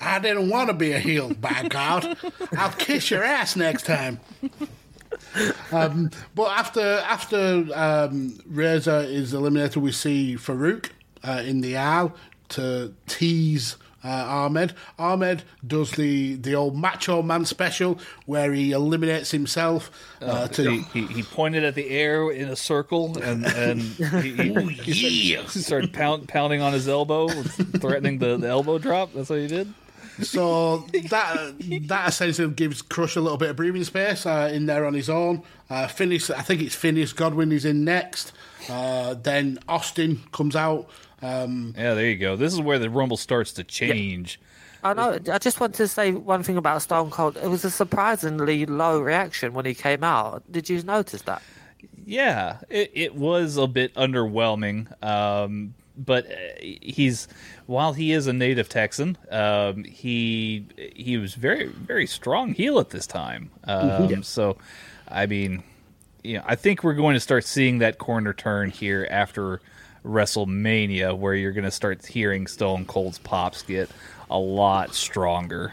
I 0.00 0.18
didn't 0.18 0.48
want 0.48 0.68
to 0.68 0.74
be 0.74 0.92
a 0.92 0.98
heel, 0.98 1.34
by 1.34 1.66
God. 1.68 2.16
I'll 2.56 2.72
kiss 2.72 3.10
your 3.10 3.22
ass 3.22 3.56
next 3.56 3.86
time. 3.86 4.20
Um, 5.72 6.10
but 6.34 6.50
after 6.56 6.80
after 6.80 7.66
um, 7.74 8.38
Razor 8.46 9.00
is 9.00 9.34
eliminated, 9.34 9.76
we 9.76 9.92
see 9.92 10.36
Faarooq 10.36 10.90
uh, 11.22 11.42
in 11.44 11.60
the 11.60 11.76
aisle 11.76 12.14
to 12.50 12.94
tease 13.06 13.76
uh, 14.04 14.08
Ahmed. 14.08 14.74
Ahmed 14.98 15.42
does 15.66 15.92
the, 15.92 16.34
the 16.36 16.54
old 16.54 16.76
macho 16.76 17.22
man 17.22 17.44
special 17.44 17.98
where 18.26 18.52
he 18.52 18.72
eliminates 18.72 19.30
himself 19.30 19.90
uh, 20.20 20.46
to 20.48 20.70
he, 20.70 21.06
he 21.06 21.06
he 21.14 21.22
pointed 21.22 21.64
at 21.64 21.74
the 21.74 21.88
air 21.90 22.30
in 22.30 22.48
a 22.48 22.56
circle 22.56 23.18
and 23.18 23.46
and 23.46 23.80
he, 23.80 24.32
he, 24.32 24.52
he 24.92 25.32
yeah. 25.34 25.46
started 25.46 25.92
pound, 25.92 26.28
pounding 26.28 26.60
on 26.60 26.72
his 26.72 26.88
elbow, 26.88 27.28
threatening 27.28 28.18
the, 28.18 28.36
the 28.36 28.48
elbow 28.48 28.78
drop. 28.78 29.12
That's 29.14 29.30
what 29.30 29.40
he 29.40 29.46
did. 29.46 29.72
So 30.22 30.86
that 31.10 31.54
that 31.88 32.08
essentially 32.08 32.52
gives 32.54 32.82
Crush 32.82 33.16
a 33.16 33.20
little 33.20 33.38
bit 33.38 33.50
of 33.50 33.56
breathing 33.56 33.84
space 33.84 34.26
uh, 34.26 34.50
in 34.52 34.66
there 34.66 34.86
on 34.86 34.94
his 34.94 35.10
own. 35.10 35.42
Uh, 35.68 35.88
Phineas, 35.88 36.30
I 36.30 36.42
think 36.42 36.62
it's 36.62 36.74
Phineas 36.74 37.12
Godwin 37.12 37.50
is 37.50 37.64
in 37.64 37.84
next. 37.84 38.32
Uh, 38.68 39.14
then 39.14 39.58
Austin 39.68 40.22
comes 40.32 40.54
out. 40.54 40.88
Um, 41.24 41.74
Yeah, 41.76 41.94
there 41.94 42.06
you 42.06 42.16
go. 42.16 42.36
This 42.36 42.52
is 42.52 42.60
where 42.60 42.78
the 42.78 42.90
Rumble 42.90 43.16
starts 43.16 43.52
to 43.54 43.64
change. 43.64 44.40
I 44.82 44.92
know. 44.92 45.18
I 45.32 45.38
just 45.38 45.60
want 45.60 45.74
to 45.76 45.88
say 45.88 46.12
one 46.12 46.42
thing 46.42 46.58
about 46.58 46.82
Stone 46.82 47.10
Cold. 47.10 47.38
It 47.38 47.48
was 47.48 47.64
a 47.64 47.70
surprisingly 47.70 48.66
low 48.66 49.00
reaction 49.00 49.54
when 49.54 49.64
he 49.64 49.74
came 49.74 50.04
out. 50.04 50.42
Did 50.52 50.68
you 50.68 50.82
notice 50.82 51.22
that? 51.22 51.42
Yeah, 52.04 52.58
it, 52.68 52.90
it 52.92 53.14
was 53.14 53.56
a 53.56 53.66
bit 53.66 53.94
underwhelming. 53.94 55.02
Um, 55.02 55.74
but 55.96 56.26
uh, 56.26 56.34
he's 56.60 57.28
while 57.66 57.94
he 57.94 58.12
is 58.12 58.26
a 58.26 58.32
native 58.34 58.68
Texan, 58.68 59.16
um, 59.30 59.84
he 59.84 60.66
he 60.94 61.16
was 61.16 61.34
very 61.34 61.68
very 61.68 62.06
strong 62.06 62.52
heel 62.52 62.78
at 62.78 62.90
this 62.90 63.06
time. 63.06 63.50
Um, 63.64 64.22
So, 64.22 64.58
I 65.08 65.24
mean, 65.24 65.62
you 66.22 66.38
know, 66.38 66.44
I 66.46 66.56
think 66.56 66.84
we're 66.84 66.94
going 66.94 67.14
to 67.14 67.20
start 67.20 67.44
seeing 67.44 67.78
that 67.78 67.96
corner 67.96 68.34
turn 68.34 68.68
here 68.70 69.06
after 69.10 69.62
WrestleMania, 70.04 71.16
where 71.16 71.34
you're 71.34 71.52
going 71.52 71.64
to 71.64 71.70
start 71.70 72.04
hearing 72.04 72.46
Stone 72.46 72.86
Cold's 72.86 73.18
pops 73.18 73.62
get 73.62 73.90
a 74.30 74.38
lot 74.38 74.94
stronger. 74.94 75.72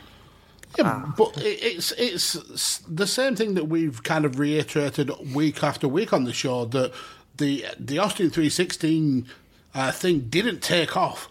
yeah, 0.78 1.12
but 1.18 1.34
it's 1.38 1.92
it's 1.94 2.80
the 2.88 3.08
same 3.08 3.36
thing 3.36 3.56
that 3.56 3.66
we've 3.66 4.04
kind 4.04 4.26
of 4.26 4.40
reiterated 4.40 5.12
week 5.34 5.64
after 5.64 5.88
week 5.88 6.14
on 6.14 6.24
the 6.24 6.34
show 6.34 6.66
that 6.66 6.94
the 7.38 7.66
the 7.80 8.00
Austin 8.00 8.30
three 8.30 8.50
sixteen 8.50 9.28
uh, 9.74 9.92
thing 9.92 10.22
didn't 10.30 10.62
take 10.62 10.96
off 10.96 11.30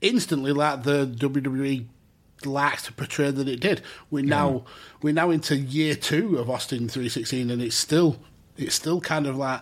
instantly 0.00 0.52
like 0.52 0.82
the 0.84 1.06
WWE 1.06 1.86
likes 2.44 2.84
to 2.84 2.92
portray 2.92 3.30
that 3.30 3.48
it 3.48 3.60
did. 3.60 3.82
We're 4.10 4.24
now 4.24 4.64
we're 5.02 5.12
now 5.14 5.30
into 5.30 5.56
year 5.56 5.94
two 5.94 6.38
of 6.38 6.48
Austin 6.48 6.88
three 6.88 7.08
sixteen, 7.08 7.50
and 7.50 7.60
it's 7.60 7.76
still 7.76 8.18
it's 8.56 8.74
still 8.74 9.00
kind 9.00 9.26
of 9.26 9.36
like 9.36 9.60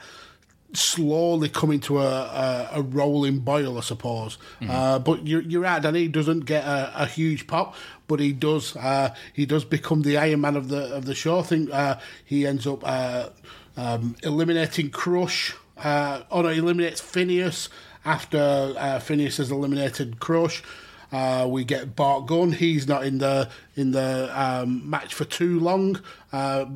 slowly 0.79 1.49
coming 1.49 1.81
to 1.81 2.01
a, 2.01 2.05
a, 2.05 2.71
a 2.75 2.83
rolling 2.83 3.41
boil, 3.41 3.79
I 3.79 3.81
suppose. 3.81 4.39
Uh, 4.69 4.99
but 4.99 5.27
you're, 5.27 5.43
you're 5.43 5.63
right, 5.63 5.81
Danny. 5.83 6.01
He 6.01 6.09
doesn't 6.09 6.41
get 6.41 6.65
a, 6.65 7.03
a 7.03 7.07
huge 7.07 7.47
pop, 7.47 7.75
but 8.07 8.21
he 8.21 8.33
does. 8.33 8.77
Uh, 8.77 9.15
he 9.33 9.47
does 9.47 9.65
become 9.65 10.03
the 10.03 10.17
Iron 10.19 10.41
Man 10.41 10.57
of 10.57 10.69
the 10.69 10.95
of 10.95 11.05
the 11.05 11.15
show. 11.15 11.41
I 11.41 11.43
think 11.43 11.71
uh, 11.73 11.99
he 12.25 12.47
ends 12.47 12.67
up 12.67 12.83
uh, 12.85 13.31
um, 13.77 14.17
eliminating 14.23 14.91
Crush. 14.91 15.55
Uh, 15.77 16.23
oh 16.31 16.43
no, 16.43 16.49
he 16.49 16.59
eliminates 16.59 17.01
Phineas 17.01 17.69
after 18.05 18.75
uh, 18.77 18.99
Phineas 19.01 19.37
has 19.39 19.51
eliminated 19.51 20.21
Crush. 20.21 20.63
Uh, 21.13 21.47
we 21.49 21.65
get 21.65 21.95
Bart 21.95 22.27
Gunn. 22.27 22.53
He's 22.53 22.89
not 22.89 23.05
in 23.05 23.19
the 23.19 23.49
in 23.77 23.93
the 23.93 24.31
um, 24.35 24.89
match 24.89 25.15
for 25.15 25.25
too 25.25 25.61
long. 25.61 26.01
Uh, 26.33 26.67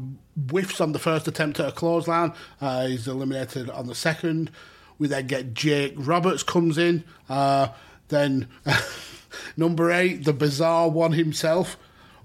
whiffs 0.49 0.81
on 0.81 0.93
the 0.93 0.99
first 0.99 1.29
attempt 1.29 1.61
at 1.61 1.69
a 1.69 1.73
clothesline. 1.73 2.33
Uh, 2.61 2.87
he's 2.87 3.09
eliminated 3.09 3.69
on 3.71 3.87
the 3.87 3.95
second. 3.95 4.51
We 4.99 5.09
then 5.09 5.27
get 5.27 5.55
Jake 5.55 5.95
Roberts 5.97 6.43
comes 6.43 6.79
in. 6.79 7.05
Uh, 7.29 7.69
then 8.09 8.49
number 9.57 9.91
eight, 9.91 10.25
the 10.25 10.33
bizarre 10.33 10.89
one 10.89 11.13
himself, 11.13 11.77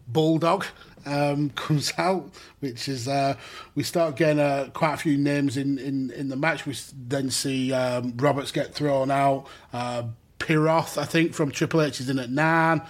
Bulldog. 0.08 0.66
Um, 1.08 1.50
comes 1.56 1.94
out, 2.00 2.32
which 2.62 2.88
is 2.90 3.08
uh, 3.08 3.36
we 3.76 3.84
start 3.84 4.16
getting 4.16 4.40
uh, 4.40 4.70
quite 4.74 4.96
a 4.96 4.98
few 4.98 5.18
names 5.18 5.56
in, 5.56 5.78
in, 5.78 6.10
in 6.12 6.30
the 6.30 6.36
match. 6.36 6.66
We 6.66 6.76
then 7.08 7.30
see 7.30 7.72
um, 7.72 8.14
Roberts 8.18 8.52
get 8.52 8.74
thrown 8.74 9.12
out. 9.12 9.46
Uh, 9.72 10.04
Pierroth, 10.40 10.98
I 10.98 11.06
think, 11.06 11.34
from 11.34 11.52
Triple 11.52 11.82
H 11.82 12.00
is 12.00 12.10
in 12.10 12.20
at 12.20 12.30
nine. 12.30 12.82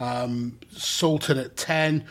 Um, 0.00 0.58
Sultan 0.72 1.38
at 1.38 1.56
ten. 1.56 2.04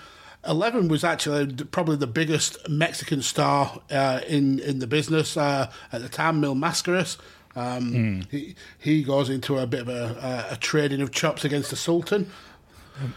Eleven 0.48 0.88
was 0.88 1.04
actually 1.04 1.48
probably 1.66 1.98
the 1.98 2.08
biggest 2.08 2.58
Mexican 2.70 3.22
star 3.22 3.82
uh, 3.92 4.22
in 4.28 4.60
in 4.60 4.80
the 4.80 4.88
business 4.88 5.36
uh, 5.36 5.70
at 5.92 6.02
the 6.02 6.10
time, 6.10 6.40
Mil 6.40 6.56
Mascaras. 6.56 7.18
Um, 7.56 8.22
He 8.32 8.56
he 8.78 9.04
goes 9.04 9.30
into 9.30 9.58
a 9.58 9.68
bit 9.68 9.82
of 9.82 9.90
a, 9.90 10.46
a, 10.50 10.54
a 10.54 10.58
trading 10.58 11.02
of 11.02 11.12
chops 11.12 11.44
against 11.44 11.70
the 11.72 11.76
Sultan. 11.76 12.30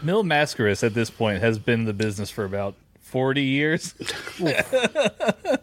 Mil 0.01 0.23
Mascaras 0.23 0.83
at 0.83 0.93
this 0.93 1.09
point 1.09 1.41
has 1.41 1.59
been 1.59 1.81
in 1.81 1.85
the 1.85 1.93
business 1.93 2.29
for 2.29 2.45
about 2.45 2.75
40 3.01 3.41
years. 3.41 3.93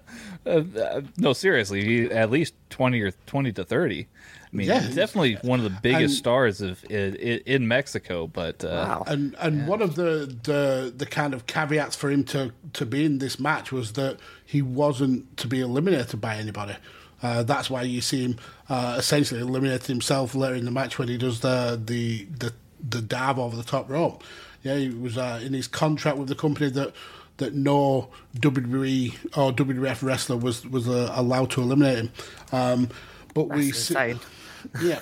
Uh, 0.47 0.63
uh, 0.83 1.03
no, 1.19 1.35
seriously, 1.35 1.85
he, 1.85 2.05
at 2.11 2.31
least 2.31 2.55
20 2.71 2.99
or 3.03 3.11
20 3.27 3.53
to 3.53 3.63
30. 3.63 4.07
I 4.53 4.57
mean, 4.57 4.67
Yeah. 4.67 4.81
definitely 4.81 5.35
one 5.43 5.61
of 5.61 5.65
the 5.65 5.79
biggest 5.81 6.03
And- 6.03 6.19
stars 6.19 6.61
of 6.61 6.83
in, 6.91 7.15
in 7.15 7.69
Mexico, 7.69 8.27
but 8.27 8.65
uh, 8.65 8.69
Wow. 8.69 9.05
And 9.07 9.37
and 9.39 9.69
one 9.69 9.81
of 9.81 9.95
the, 9.95 10.35
the 10.43 10.93
the 10.97 11.07
kind 11.07 11.35
of 11.35 11.47
caveats 11.47 11.95
for 11.95 12.11
him 12.11 12.25
to, 12.25 12.53
to 12.73 12.85
be 12.85 13.05
in 13.05 13.19
this 13.19 13.39
match 13.39 13.71
was 13.71 13.93
that 13.93 14.19
he 14.45 14.61
wasn't 14.61 15.37
to 15.37 15.47
be 15.47 15.61
eliminated 15.61 16.21
by 16.21 16.35
anybody. 16.37 16.75
Uh, 17.23 17.43
that's 17.45 17.69
why 17.71 17.83
you 17.83 18.01
see 18.01 18.23
him 18.25 18.37
uh, 18.69 18.97
essentially 18.99 19.41
eliminate 19.41 19.85
himself 19.87 20.35
later 20.35 20.55
in 20.57 20.65
the 20.65 20.71
match 20.71 20.99
when 20.99 21.07
he 21.09 21.17
does 21.19 21.41
the 21.41 21.81
the 21.85 22.27
the, 22.39 22.53
the 22.89 23.01
dive 23.03 23.39
over 23.39 23.55
the 23.57 23.63
top 23.63 23.89
rope. 23.91 24.25
Yeah, 24.63 24.75
he 24.77 24.89
was 24.89 25.17
uh, 25.17 25.41
in 25.45 25.53
his 25.53 25.69
contract 25.69 26.17
with 26.19 26.29
the 26.29 26.35
company 26.35 26.71
that 26.71 26.93
that 27.37 27.55
no 27.55 28.09
WWE 28.39 29.15
or 29.37 29.53
WWF 29.53 30.03
wrestler 30.03 30.37
was 30.37 30.67
was 30.67 30.89
uh, 30.89 31.13
allowed 31.15 31.51
to 31.53 31.61
eliminate 31.63 31.99
him. 31.99 32.11
Um, 32.53 32.89
but 33.35 33.45
we 33.49 33.67
That's 33.67 33.79
see, 33.79 33.95
insane. 33.95 34.21
yeah. 34.83 35.01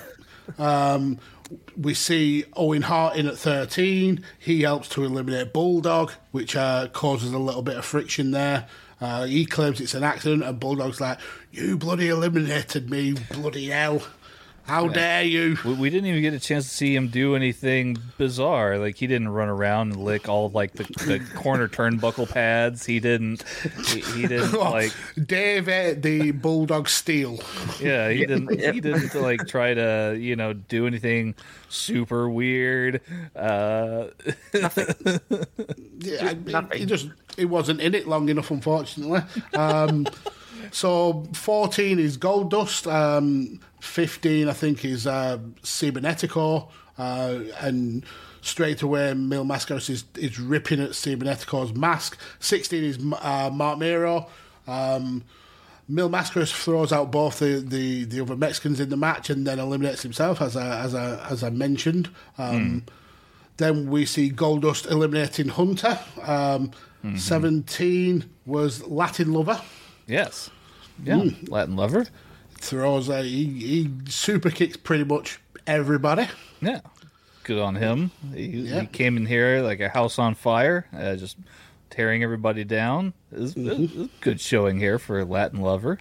Um, 0.57 1.19
we 1.77 1.93
see 1.93 2.45
Owen 2.55 2.83
Hart 2.83 3.15
in 3.15 3.27
at 3.27 3.37
13. 3.37 4.23
He 4.37 4.61
helps 4.61 4.89
to 4.89 5.03
eliminate 5.03 5.53
Bulldog, 5.53 6.11
which 6.31 6.55
uh, 6.55 6.87
causes 6.89 7.33
a 7.33 7.39
little 7.39 7.61
bit 7.61 7.77
of 7.77 7.85
friction 7.85 8.31
there. 8.31 8.67
Uh, 9.01 9.25
he 9.25 9.45
claims 9.45 9.79
it's 9.79 9.93
an 9.93 10.03
accident, 10.03 10.43
and 10.43 10.59
Bulldog's 10.59 10.99
like, 10.99 11.19
You 11.51 11.77
bloody 11.77 12.09
eliminated 12.09 12.89
me, 12.89 13.13
bloody 13.31 13.67
hell. 13.69 14.03
How 14.69 14.87
dare 14.87 15.23
you? 15.23 15.57
We, 15.65 15.73
we 15.73 15.89
didn't 15.89 16.05
even 16.07 16.21
get 16.21 16.33
a 16.33 16.39
chance 16.39 16.69
to 16.69 16.73
see 16.73 16.95
him 16.95 17.07
do 17.07 17.35
anything 17.35 17.97
bizarre. 18.17 18.77
Like 18.77 18.97
he 18.97 19.07
didn't 19.07 19.29
run 19.29 19.49
around 19.49 19.93
and 19.93 20.03
lick 20.03 20.29
all 20.29 20.49
like 20.49 20.73
the, 20.73 20.83
the 21.05 21.19
corner 21.35 21.67
turnbuckle 21.67 22.29
pads. 22.29 22.85
He 22.85 22.99
didn't. 22.99 23.43
He, 23.87 24.01
he 24.01 24.27
didn't 24.27 24.53
like. 24.59 24.93
Dave 25.25 25.67
ate 25.67 26.01
the 26.03 26.31
Bulldog 26.31 26.87
steel. 26.87 27.39
Yeah, 27.81 28.09
he 28.09 28.25
didn't. 28.25 28.49
He 28.69 28.81
didn't 28.81 29.15
like 29.15 29.47
try 29.47 29.73
to 29.73 30.15
you 30.19 30.35
know 30.35 30.53
do 30.53 30.85
anything 30.85 31.33
super 31.69 32.29
weird. 32.29 33.01
Uh, 33.35 34.07
Yeah, 36.01 36.29
I 36.29 36.33
mean, 36.61 36.67
he 36.73 36.85
just 36.85 37.09
he 37.35 37.45
wasn't 37.45 37.81
in 37.81 37.93
it 37.93 38.07
long 38.07 38.29
enough, 38.29 38.51
unfortunately. 38.51 39.21
Um, 39.53 40.07
so 40.71 41.23
fourteen 41.33 41.99
is 41.99 42.17
Gold 42.17 42.51
Dust. 42.51 42.87
Um, 42.87 43.59
Fifteen, 43.79 44.49
I 44.49 44.53
think, 44.53 44.83
is 44.83 45.07
uh, 45.07 45.37
Cibernetico, 45.63 46.67
uh, 46.97 47.39
and 47.61 48.03
straight 48.41 48.81
away 48.81 49.13
Mil 49.13 49.45
Mascaras 49.45 49.89
is, 49.89 50.03
is 50.15 50.39
ripping 50.39 50.81
at 50.81 50.91
Cibernetico's 50.91 51.73
mask. 51.73 52.17
Sixteen 52.39 52.83
is 52.83 52.97
uh, 53.21 53.49
Marc 53.53 53.79
Mero. 53.79 54.27
Um, 54.67 55.23
Mil 55.87 56.09
Mascaras 56.09 56.51
throws 56.53 56.91
out 56.93 57.09
both 57.11 57.39
the, 57.39 57.63
the, 57.65 58.03
the 58.03 58.21
other 58.21 58.35
Mexicans 58.35 58.79
in 58.79 58.89
the 58.89 58.97
match 58.97 59.29
and 59.31 59.47
then 59.47 59.57
eliminates 59.59 60.03
himself, 60.03 60.41
as 60.41 60.55
I 60.55 60.81
as 60.83 60.93
I 60.93 61.29
as 61.31 61.41
I 61.43 61.49
mentioned. 61.49 62.09
Um, 62.37 62.83
Then 63.57 63.89
we 63.89 64.05
see 64.05 64.29
Goldust 64.31 64.89
eliminating 64.89 65.49
Hunter. 65.49 65.99
Um, 66.21 66.71
Seventeen 67.15 68.29
was 68.45 68.85
Latin 68.87 69.31
Lover. 69.33 69.61
yes, 70.07 70.49
yeah, 71.03 71.23
Latin 71.47 71.75
lover. 71.75 72.05
Throws 72.61 73.07
a, 73.09 73.23
he, 73.23 73.45
he 73.45 73.91
super 74.09 74.49
kicks 74.49 74.77
pretty 74.77 75.03
much 75.05 75.39
everybody. 75.65 76.27
Yeah, 76.61 76.81
good 77.43 77.61
on 77.61 77.75
him. 77.75 78.11
He, 78.33 78.45
Yeah. 78.47 78.81
he 78.81 78.87
came 78.87 79.15
in 79.17 79.25
here 79.25 79.61
like 79.61 79.79
a 79.79 79.89
house 79.89 80.19
on 80.19 80.35
fire, 80.35 80.85
uh, 80.93 81.15
just 81.15 81.37
tearing 81.89 82.23
everybody 82.23 82.63
down. 82.63 83.13
It 83.31 83.39
was, 83.39 83.55
it 83.55 83.79
was 83.79 84.09
good 84.21 84.41
showing 84.41 84.77
here 84.79 84.99
for 84.99 85.23
Latin 85.25 85.61
lover. 85.61 85.99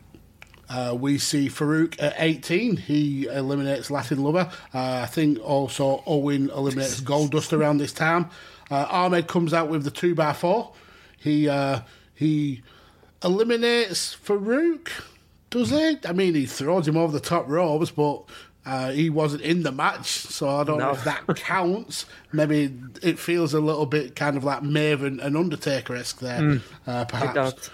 Uh, 0.69 0.95
we 0.99 1.17
see 1.17 1.49
Faarooq 1.49 1.97
at 1.99 2.15
18. 2.19 2.77
He 2.77 3.25
eliminates 3.27 3.91
Latin 3.91 4.23
Lover. 4.23 4.51
Uh, 4.75 5.01
I 5.03 5.07
think 5.07 5.39
also 5.43 6.03
Owen 6.07 6.51
eliminates 6.51 7.01
Goldust 7.03 7.55
around 7.59 7.79
this 7.79 7.91
time. 7.95 8.29
Uh, 8.71 8.85
Ahmed 8.91 9.29
comes 9.29 9.55
out 9.55 9.71
with 9.71 9.85
the 9.85 9.91
2 9.91 10.15
by 10.15 10.35
4 10.35 10.71
He 11.17 11.49
uh, 11.49 11.81
he 12.15 12.63
eliminates 13.23 14.17
Faarooq, 14.17 14.89
does 15.51 15.71
he? 15.71 15.99
I 16.05 16.13
mean, 16.13 16.35
he 16.35 16.47
throws 16.47 16.87
him 16.87 16.97
over 16.97 17.13
the 17.13 17.21
top 17.21 17.49
ropes, 17.49 17.91
but 17.91 18.23
uh, 18.67 18.91
he 18.91 19.09
wasn't 19.11 19.43
in 19.43 19.63
the 19.63 19.73
match, 19.73 20.07
so 20.07 20.49
I 20.49 20.65
don't 20.65 20.79
know 20.79 20.91
if 20.91 21.05
that 21.05 21.27
counts. 21.37 22.07
Maybe 22.33 22.73
it 23.03 23.19
feels 23.19 23.55
a 23.55 23.61
little 23.61 23.87
bit 23.87 24.15
kind 24.15 24.37
of 24.37 24.45
like 24.45 24.63
Maven 24.63 25.23
and 25.25 25.37
Undertaker 25.37 25.97
esque 25.97 26.21
there, 26.21 26.61
uh, 26.87 27.05
perhaps. 27.07 27.71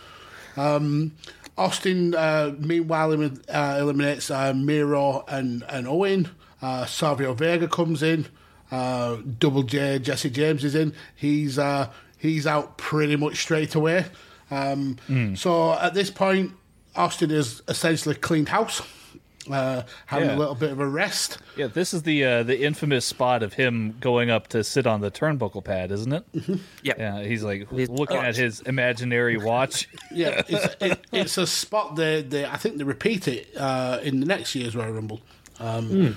does. 0.56 1.10
Austin, 1.56 2.14
uh, 2.14 2.54
meanwhile, 2.58 3.12
uh, 3.12 3.76
eliminates 3.80 4.30
uh, 4.30 4.52
Mero 4.54 5.24
and, 5.28 5.62
and 5.68 5.86
Owen. 5.86 6.28
Uh, 6.60 6.84
Savio 6.86 7.34
Vega 7.34 7.68
comes 7.68 8.02
in. 8.02 8.26
Uh, 8.70 9.18
Double 9.38 9.62
J, 9.62 9.98
Jesse 10.00 10.30
James 10.30 10.64
is 10.64 10.74
in. 10.74 10.92
He's 11.14 11.58
uh, 11.58 11.90
he's 12.18 12.46
out 12.46 12.76
pretty 12.76 13.14
much 13.14 13.36
straight 13.40 13.74
away. 13.74 14.06
Um, 14.54 15.34
So 15.36 15.72
at 15.72 15.94
this 15.94 16.10
point, 16.10 16.52
Austin 16.96 17.30
has 17.30 17.62
essentially 17.68 18.14
cleaned 18.14 18.48
house, 18.50 18.80
uh, 19.50 19.82
having 20.06 20.28
Yeah. 20.28 20.36
a 20.36 20.38
little 20.38 20.54
bit 20.54 20.70
of 20.70 20.80
a 20.80 20.86
rest. 20.86 21.38
Yeah, 21.56 21.66
this 21.66 21.92
is 21.92 22.02
the 22.02 22.24
uh, 22.24 22.42
the 22.44 22.62
infamous 22.62 23.04
spot 23.04 23.42
of 23.42 23.54
him 23.54 23.96
going 24.00 24.30
up 24.30 24.48
to 24.48 24.62
sit 24.64 24.86
on 24.86 25.00
the 25.00 25.10
turnbuckle 25.10 25.64
pad, 25.64 25.90
isn't 25.92 26.12
it? 26.12 26.24
Yep. 26.82 26.98
Yeah, 26.98 27.22
he's 27.22 27.42
like 27.42 27.68
His 27.70 27.88
looking 27.88 28.16
at 28.18 28.36
his 28.36 28.60
imaginary 28.60 29.36
watch. 29.36 29.88
Yeah, 30.12 30.42
it's, 30.48 30.76
it, 30.82 31.00
it's 31.12 31.36
a 31.38 31.46
spot 31.46 31.96
they, 31.96 32.22
they 32.22 32.44
I 32.46 32.56
think 32.56 32.78
they 32.78 32.84
repeat 32.84 33.26
it 33.28 33.48
uh, 33.56 33.98
in 34.02 34.20
the 34.20 34.26
next 34.26 34.54
year's 34.54 34.74
Royal 34.76 34.92
Rumble. 34.92 35.20
Um, 35.60 36.16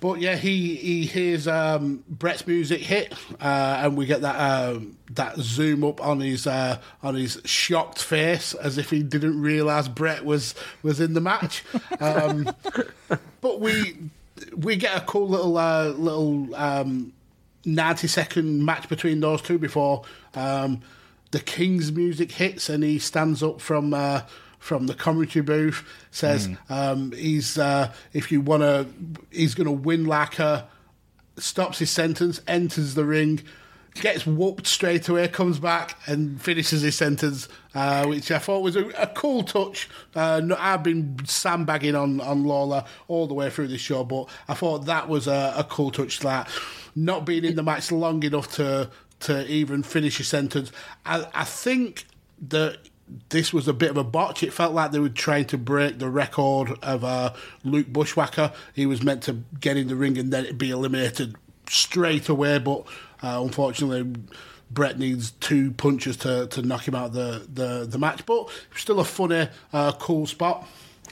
But 0.00 0.20
yeah, 0.20 0.36
he 0.36 0.76
he 0.76 1.04
hears 1.04 1.46
um, 1.46 2.02
Bret's 2.08 2.46
music 2.46 2.80
hit, 2.80 3.12
uh, 3.40 3.80
and 3.82 3.96
we 3.96 4.06
get 4.06 4.22
that 4.22 4.36
um, 4.36 4.96
that 5.10 5.36
zoom 5.38 5.84
up 5.84 6.04
on 6.04 6.20
his 6.20 6.46
uh, 6.46 6.78
on 7.02 7.14
his 7.14 7.40
shocked 7.44 8.02
face 8.02 8.54
as 8.54 8.78
if 8.78 8.88
he 8.88 9.02
didn't 9.02 9.40
realise 9.40 9.88
Bret 9.88 10.24
was 10.24 10.54
was 10.82 11.00
in 11.00 11.14
the 11.14 11.20
match. 11.20 11.64
Um, 12.00 12.48
but 13.42 13.60
we 13.60 13.96
we 14.56 14.76
get 14.76 14.96
a 14.96 15.00
cool 15.02 15.28
little 15.28 15.58
uh, 15.58 15.88
little 15.88 16.54
um, 16.54 17.12
ninety 17.66 18.06
second 18.06 18.64
match 18.64 18.88
between 18.88 19.20
those 19.20 19.42
two 19.42 19.58
before 19.58 20.04
um, 20.34 20.80
the 21.30 21.40
King's 21.40 21.92
music 21.92 22.32
hits 22.32 22.68
and 22.68 22.82
he 22.82 22.98
stands 22.98 23.42
up 23.42 23.60
from 23.60 23.92
uh, 23.92 24.22
from 24.60 24.86
the 24.86 24.94
commentary 24.94 25.42
booth. 25.42 25.84
Says 26.12 26.46
um, 26.68 27.10
he's 27.10 27.58
uh, 27.58 27.92
if 28.12 28.30
you 28.30 28.40
want 28.40 28.62
to, 28.62 28.86
he's 29.32 29.56
going 29.56 29.66
to 29.66 29.72
win 29.72 30.06
a. 30.06 30.68
Stops 31.36 31.78
his 31.78 31.90
sentence, 31.90 32.40
enters 32.46 32.94
the 32.94 33.04
ring, 33.04 33.40
gets 33.94 34.26
whooped 34.26 34.66
straight 34.66 35.08
away, 35.08 35.26
comes 35.28 35.58
back 35.58 35.96
and 36.06 36.40
finishes 36.40 36.82
his 36.82 36.96
sentence, 36.96 37.48
uh, 37.74 38.04
which 38.04 38.30
I 38.30 38.38
thought 38.38 38.60
was 38.60 38.76
a, 38.76 38.88
a 38.90 39.06
cool 39.06 39.42
touch. 39.42 39.88
Uh, 40.14 40.42
no, 40.44 40.56
I've 40.58 40.82
been 40.82 41.16
sandbagging 41.24 41.94
on, 41.94 42.20
on 42.20 42.44
Lawler 42.44 42.84
all 43.08 43.26
the 43.26 43.32
way 43.32 43.48
through 43.48 43.68
this 43.68 43.80
show, 43.80 44.04
but 44.04 44.28
I 44.48 44.54
thought 44.54 44.84
that 44.86 45.08
was 45.08 45.26
a, 45.26 45.54
a 45.56 45.64
cool 45.64 45.90
touch. 45.90 46.20
That 46.20 46.50
not 46.94 47.24
being 47.24 47.44
in 47.44 47.56
the 47.56 47.62
match 47.62 47.90
long 47.90 48.22
enough 48.22 48.54
to 48.56 48.90
to 49.20 49.46
even 49.46 49.82
finish 49.82 50.20
a 50.20 50.24
sentence. 50.24 50.72
I, 51.06 51.26
I 51.32 51.44
think 51.44 52.04
that 52.48 52.78
this 53.28 53.52
was 53.52 53.68
a 53.68 53.72
bit 53.72 53.90
of 53.90 53.96
a 53.96 54.04
botch. 54.04 54.42
It 54.42 54.52
felt 54.52 54.74
like 54.74 54.92
they 54.92 54.98
were 54.98 55.08
trying 55.08 55.46
to 55.46 55.58
break 55.58 55.98
the 55.98 56.08
record 56.08 56.72
of 56.82 57.04
uh, 57.04 57.32
Luke 57.64 57.88
Bushwhacker. 57.88 58.52
He 58.74 58.86
was 58.86 59.02
meant 59.02 59.22
to 59.24 59.42
get 59.60 59.76
in 59.76 59.88
the 59.88 59.96
ring 59.96 60.18
and 60.18 60.32
then 60.32 60.56
be 60.56 60.70
eliminated 60.70 61.36
straight 61.68 62.28
away, 62.28 62.58
but 62.58 62.84
uh, 63.22 63.40
unfortunately, 63.42 64.20
Bret 64.70 64.98
needs 64.98 65.32
two 65.32 65.72
punches 65.72 66.16
to, 66.18 66.46
to 66.48 66.62
knock 66.62 66.86
him 66.86 66.94
out 66.94 67.06
of 67.06 67.12
the, 67.12 67.46
the, 67.52 67.86
the 67.86 67.98
match. 67.98 68.24
But 68.26 68.48
still 68.76 69.00
a 69.00 69.04
funny, 69.04 69.48
uh, 69.72 69.92
cool 69.92 70.26
spot. 70.26 70.66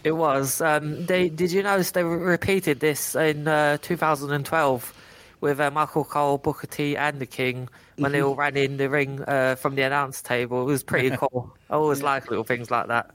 It 0.05 0.12
was. 0.12 0.61
Um, 0.61 1.07
they 1.07 1.28
did 1.28 1.51
you 1.51 1.62
notice 1.62 1.90
they 1.90 2.05
repeated 2.05 2.78
this 2.80 3.16
in 3.16 3.49
uh, 3.49 3.78
2012 3.82 4.94
with 5.41 5.61
uh, 5.61 5.70
Michael 5.70 6.05
Cole, 6.05 6.39
Booker 6.39 6.66
T, 6.66 6.97
and 6.97 7.18
the 7.20 7.26
King 7.26 7.68
when 7.97 8.12
they 8.12 8.22
all 8.22 8.34
ran 8.34 8.57
in 8.57 8.76
the 8.76 8.89
ring 8.89 9.22
uh, 9.26 9.55
from 9.57 9.74
the 9.74 9.82
announce 9.82 10.22
table. 10.22 10.62
It 10.62 10.66
was 10.66 10.82
pretty 10.82 11.11
cool. 11.16 11.55
I 11.70 11.74
always 11.74 12.03
like 12.03 12.28
little 12.30 12.45
things 12.45 12.70
like 12.70 12.89
that. 12.89 13.11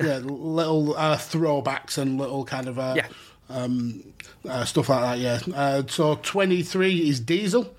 Yeah, 0.00 0.18
little 0.18 0.96
uh, 0.96 1.16
throwbacks 1.16 1.98
and 1.98 2.18
little 2.18 2.44
kind 2.44 2.68
of 2.68 2.78
uh, 2.78 2.94
Yeah. 2.96 3.08
um, 3.50 4.04
uh, 4.48 4.64
stuff 4.64 4.88
like 4.90 5.02
that. 5.02 5.18
Yeah. 5.18 5.54
Uh, 5.56 5.82
so 5.88 6.14
twenty 6.22 6.62
three 6.62 7.08
is 7.08 7.18
Diesel. 7.20 7.74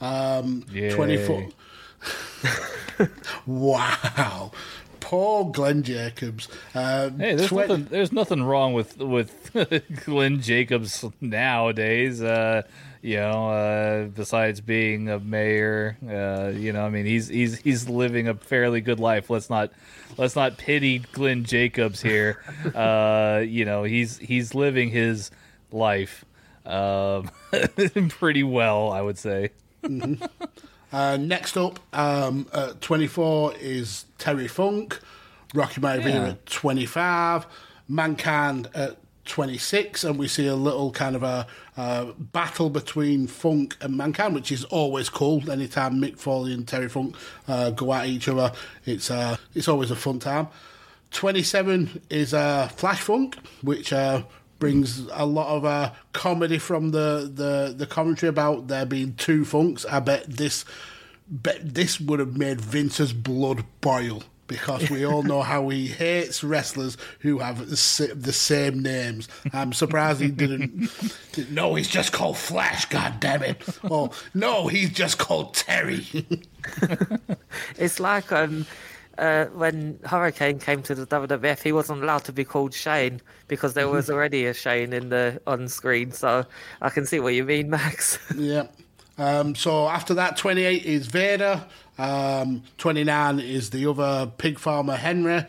Um, 0.00 0.64
Twenty 0.92 1.16
four. 1.16 1.48
wow. 3.46 4.50
Poor 5.00 5.50
Glenn 5.50 5.82
Jacobs. 5.82 6.48
Um, 6.74 7.18
Hey, 7.18 7.34
there's 7.34 7.48
twen- 7.48 7.68
nothing. 7.68 7.84
There's 7.90 8.12
nothing 8.12 8.42
wrong 8.42 8.72
with 8.72 8.98
with 8.98 9.50
Glenn 10.04 10.40
Jacobs 10.40 11.04
nowadays. 11.20 12.22
Uh, 12.22 12.62
you 13.04 13.16
know, 13.18 13.50
uh, 13.50 14.04
besides 14.06 14.62
being 14.62 15.10
a 15.10 15.18
mayor, 15.20 15.98
uh, 16.08 16.50
you 16.56 16.72
know, 16.72 16.86
I 16.86 16.88
mean, 16.88 17.04
he's 17.04 17.28
he's 17.28 17.58
he's 17.58 17.86
living 17.88 18.28
a 18.28 18.34
fairly 18.34 18.80
good 18.80 18.98
life. 18.98 19.28
Let's 19.28 19.50
not 19.50 19.70
let's 20.16 20.34
not 20.34 20.56
pity 20.56 21.00
Glenn 21.12 21.44
Jacobs 21.44 22.00
here. 22.00 22.42
Uh, 22.74 23.44
you 23.46 23.64
know, 23.66 23.82
he's 23.84 24.16
he's 24.18 24.54
living 24.54 24.88
his 24.88 25.30
life 25.70 26.24
um, 26.64 27.30
pretty 28.08 28.42
well, 28.42 28.90
I 28.90 29.02
would 29.02 29.18
say. 29.18 29.50
Uh, 30.92 31.16
next 31.16 31.56
up, 31.56 31.80
um, 31.92 32.46
at 32.52 32.80
24 32.80 33.54
is 33.58 34.04
Terry 34.16 34.46
Funk, 34.46 35.00
Rocky 35.52 35.80
Maivia 35.80 36.04
Yeah. 36.04 36.28
at 36.28 36.46
25, 36.46 37.46
Mankind 37.88 38.68
at 38.76 38.96
26, 39.24 40.04
and 40.04 40.18
we 40.18 40.28
see 40.28 40.46
a 40.46 40.54
little 40.54 40.90
kind 40.90 41.16
of 41.16 41.22
a, 41.22 41.46
battle 42.18 42.70
between 42.70 43.26
Funk 43.26 43.76
and 43.80 43.96
Mankind, 43.96 44.34
which 44.34 44.52
is 44.52 44.64
always 44.64 45.08
cool. 45.08 45.50
Anytime 45.50 46.00
Mick 46.00 46.18
Foley 46.18 46.52
and 46.52 46.66
Terry 46.66 46.88
Funk 46.88 47.16
uh, 47.48 47.70
go 47.70 47.92
at 47.92 48.06
each 48.06 48.28
other, 48.28 48.52
it's 48.84 49.10
uh, 49.10 49.36
it's 49.54 49.68
always 49.68 49.90
a 49.90 49.96
fun 49.96 50.18
time. 50.18 50.48
27 51.10 52.02
is 52.10 52.34
uh, 52.34 52.68
Flash 52.68 53.00
Funk, 53.00 53.36
which 53.62 53.92
uh, 53.92 54.22
brings 54.58 55.06
a 55.12 55.24
lot 55.24 55.56
of 55.56 55.64
uh, 55.64 55.92
comedy 56.12 56.58
from 56.58 56.90
the, 56.90 57.30
the, 57.32 57.74
the 57.76 57.86
commentary 57.86 58.28
about 58.28 58.68
there 58.68 58.86
being 58.86 59.14
two 59.14 59.44
Funks. 59.44 59.84
I 59.86 60.00
bet 60.00 60.24
this 60.24 60.64
bet 61.28 61.74
this 61.74 62.00
would 62.00 62.20
have 62.20 62.36
made 62.36 62.60
Vince's 62.60 63.12
blood 63.12 63.64
boil 63.80 64.22
because 64.46 64.90
we 64.90 65.04
all 65.04 65.22
know 65.22 65.42
how 65.42 65.68
he 65.68 65.86
hates 65.86 66.44
wrestlers 66.44 66.96
who 67.20 67.38
have 67.38 67.68
the 67.68 67.76
same 67.76 68.82
names. 68.82 69.28
I'm 69.52 69.72
surprised 69.72 70.20
he 70.20 70.30
didn't. 70.30 70.90
No, 71.50 71.74
he's 71.74 71.88
just 71.88 72.12
called 72.12 72.36
Flash. 72.36 72.86
God 72.86 73.20
damn 73.20 73.42
it! 73.42 73.62
Oh 73.84 74.10
no, 74.34 74.68
he's 74.68 74.90
just 74.90 75.18
called 75.18 75.54
Terry. 75.54 76.06
it's 77.78 78.00
like 78.00 78.30
um, 78.32 78.66
uh, 79.18 79.46
when 79.46 79.98
Hurricane 80.04 80.58
came 80.58 80.82
to 80.82 80.94
the 80.94 81.06
WWF, 81.06 81.62
he 81.62 81.72
wasn't 81.72 82.02
allowed 82.02 82.24
to 82.24 82.32
be 82.32 82.44
called 82.44 82.74
Shane 82.74 83.20
because 83.48 83.74
there 83.74 83.88
was 83.88 84.10
already 84.10 84.46
a 84.46 84.54
Shane 84.54 84.92
in 84.92 85.08
the 85.08 85.40
on 85.46 85.68
screen. 85.68 86.12
So 86.12 86.44
I 86.82 86.90
can 86.90 87.06
see 87.06 87.20
what 87.20 87.34
you 87.34 87.44
mean, 87.44 87.70
Max. 87.70 88.18
yeah. 88.36 88.66
Um, 89.18 89.54
so 89.54 89.88
after 89.88 90.14
that, 90.14 90.36
28 90.36 90.84
is 90.84 91.06
Vader, 91.06 91.64
um, 91.98 92.62
29 92.78 93.40
is 93.40 93.70
the 93.70 93.88
other 93.88 94.30
pig 94.38 94.58
farmer 94.58 94.96
Henry, 94.96 95.44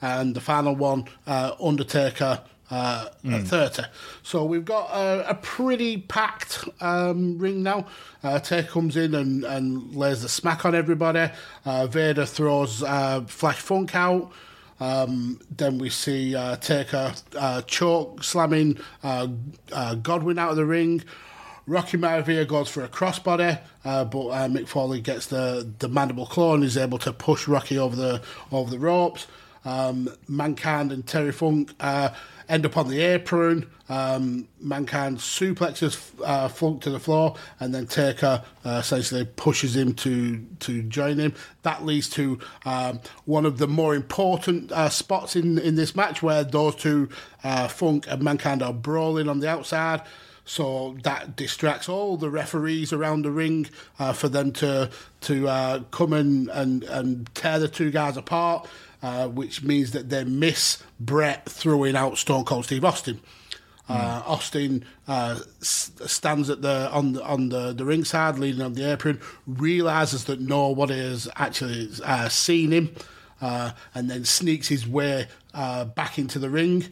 and 0.00 0.34
the 0.34 0.40
final 0.40 0.74
one, 0.74 1.04
uh, 1.26 1.52
Undertaker. 1.60 2.42
Uh, 2.70 3.08
mm. 3.24 3.32
at 3.32 3.46
30. 3.46 3.82
So 4.22 4.44
we've 4.44 4.62
got 4.62 4.90
a, 4.90 5.30
a 5.30 5.34
pretty 5.36 5.96
packed 5.96 6.68
um, 6.82 7.38
ring 7.38 7.62
now. 7.62 7.86
Uh, 8.22 8.38
Taker 8.40 8.68
comes 8.68 8.94
in 8.94 9.14
and, 9.14 9.42
and 9.44 9.96
lays 9.96 10.20
the 10.20 10.28
smack 10.28 10.66
on 10.66 10.74
everybody. 10.74 11.32
Uh, 11.64 11.86
Vader 11.86 12.26
throws 12.26 12.82
uh, 12.82 13.22
Flash 13.26 13.60
Funk 13.60 13.94
out. 13.94 14.30
Um, 14.80 15.40
then 15.56 15.78
we 15.78 15.90
see 15.90 16.34
uh, 16.34 16.56
Taker 16.56 17.14
uh, 17.36 17.62
choke 17.62 18.22
slamming 18.22 18.78
uh, 19.02 19.28
uh, 19.72 19.94
Godwin 19.96 20.38
out 20.38 20.50
of 20.50 20.56
the 20.56 20.66
ring. 20.66 21.02
Rocky 21.68 21.98
Maivia 21.98 22.48
goes 22.48 22.68
for 22.70 22.82
a 22.82 22.88
crossbody, 22.88 23.60
uh, 23.84 24.04
but 24.06 24.28
uh, 24.28 24.48
Mick 24.48 24.66
Foley 24.66 25.02
gets 25.02 25.26
the, 25.26 25.70
the 25.80 25.88
mandible 25.88 26.24
claw 26.24 26.54
and 26.54 26.64
is 26.64 26.78
able 26.78 26.98
to 26.98 27.12
push 27.12 27.46
Rocky 27.46 27.76
over 27.76 27.94
the 27.94 28.22
over 28.50 28.70
the 28.70 28.78
ropes. 28.78 29.26
Um, 29.66 30.08
Mankind 30.28 30.92
and 30.92 31.06
Terry 31.06 31.30
Funk 31.30 31.74
uh, 31.78 32.10
end 32.48 32.64
up 32.64 32.78
on 32.78 32.88
the 32.88 33.02
apron. 33.02 33.70
Um, 33.90 34.48
Mankind 34.60 35.18
suplexes 35.18 36.10
uh, 36.24 36.48
Funk 36.48 36.80
to 36.82 36.90
the 36.90 36.98
floor, 36.98 37.36
and 37.60 37.74
then 37.74 37.86
Taker 37.86 38.42
uh, 38.64 38.78
essentially 38.80 39.26
pushes 39.26 39.76
him 39.76 39.92
to 39.94 40.38
to 40.60 40.82
join 40.84 41.18
him. 41.18 41.34
That 41.64 41.84
leads 41.84 42.08
to 42.10 42.38
um, 42.64 43.00
one 43.26 43.44
of 43.44 43.58
the 43.58 43.68
more 43.68 43.94
important 43.94 44.72
uh, 44.72 44.88
spots 44.88 45.36
in 45.36 45.58
in 45.58 45.74
this 45.74 45.94
match, 45.94 46.22
where 46.22 46.44
those 46.44 46.76
two 46.76 47.10
uh, 47.44 47.68
Funk 47.68 48.06
and 48.08 48.22
Mankind 48.22 48.62
are 48.62 48.72
brawling 48.72 49.28
on 49.28 49.40
the 49.40 49.50
outside. 49.50 50.00
So 50.48 50.96
that 51.02 51.36
distracts 51.36 51.90
all 51.90 52.16
the 52.16 52.30
referees 52.30 52.90
around 52.90 53.20
the 53.20 53.30
ring 53.30 53.68
uh, 53.98 54.14
for 54.14 54.30
them 54.30 54.50
to 54.52 54.88
to 55.20 55.46
uh, 55.46 55.80
come 55.90 56.14
and, 56.14 56.48
and, 56.48 56.84
and 56.84 57.34
tear 57.34 57.58
the 57.58 57.68
two 57.68 57.90
guys 57.90 58.16
apart, 58.16 58.66
uh, 59.02 59.28
which 59.28 59.62
means 59.62 59.90
that 59.90 60.08
they 60.08 60.24
miss 60.24 60.82
Bret 60.98 61.46
throwing 61.46 61.94
out 61.96 62.16
Stone 62.16 62.46
Cold 62.46 62.64
Steve 62.64 62.82
Austin. 62.82 63.20
Uh, 63.90 64.22
hmm. 64.22 64.30
Austin 64.30 64.84
uh, 65.06 65.38
s- 65.60 65.92
stands 66.06 66.48
at 66.48 66.62
the 66.62 66.90
on 66.92 67.12
the 67.12 67.22
on 67.24 67.50
the, 67.50 67.74
the 67.74 67.84
ringside, 67.84 68.38
leaning 68.38 68.62
on 68.62 68.72
the 68.72 68.90
apron, 68.90 69.20
realizes 69.46 70.24
that 70.24 70.40
nobody 70.40 70.98
has 70.98 71.28
actually 71.36 71.90
uh, 72.02 72.30
seen 72.30 72.70
him, 72.70 72.94
and 73.42 74.08
then 74.10 74.24
sneaks 74.24 74.68
his 74.68 74.88
way 74.88 75.26
back 75.52 76.18
into 76.18 76.38
the 76.38 76.48
ring. 76.48 76.86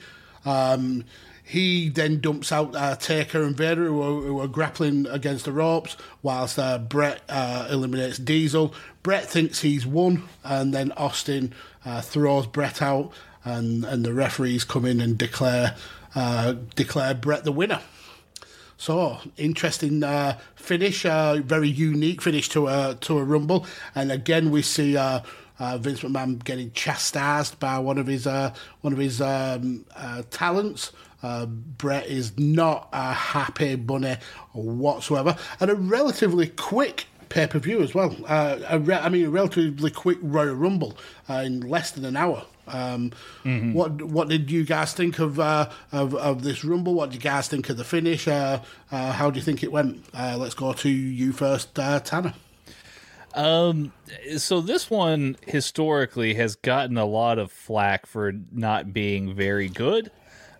Um, 0.44 1.04
he 1.46 1.88
then 1.88 2.20
dumps 2.20 2.50
out 2.50 2.74
uh, 2.74 2.96
Taker 2.96 3.44
and 3.44 3.56
Vader, 3.56 3.86
who 3.86 4.02
are, 4.02 4.20
who 4.20 4.40
are, 4.40 4.48
grappling 4.48 5.06
against 5.06 5.44
the 5.44 5.52
ropes, 5.52 5.96
whilst 6.20 6.58
uh, 6.58 6.76
Bret 6.76 7.22
uh, 7.28 7.68
eliminates 7.70 8.18
Diesel. 8.18 8.74
Bret 9.04 9.26
thinks 9.26 9.60
he's 9.60 9.86
won, 9.86 10.24
and 10.42 10.74
then 10.74 10.90
Austin 10.92 11.54
uh, 11.84 12.00
throws 12.00 12.48
Bret 12.48 12.82
out, 12.82 13.12
and, 13.44 13.84
and 13.84 14.04
the 14.04 14.12
referees 14.12 14.64
come 14.64 14.84
in 14.84 15.00
and 15.00 15.16
declare 15.16 15.76
uh, 16.16 16.56
declare 16.74 17.14
Bret 17.14 17.44
the 17.44 17.52
winner. 17.52 17.80
So 18.76 19.18
interesting 19.36 20.02
uh, 20.02 20.38
finish, 20.56 21.02
very 21.02 21.68
unique 21.68 22.22
finish 22.22 22.48
to 22.50 22.66
a 22.66 22.98
to 23.02 23.18
a 23.18 23.22
Rumble, 23.22 23.64
and 23.94 24.10
again 24.10 24.50
we 24.50 24.62
see. 24.62 24.96
Uh, 24.96 25.20
Vince 25.78 26.00
McMahon 26.00 26.44
getting 26.44 26.70
chastised 26.72 27.58
by 27.58 27.78
one 27.78 27.96
of 27.96 28.06
his 28.06 28.26
uh, 28.26 28.52
one 28.82 28.92
of 28.92 28.98
his 28.98 29.22
um, 29.22 29.86
uh, 29.96 30.22
talents, 30.30 30.92
uh, 31.22 31.46
Bret 31.46 32.06
is 32.06 32.38
not 32.38 32.88
a 32.92 33.12
happy 33.12 33.76
bunny 33.76 34.16
whatsoever, 34.52 35.36
and 35.60 35.70
a 35.70 35.74
relatively 35.74 36.48
quick 36.48 37.06
pay 37.28 37.46
per 37.46 37.58
view 37.58 37.82
as 37.82 37.94
well. 37.94 38.16
Uh, 38.26 38.78
re- 38.80 38.96
I 38.96 39.08
mean, 39.08 39.26
a 39.26 39.30
relatively 39.30 39.90
quick 39.90 40.18
Royal 40.20 40.54
Rumble 40.54 40.96
uh, 41.28 41.42
in 41.44 41.60
less 41.60 41.90
than 41.90 42.04
an 42.04 42.16
hour. 42.16 42.44
Um, 42.68 43.12
mm-hmm. 43.44 43.72
What 43.72 44.02
what 44.02 44.28
did 44.28 44.50
you 44.50 44.64
guys 44.64 44.92
think 44.92 45.18
of, 45.18 45.38
uh, 45.38 45.70
of, 45.92 46.14
of 46.14 46.42
this 46.42 46.64
Rumble? 46.64 46.94
What 46.94 47.10
did 47.10 47.16
you 47.16 47.30
guys 47.30 47.48
think 47.48 47.68
of 47.68 47.76
the 47.76 47.84
finish? 47.84 48.26
Uh, 48.26 48.60
uh, 48.90 49.12
how 49.12 49.30
do 49.30 49.38
you 49.38 49.44
think 49.44 49.62
it 49.62 49.70
went? 49.70 50.04
Uh, 50.12 50.36
let's 50.38 50.54
go 50.54 50.72
to 50.72 50.88
you 50.88 51.32
first, 51.32 51.74
Tanner. 51.74 52.34
Um, 53.34 53.92
so 54.38 54.62
this 54.62 54.90
one 54.90 55.36
historically 55.46 56.34
has 56.34 56.56
gotten 56.56 56.96
a 56.96 57.04
lot 57.04 57.38
of 57.38 57.52
flack 57.52 58.06
for 58.06 58.32
not 58.50 58.94
being 58.94 59.34
very 59.34 59.68
good. 59.68 60.10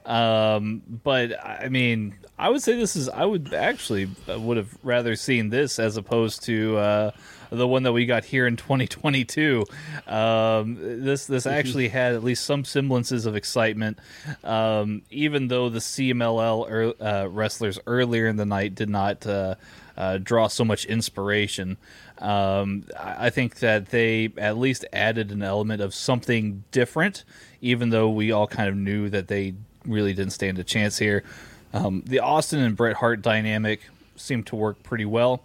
Um, 0.07 0.83
but 1.03 1.33
I 1.45 1.69
mean, 1.69 2.15
I 2.39 2.49
would 2.49 2.63
say 2.63 2.77
this 2.77 2.95
is. 2.97 3.09
I 3.09 3.25
would 3.25 3.53
actually 3.53 4.09
uh, 4.31 4.39
would 4.39 4.57
have 4.57 4.77
rather 4.83 5.17
seen 5.17 5.51
this 5.51 5.79
as 5.79 5.97
opposed 5.97 6.45
to 6.45 6.77
uh, 6.77 7.11
the 7.51 7.67
one 7.67 7.83
that 7.83 7.93
we 7.93 8.07
got 8.07 8.25
here 8.25 8.47
in 8.47 8.57
2022. 8.57 9.65
Um, 10.07 10.77
this 11.03 11.27
this 11.27 11.45
mm-hmm. 11.45 11.59
actually 11.59 11.89
had 11.89 12.15
at 12.15 12.23
least 12.23 12.45
some 12.45 12.65
semblances 12.65 13.27
of 13.27 13.35
excitement, 13.35 13.99
um, 14.45 15.03
even 15.11 15.49
though 15.49 15.69
the 15.69 15.81
CMLL 15.81 16.71
er, 16.71 16.95
uh, 17.01 17.29
wrestlers 17.29 17.79
earlier 17.87 18.29
in 18.29 18.37
the 18.37 18.47
night 18.47 18.77
did 18.77 18.89
not 18.89 19.27
uh, 19.27 19.57
uh, 19.97 20.19
draw 20.19 20.47
so 20.47 20.65
much 20.65 20.85
inspiration. 20.85 21.77
Um, 22.19 22.85
I 22.99 23.31
think 23.31 23.57
that 23.57 23.87
they 23.87 24.31
at 24.39 24.57
least 24.57 24.85
added 24.93 25.33
an 25.33 25.43
element 25.43 25.83
of 25.83 25.95
something 25.95 26.65
different, 26.71 27.25
even 27.61 27.91
though 27.91 28.09
we 28.09 28.33
all 28.33 28.47
kind 28.47 28.69
of 28.69 28.77
knew 28.77 29.11
that 29.11 29.29
they 29.29 29.55
really 29.87 30.13
didn't 30.13 30.33
stand 30.33 30.59
a 30.59 30.65
chance 30.65 30.99
here. 30.99 31.25
Um, 31.73 32.03
the 32.07 32.21
Austin 32.21 32.61
and 32.61 32.77
Bret 32.77 32.97
Hart 32.97 33.23
dynamic 33.23 33.81
seemed 34.17 34.47
to 34.47 34.57
work 34.57 34.83
pretty 34.83 35.05
well. 35.05 35.43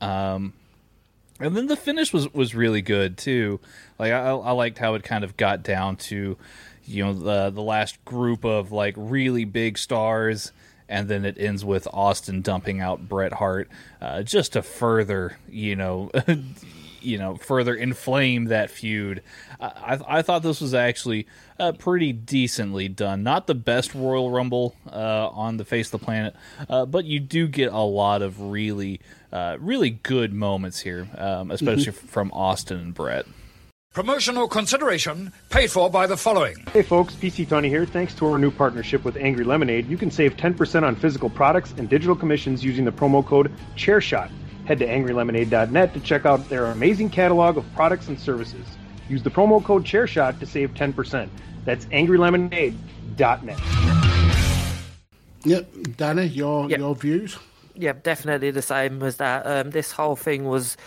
Um, 0.00 0.52
and 1.40 1.56
then 1.56 1.66
the 1.66 1.76
finish 1.76 2.12
was, 2.12 2.32
was 2.32 2.54
really 2.54 2.82
good 2.82 3.18
too. 3.18 3.60
Like 3.98 4.12
I, 4.12 4.30
I 4.30 4.52
liked 4.52 4.78
how 4.78 4.94
it 4.94 5.02
kind 5.02 5.24
of 5.24 5.36
got 5.36 5.62
down 5.62 5.96
to, 5.96 6.36
you 6.86 7.04
know, 7.04 7.12
the 7.12 7.50
the 7.50 7.62
last 7.62 8.02
group 8.04 8.44
of 8.44 8.70
like 8.72 8.94
really 8.96 9.44
big 9.44 9.78
stars, 9.78 10.52
and 10.88 11.08
then 11.08 11.24
it 11.24 11.36
ends 11.38 11.64
with 11.64 11.88
Austin 11.92 12.42
dumping 12.42 12.80
out 12.80 13.08
Bret 13.08 13.32
Hart, 13.34 13.68
uh, 14.00 14.22
just 14.22 14.52
to 14.52 14.62
further, 14.62 15.38
you 15.48 15.76
know, 15.76 16.10
you 17.04 17.18
know 17.18 17.36
further 17.36 17.74
inflame 17.74 18.46
that 18.46 18.70
feud. 18.70 19.22
I, 19.60 19.98
I 20.06 20.22
thought 20.22 20.42
this 20.42 20.60
was 20.60 20.74
actually 20.74 21.26
uh, 21.58 21.72
pretty 21.72 22.12
decently 22.12 22.88
done. 22.88 23.22
Not 23.22 23.46
the 23.46 23.54
best 23.54 23.94
Royal 23.94 24.30
Rumble 24.30 24.74
uh, 24.90 25.28
on 25.28 25.56
the 25.56 25.64
face 25.64 25.92
of 25.92 26.00
the 26.00 26.04
planet, 26.04 26.34
uh, 26.68 26.86
but 26.86 27.04
you 27.04 27.20
do 27.20 27.46
get 27.48 27.72
a 27.72 27.78
lot 27.78 28.22
of 28.22 28.40
really, 28.40 29.00
uh, 29.32 29.56
really 29.60 29.90
good 29.90 30.32
moments 30.32 30.80
here, 30.80 31.08
um, 31.16 31.50
especially 31.50 31.92
mm-hmm. 31.92 32.06
from 32.06 32.32
Austin 32.32 32.78
and 32.78 32.94
Bret. 32.94 33.26
Promotional 33.94 34.48
consideration 34.48 35.32
paid 35.50 35.70
for 35.70 35.88
by 35.88 36.08
the 36.08 36.16
following. 36.16 36.56
Hey 36.72 36.82
folks, 36.82 37.14
PC 37.14 37.48
Tony 37.48 37.68
here. 37.68 37.86
Thanks 37.86 38.12
to 38.16 38.26
our 38.26 38.38
new 38.38 38.50
partnership 38.50 39.04
with 39.04 39.16
Angry 39.16 39.44
Lemonade, 39.44 39.88
you 39.88 39.96
can 39.96 40.10
save 40.10 40.36
10% 40.36 40.82
on 40.82 40.96
physical 40.96 41.30
products 41.30 41.72
and 41.78 41.88
digital 41.88 42.16
commissions 42.16 42.64
using 42.64 42.84
the 42.84 42.90
promo 42.90 43.24
code 43.24 43.52
ChairShot. 43.76 44.32
Head 44.64 44.78
to 44.78 44.86
angrylemonade.net 44.86 45.92
to 45.94 46.00
check 46.00 46.24
out 46.24 46.48
their 46.48 46.66
amazing 46.66 47.10
catalog 47.10 47.58
of 47.58 47.64
products 47.74 48.08
and 48.08 48.18
services. 48.18 48.66
Use 49.08 49.22
the 49.22 49.30
promo 49.30 49.62
code 49.62 49.84
ChairShot 49.84 50.38
to 50.40 50.46
save 50.46 50.72
10%. 50.74 51.28
That's 51.64 51.86
angrylemonade.net. 51.86 53.60
Yep, 55.44 55.70
Danny, 55.98 56.24
your 56.26 56.70
yep. 56.70 56.78
your 56.78 56.94
views? 56.94 57.36
Yep, 57.74 58.02
definitely 58.02 58.50
the 58.50 58.62
same 58.62 59.02
as 59.02 59.16
that. 59.16 59.46
Um, 59.46 59.70
this 59.70 59.92
whole 59.92 60.16
thing 60.16 60.44
was 60.44 60.78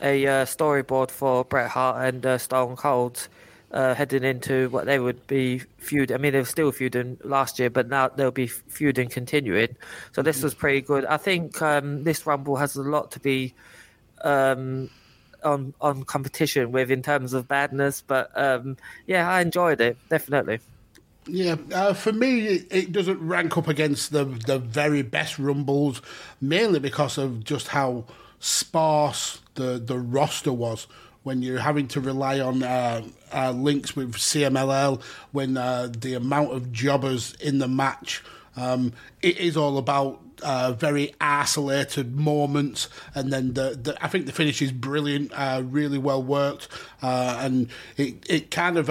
a 0.00 0.26
uh, 0.26 0.44
storyboard 0.46 1.10
for 1.10 1.44
Bret 1.44 1.70
Hart 1.70 2.08
and 2.08 2.24
uh, 2.24 2.38
Stone 2.38 2.76
Cold. 2.76 3.28
Uh, 3.70 3.94
heading 3.94 4.24
into 4.24 4.68
what 4.70 4.86
they 4.86 4.98
would 4.98 5.26
be 5.26 5.58
feud. 5.78 6.10
I 6.10 6.16
mean, 6.16 6.32
they 6.32 6.38
were 6.38 6.44
still 6.44 6.72
feuding 6.72 7.18
last 7.22 7.58
year, 7.58 7.70
but 7.70 7.88
now 7.88 8.08
they'll 8.08 8.30
be 8.30 8.46
feuding 8.46 9.08
continuing. 9.08 9.76
So 10.12 10.22
this 10.22 10.42
was 10.42 10.54
pretty 10.54 10.80
good. 10.80 11.04
I 11.04 11.16
think 11.16 11.60
um, 11.60 12.04
this 12.04 12.26
Rumble 12.26 12.56
has 12.56 12.76
a 12.76 12.82
lot 12.82 13.10
to 13.12 13.20
be 13.20 13.54
um, 14.22 14.90
on 15.44 15.74
on 15.80 16.04
competition 16.04 16.72
with 16.72 16.90
in 16.90 17.02
terms 17.02 17.32
of 17.34 17.46
badness. 17.46 18.02
But 18.06 18.30
um, 18.34 18.76
yeah, 19.06 19.30
I 19.30 19.40
enjoyed 19.40 19.80
it 19.80 19.96
definitely. 20.08 20.60
Yeah, 21.26 21.56
uh, 21.74 21.92
for 21.92 22.12
me, 22.12 22.46
it, 22.46 22.66
it 22.70 22.92
doesn't 22.92 23.20
rank 23.20 23.58
up 23.58 23.68
against 23.68 24.12
the 24.12 24.24
the 24.24 24.58
very 24.58 25.02
best 25.02 25.38
rumbles, 25.38 26.00
mainly 26.40 26.80
because 26.80 27.18
of 27.18 27.44
just 27.44 27.68
how 27.68 28.04
sparse 28.40 29.40
the 29.54 29.78
the 29.78 29.98
roster 29.98 30.52
was. 30.52 30.86
When 31.28 31.42
you're 31.42 31.58
having 31.58 31.88
to 31.88 32.00
rely 32.00 32.40
on 32.40 32.62
uh, 32.62 33.02
uh, 33.34 33.50
links 33.50 33.94
with 33.94 34.14
CMLL, 34.14 35.02
when 35.30 35.58
uh, 35.58 35.92
the 35.94 36.14
amount 36.14 36.54
of 36.54 36.72
jobbers 36.72 37.34
in 37.34 37.58
the 37.58 37.68
match, 37.68 38.24
um, 38.56 38.94
it 39.20 39.36
is 39.36 39.54
all 39.54 39.76
about 39.76 40.22
uh, 40.42 40.72
very 40.72 41.14
isolated 41.20 42.16
moments, 42.16 42.88
and 43.14 43.30
then 43.30 43.52
the, 43.52 43.78
the 43.78 44.02
I 44.02 44.08
think 44.08 44.24
the 44.24 44.32
finish 44.32 44.62
is 44.62 44.72
brilliant, 44.72 45.30
uh, 45.34 45.60
really 45.66 45.98
well 45.98 46.22
worked, 46.22 46.68
uh, 47.02 47.38
and 47.42 47.68
it 47.98 48.24
it 48.26 48.50
kind 48.50 48.78
of. 48.78 48.88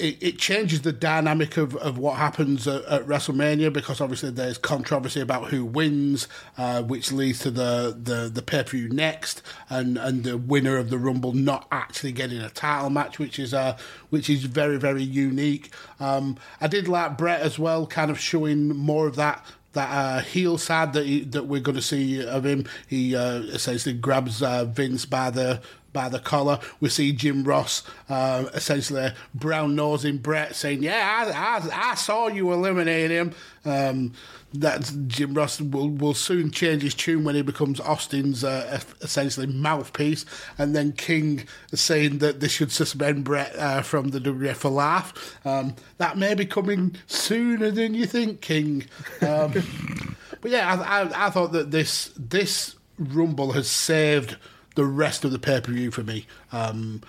It, 0.00 0.16
it 0.20 0.38
changes 0.38 0.82
the 0.82 0.92
dynamic 0.92 1.56
of, 1.56 1.76
of 1.76 1.98
what 1.98 2.16
happens 2.16 2.66
at, 2.66 2.84
at 2.86 3.06
WrestleMania 3.06 3.72
because 3.72 4.00
obviously 4.00 4.30
there's 4.30 4.58
controversy 4.58 5.20
about 5.20 5.50
who 5.50 5.64
wins, 5.64 6.26
uh, 6.56 6.82
which 6.82 7.12
leads 7.12 7.40
to 7.40 7.50
the, 7.50 7.96
the, 8.02 8.30
the 8.32 8.42
pay 8.42 8.62
per 8.62 8.70
view 8.70 8.88
next, 8.88 9.42
and, 9.68 9.98
and 9.98 10.24
the 10.24 10.38
winner 10.38 10.76
of 10.78 10.90
the 10.90 10.98
Rumble 10.98 11.32
not 11.32 11.68
actually 11.70 12.12
getting 12.12 12.40
a 12.40 12.50
title 12.50 12.90
match, 12.90 13.18
which 13.18 13.38
is 13.38 13.52
uh, 13.52 13.76
which 14.08 14.28
is 14.30 14.44
very 14.44 14.78
very 14.78 15.02
unique. 15.02 15.72
Um, 15.98 16.36
I 16.60 16.66
did 16.66 16.88
like 16.88 17.18
Bret 17.18 17.40
as 17.40 17.58
well, 17.58 17.86
kind 17.86 18.10
of 18.10 18.18
showing 18.18 18.68
more 18.68 19.06
of 19.06 19.16
that 19.16 19.44
that 19.72 19.90
uh, 19.90 20.20
heel 20.20 20.58
side 20.58 20.92
that 20.94 21.06
he, 21.06 21.20
that 21.24 21.46
we're 21.46 21.60
going 21.60 21.76
to 21.76 21.82
see 21.82 22.24
of 22.24 22.44
him. 22.44 22.66
He 22.88 23.14
uh, 23.14 23.40
essentially 23.40 23.94
grabs 23.94 24.42
uh, 24.42 24.64
Vince 24.64 25.04
by 25.04 25.30
the 25.30 25.60
by 25.92 26.08
the 26.08 26.18
collar. 26.18 26.60
We 26.80 26.88
see 26.88 27.12
Jim 27.12 27.44
Ross 27.44 27.82
uh, 28.08 28.46
essentially 28.54 29.12
brown 29.34 29.74
nosing 29.74 30.18
Bret, 30.18 30.54
saying, 30.54 30.82
"Yeah, 30.82 31.24
I, 31.34 31.68
I, 31.68 31.90
I 31.92 31.94
saw 31.94 32.28
you 32.28 32.52
eliminate 32.52 33.10
him." 33.10 33.34
Um, 33.64 34.12
that 34.52 34.92
Jim 35.06 35.34
Ross 35.34 35.60
will, 35.60 35.90
will 35.90 36.14
soon 36.14 36.50
change 36.50 36.82
his 36.82 36.94
tune 36.94 37.24
when 37.24 37.34
he 37.34 37.42
becomes 37.42 37.80
Austin's 37.80 38.42
uh, 38.42 38.80
essentially 39.00 39.46
mouthpiece, 39.46 40.24
and 40.58 40.74
then 40.74 40.92
King 40.92 41.44
saying 41.72 42.18
that 42.18 42.40
they 42.40 42.48
should 42.48 42.72
suspend 42.72 43.24
Bret 43.24 43.54
uh, 43.56 43.82
from 43.82 44.08
the 44.08 44.20
WWF 44.20 44.56
for 44.56 44.70
laugh. 44.70 45.38
Um, 45.46 45.76
that 45.98 46.18
may 46.18 46.34
be 46.34 46.46
coming 46.46 46.96
sooner 47.06 47.70
than 47.70 47.94
you 47.94 48.06
think, 48.06 48.40
King. 48.40 48.86
Um, 49.20 49.52
but 50.40 50.50
yeah, 50.50 50.74
I, 50.74 51.02
I, 51.02 51.26
I 51.26 51.30
thought 51.30 51.52
that 51.52 51.70
this 51.70 52.12
this 52.16 52.74
Rumble 52.98 53.52
has 53.52 53.70
saved 53.70 54.36
the 54.74 54.84
rest 54.84 55.24
of 55.24 55.32
the 55.32 55.38
pay 55.38 55.60
per 55.60 55.72
view 55.72 55.90
for 55.90 56.02
me. 56.02 56.26
Um, 56.52 57.02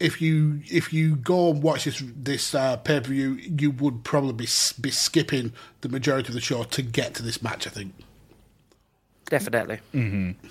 if 0.00 0.22
you 0.22 0.60
if 0.66 0.92
you 0.92 1.16
go 1.16 1.50
and 1.50 1.62
watch 1.62 1.84
this 1.84 2.02
this 2.16 2.54
uh, 2.54 2.76
pay 2.76 3.00
per 3.00 3.08
view, 3.08 3.34
you 3.34 3.70
would 3.70 4.04
probably 4.04 4.32
be, 4.32 4.48
be 4.80 4.90
skipping 4.90 5.52
the 5.80 5.88
majority 5.88 6.28
of 6.28 6.34
the 6.34 6.40
show 6.40 6.62
to 6.64 6.82
get 6.82 7.14
to 7.14 7.22
this 7.22 7.42
match. 7.42 7.66
I 7.66 7.70
think. 7.70 7.94
Definitely. 9.26 9.80
Mm-hmm. 9.92 10.46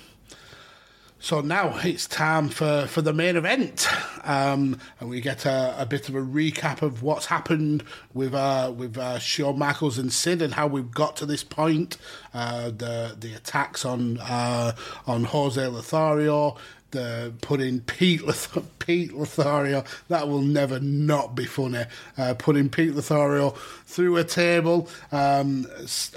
So 1.20 1.42
now 1.42 1.80
it's 1.84 2.08
time 2.08 2.48
for, 2.48 2.86
for 2.86 3.02
the 3.02 3.12
main 3.12 3.38
event, 3.38 3.88
um, 4.24 4.80
and 5.00 5.10
we 5.10 5.20
get 5.20 5.48
a, 5.48 5.76
a, 5.80 5.86
bit 5.86 6.08
of 6.10 6.16
a 6.16 6.22
recap 6.22 6.84
of 6.84 7.02
what's 7.02 7.26
happened 7.26 7.84
with 8.14 8.36
uh, 8.36 8.72
with 8.76 9.00
uh, 9.00 9.18
Shawn 9.18 9.58
Michaels 9.58 9.98
and 9.98 10.14
Sid 10.14 10.44
and 10.44 10.54
how 10.54 10.68
we've 10.68 10.92
got 10.92 11.16
to 11.18 11.26
this 11.26 11.44
point. 11.44 11.98
Uh, 12.36 12.66
the 12.66 13.16
the 13.20 13.34
attacks 13.34 13.84
on 13.84 14.20
uh, 14.20 14.74
on 15.08 15.24
Jose 15.24 15.66
Lothario, 15.66 16.56
the 16.92 17.34
putting 17.42 17.82
Pete 17.82 18.26
Loth- 18.26 18.58
Pete 18.80 19.14
Lothario 19.14 19.84
that 20.08 20.28
will 20.28 20.42
never 20.42 20.80
not 20.80 21.36
be 21.36 21.46
funny. 21.46 21.86
Uh, 22.18 22.34
putting 22.38 22.70
Pete 22.70 22.96
Lothario 22.96 23.52
through 23.86 24.18
a 24.18 24.24
table, 24.24 24.90
um, 25.12 25.68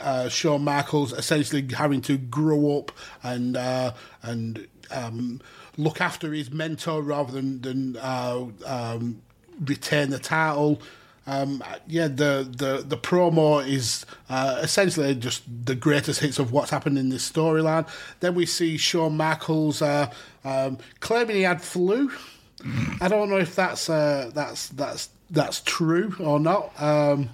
uh, 0.00 0.28
Shawn 0.28 0.64
Michaels 0.64 1.12
essentially 1.12 1.66
having 1.74 2.00
to 2.02 2.16
grow 2.16 2.78
up 2.78 2.92
and 3.22 3.56
uh, 3.56 3.92
and 4.22 4.66
um, 4.90 5.40
look 5.76 6.00
after 6.00 6.32
his 6.32 6.50
mentor 6.50 7.02
rather 7.02 7.32
than 7.32 7.60
than 7.62 7.96
uh, 7.96 8.46
um, 8.66 9.22
retain 9.64 10.10
the 10.10 10.18
title. 10.18 10.80
Um, 11.30 11.62
yeah, 11.86 12.08
the, 12.08 12.44
the, 12.50 12.84
the 12.84 12.96
promo 12.96 13.64
is 13.64 14.04
uh, 14.28 14.58
essentially 14.62 15.14
just 15.14 15.44
the 15.64 15.76
greatest 15.76 16.20
hits 16.20 16.40
of 16.40 16.50
what's 16.50 16.72
happened 16.72 16.98
in 16.98 17.08
this 17.08 17.30
storyline. 17.30 17.88
Then 18.18 18.34
we 18.34 18.46
see 18.46 18.76
Shawn 18.76 19.16
Michaels 19.16 19.80
uh, 19.80 20.12
um, 20.42 20.78
claiming 20.98 21.36
he 21.36 21.42
had 21.42 21.62
flu. 21.62 22.10
I 23.00 23.06
don't 23.06 23.30
know 23.30 23.38
if 23.38 23.54
that's 23.54 23.88
uh, 23.88 24.32
that's 24.34 24.70
that's 24.70 25.10
that's 25.30 25.60
true 25.60 26.16
or 26.18 26.40
not. 26.40 26.72
Um, 26.82 27.30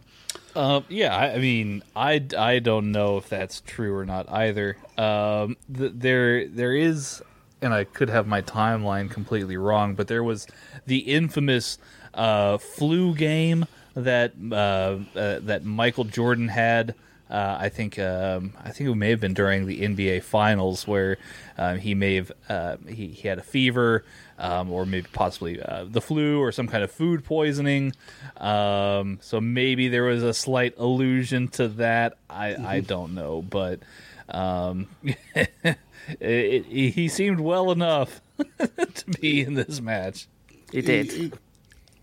uh, 0.54 0.82
yeah, 0.90 1.16
I, 1.16 1.32
I, 1.32 1.38
mean, 1.38 1.82
I, 1.96 2.22
I 2.36 2.58
don't 2.58 2.92
know 2.92 3.16
if 3.16 3.30
that's 3.30 3.62
true 3.62 3.96
or 3.96 4.04
not 4.04 4.30
either. 4.30 4.76
Um, 4.98 5.56
th- 5.74 5.92
there 5.94 6.46
there 6.48 6.74
is, 6.74 7.22
and 7.62 7.72
I 7.72 7.84
could 7.84 8.10
have 8.10 8.26
my 8.26 8.42
timeline 8.42 9.10
completely 9.10 9.56
wrong, 9.56 9.94
but 9.94 10.06
there 10.06 10.22
was 10.22 10.46
the 10.84 10.98
infamous 10.98 11.78
uh, 12.12 12.58
flu 12.58 13.14
game 13.14 13.64
that 13.96 14.34
uh, 14.52 14.98
uh, 15.18 15.40
that 15.40 15.64
Michael 15.64 16.04
Jordan 16.04 16.48
had. 16.48 16.94
Uh, 17.28 17.56
I 17.58 17.70
think 17.70 17.98
um, 17.98 18.52
I 18.62 18.70
think 18.70 18.88
it 18.88 18.94
may 18.94 19.10
have 19.10 19.20
been 19.20 19.34
during 19.34 19.66
the 19.66 19.80
NBA 19.80 20.22
Finals 20.22 20.86
where 20.86 21.18
uh, 21.58 21.74
he 21.74 21.94
may 21.96 22.14
have 22.14 22.30
uh, 22.48 22.76
he, 22.86 23.08
he 23.08 23.26
had 23.26 23.38
a 23.38 23.42
fever 23.42 24.04
um, 24.38 24.70
or 24.70 24.86
maybe 24.86 25.08
possibly 25.12 25.60
uh, 25.60 25.86
the 25.88 26.00
flu 26.00 26.40
or 26.40 26.52
some 26.52 26.68
kind 26.68 26.84
of 26.84 26.90
food 26.92 27.24
poisoning. 27.24 27.92
Um, 28.36 29.18
so 29.22 29.40
maybe 29.40 29.88
there 29.88 30.04
was 30.04 30.22
a 30.22 30.34
slight 30.34 30.74
allusion 30.78 31.48
to 31.48 31.68
that. 31.68 32.16
I, 32.30 32.50
mm-hmm. 32.50 32.66
I 32.66 32.80
don't 32.80 33.14
know, 33.14 33.42
but 33.42 33.80
um, 34.28 34.86
it, 35.34 35.78
it, 36.20 36.64
he 36.66 37.08
seemed 37.08 37.40
well 37.40 37.72
enough 37.72 38.20
to 38.58 39.04
be 39.20 39.40
in 39.40 39.54
this 39.54 39.80
match. 39.80 40.28
He 40.70 40.82
did. 40.82 41.38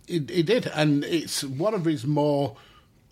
He, 0.07 0.25
he 0.29 0.43
did, 0.43 0.67
and 0.67 1.03
it's 1.03 1.43
one 1.43 1.73
of 1.73 1.85
his 1.85 2.05
more 2.05 2.55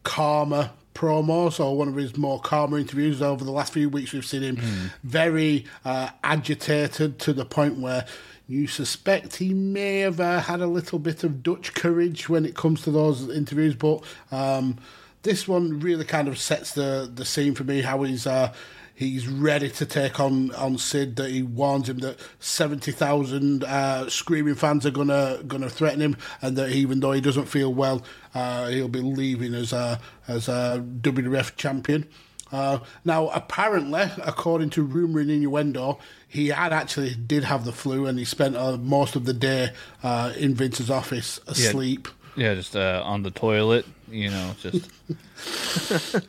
calmer 0.04 0.72
promos 0.94 1.60
or 1.60 1.78
one 1.78 1.88
of 1.88 1.96
his 1.96 2.18
more 2.18 2.40
calmer 2.40 2.78
interviews 2.78 3.22
over 3.22 3.44
the 3.44 3.52
last 3.52 3.74
few 3.74 3.90
weeks. 3.90 4.12
We've 4.12 4.26
seen 4.26 4.44
him 4.44 4.58
mm. 4.58 4.92
very 5.04 5.66
uh, 5.86 6.10
agitated 6.24 7.20
to 7.20 7.34
the 7.34 7.46
point 7.46 7.80
where 7.80 8.06
you 8.48 8.68
suspect 8.68 9.38
he 9.38 9.54
may 9.54 10.00
have 10.00 10.20
uh, 10.20 10.42
had 10.42 10.60
a 10.60 10.68
little 10.68 11.00
bit 11.00 11.24
of 11.24 11.42
Dutch 11.42 11.74
courage 11.74 12.28
when 12.28 12.46
it 12.46 12.56
comes 12.56 12.82
to 12.82 12.92
those 12.92 13.30
interviews, 13.30 13.76
but 13.76 14.04
um, 14.32 14.78
this 15.24 15.48
one 15.48 15.80
really 15.80 16.04
kind 16.04 16.28
of 16.28 16.38
sets 16.38 16.74
the 16.74 17.10
the 17.14 17.24
scene 17.24 17.56
for 17.56 17.64
me. 17.64 17.82
How 17.82 18.04
he's 18.04 18.28
uh, 18.28 18.54
he's 19.02 19.28
ready 19.28 19.68
to 19.68 19.86
take 19.86 20.20
on 20.20 20.54
on 20.54 20.78
Sid. 20.78 21.16
That 21.16 21.32
he 21.32 21.42
warns 21.42 21.90
him 21.90 21.98
that 22.00 22.20
seventy 22.40 22.92
thousand 22.92 23.64
uh, 23.64 24.10
screaming 24.10 24.56
fans 24.56 24.86
are 24.86 24.92
gonna 24.92 25.40
gonna 25.48 25.70
threaten 25.70 26.02
him, 26.02 26.18
and 26.42 26.56
that 26.58 26.70
even 26.70 27.00
though 27.00 27.12
he 27.12 27.22
doesn't 27.22 27.48
feel 27.48 27.74
well, 27.74 28.04
uh, 28.36 28.68
he'll 28.68 28.88
be 28.88 29.02
leaving 29.02 29.54
as 29.54 29.74
a 29.74 30.00
as 30.28 30.48
a 30.48 30.86
WWF 31.02 31.56
champion. 31.56 32.08
Uh, 32.52 32.80
now, 33.06 33.30
apparently, 33.30 34.04
according 34.24 34.70
to 34.70 34.84
rumor 34.84 35.22
and 35.22 35.32
innuendo, 35.32 35.98
he 36.28 36.50
had 36.50 36.74
actually 36.74 37.16
did 37.16 37.46
have 37.46 37.66
the 37.66 37.72
flu, 37.72 38.06
and 38.06 38.20
he 38.20 38.26
spent 38.26 38.56
uh, 38.56 38.78
most 38.78 39.16
of 39.16 39.26
the 39.26 39.34
day 39.34 39.72
uh, 40.04 40.34
in 40.38 40.54
Vince's 40.54 40.92
office 40.92 41.40
asleep. 41.48 42.08
Yeah, 42.08 42.21
yeah 42.36 42.54
just 42.56 42.76
uh, 42.76 43.02
on 43.06 43.24
the 43.24 43.32
toilet, 43.32 43.86
you 44.10 44.30
know, 44.30 44.56
just. 44.60 44.90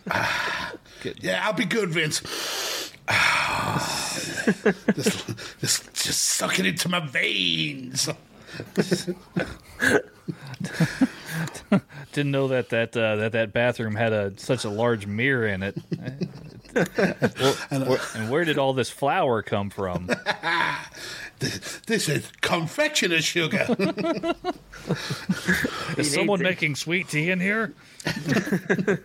yeah, 1.20 1.42
I'll 1.44 1.52
be 1.52 1.64
good, 1.64 1.90
Vince. 1.90 2.20
just, 4.94 5.26
just, 5.60 5.94
just 5.94 6.20
suck 6.20 6.58
it 6.58 6.66
into 6.66 6.88
my 6.88 7.00
veins. 7.00 8.08
Didn't 12.12 12.32
know 12.32 12.48
that 12.48 12.68
that 12.68 12.96
uh, 12.96 13.16
that 13.16 13.32
that 13.32 13.52
bathroom 13.52 13.94
had 13.94 14.12
a 14.12 14.38
such 14.38 14.64
a 14.64 14.68
large 14.68 15.06
mirror 15.06 15.46
in 15.46 15.62
it. 15.62 15.76
well, 17.72 17.98
and, 18.14 18.30
where 18.30 18.44
did 18.44 18.58
all 18.58 18.72
this 18.72 18.90
flour 18.90 19.42
come 19.42 19.70
from? 19.70 20.10
this, 21.42 21.80
this 21.86 22.08
is 22.08 22.30
confectioner 22.40 23.20
sugar. 23.20 23.66
is 25.98 26.12
someone 26.12 26.40
making 26.40 26.76
sweet 26.76 27.08
tea 27.08 27.30
in 27.30 27.40
here? 27.40 27.74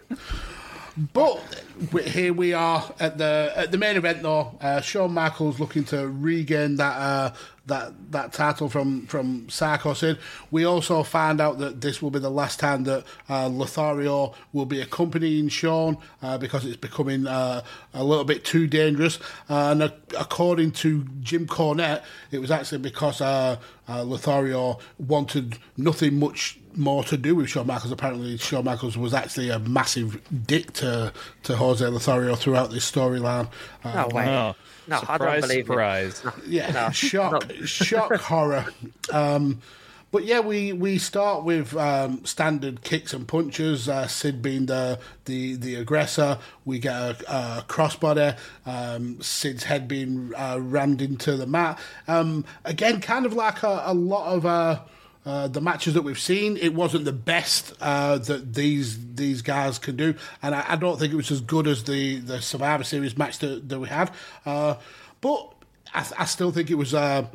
but 0.98 1.64
here 2.06 2.34
we 2.34 2.54
are 2.54 2.84
at 3.00 3.18
the 3.18 3.54
at 3.56 3.72
the 3.72 3.78
main 3.78 3.98
event 3.98 4.24
though. 4.24 4.58
Uh, 4.60 4.82
Shawn 4.82 5.14
Michaels 5.14 5.60
looking 5.60 5.84
to 5.86 6.08
regain 6.08 6.76
that 6.78 6.98
uh, 6.98 7.34
that 7.68 8.12
that 8.12 8.34
title 8.34 8.68
from 8.68 9.06
from 9.06 9.48
Psycho 9.48 9.94
Sid. 9.94 10.18
We 10.50 10.66
also 10.66 11.04
find 11.04 11.40
out 11.40 11.60
that 11.60 11.82
this 11.82 12.02
will 12.02 12.10
be 12.10 12.20
the 12.20 12.32
last 12.32 12.60
time 12.60 12.84
that 12.86 13.04
uh, 13.30 13.48
Lothario 13.48 14.34
will 14.54 14.66
be 14.66 14.82
accompanying 14.82 15.50
Shawn 15.50 15.98
uh, 16.22 16.38
because 16.38 16.66
it's 16.66 16.78
becoming 16.78 17.28
uh, 17.28 17.62
a 17.94 18.04
little 18.04 18.26
bit 18.26 18.44
too 18.44 18.66
dangerous. 18.66 19.20
Uh, 19.50 19.76
and 19.80 19.84
according 20.18 20.72
to 20.72 21.06
Jim 21.22 21.46
Cornette, 21.46 22.04
it 22.32 22.40
was 22.40 22.50
actually 22.50 22.80
because 22.80 23.22
uh, 23.22 23.58
uh, 23.88 24.04
Lothario 24.04 24.80
wanted 24.98 25.60
nothing 25.76 26.18
much 26.20 26.58
more 26.78 27.04
to 27.06 27.18
do 27.18 27.36
with 27.36 27.50
Shawn 27.50 27.68
Michaels. 27.68 27.92
Apparently, 27.92 28.38
Shawn 28.38 28.64
Michaels 28.66 28.98
was 28.98 29.14
actually 29.14 29.50
a 29.50 29.60
massive 29.60 30.22
dick 30.46 30.74
to, 30.74 31.12
to 31.44 31.56
Jose 31.56 31.86
Lothario 31.86 32.36
throughout 32.36 32.72
this 32.72 32.90
storyline. 32.90 33.50
No 33.84 34.08
way. 34.14 34.28
Oh, 34.28 34.56
No, 34.88 34.98
I 34.98 35.00
don't 35.00 35.00
surprise, 35.00 35.42
believe 35.42 35.60
it. 35.60 35.66
surprise. 35.68 36.24
Yeah, 36.46 36.72
No, 36.72 36.90
shock, 36.92 37.52
shock, 37.66 38.14
horror. 38.22 38.66
Um, 39.12 39.62
but 40.10 40.24
yeah, 40.24 40.40
we, 40.40 40.72
we 40.72 41.00
start 41.00 41.44
with 41.44 41.76
um, 41.76 42.24
standard 42.26 42.82
kicks 42.82 43.14
and 43.14 43.28
punches. 43.28 43.90
Uh, 43.90 44.08
Sid 44.08 44.42
being 44.42 44.68
the, 44.68 45.00
the 45.26 45.56
the 45.58 45.76
aggressor. 45.76 46.38
We 46.64 46.80
get 46.80 46.94
a, 46.94 47.18
a 47.28 47.66
crossbody. 47.68 48.38
Um, 48.66 49.22
Sid's 49.22 49.66
head 49.66 49.88
being 49.90 50.32
uh, 50.38 50.60
rammed 50.62 51.02
into 51.02 51.36
the 51.36 51.46
mat. 51.46 51.78
Um, 52.08 52.46
again, 52.64 53.02
kind 53.02 53.26
of 53.26 53.34
like 53.34 53.64
a, 53.64 53.84
a 53.86 53.94
lot 53.94 54.34
of. 54.34 54.46
Uh, 54.46 54.80
uh, 55.28 55.46
the 55.50 55.60
matches 55.60 55.94
that 55.94 56.04
we've 56.04 56.18
seen, 56.18 56.56
it 56.56 56.74
wasn't 56.74 57.04
the 57.04 57.12
best 57.12 57.74
uh, 57.82 58.18
that 58.18 58.54
these 58.54 59.14
these 59.16 59.42
guys 59.42 59.78
can 59.78 59.98
do, 59.98 60.16
and 60.42 60.56
I, 60.56 60.64
I 60.70 60.76
don't 60.78 60.98
think 60.98 61.12
it 61.12 61.18
was 61.18 61.32
as 61.32 61.42
good 61.42 61.68
as 61.68 61.84
the, 61.84 62.20
the 62.20 62.42
Survivor 62.42 62.86
Series 62.86 63.18
match 63.18 63.40
that, 63.40 63.68
that 63.68 63.78
we 63.78 63.90
had. 63.90 64.10
Uh, 64.46 64.76
but 65.20 65.54
I, 65.94 66.08
I 66.18 66.24
still 66.24 66.52
think 66.52 66.72
it 66.72 66.76
was 66.76 66.94
uh, 66.94 67.26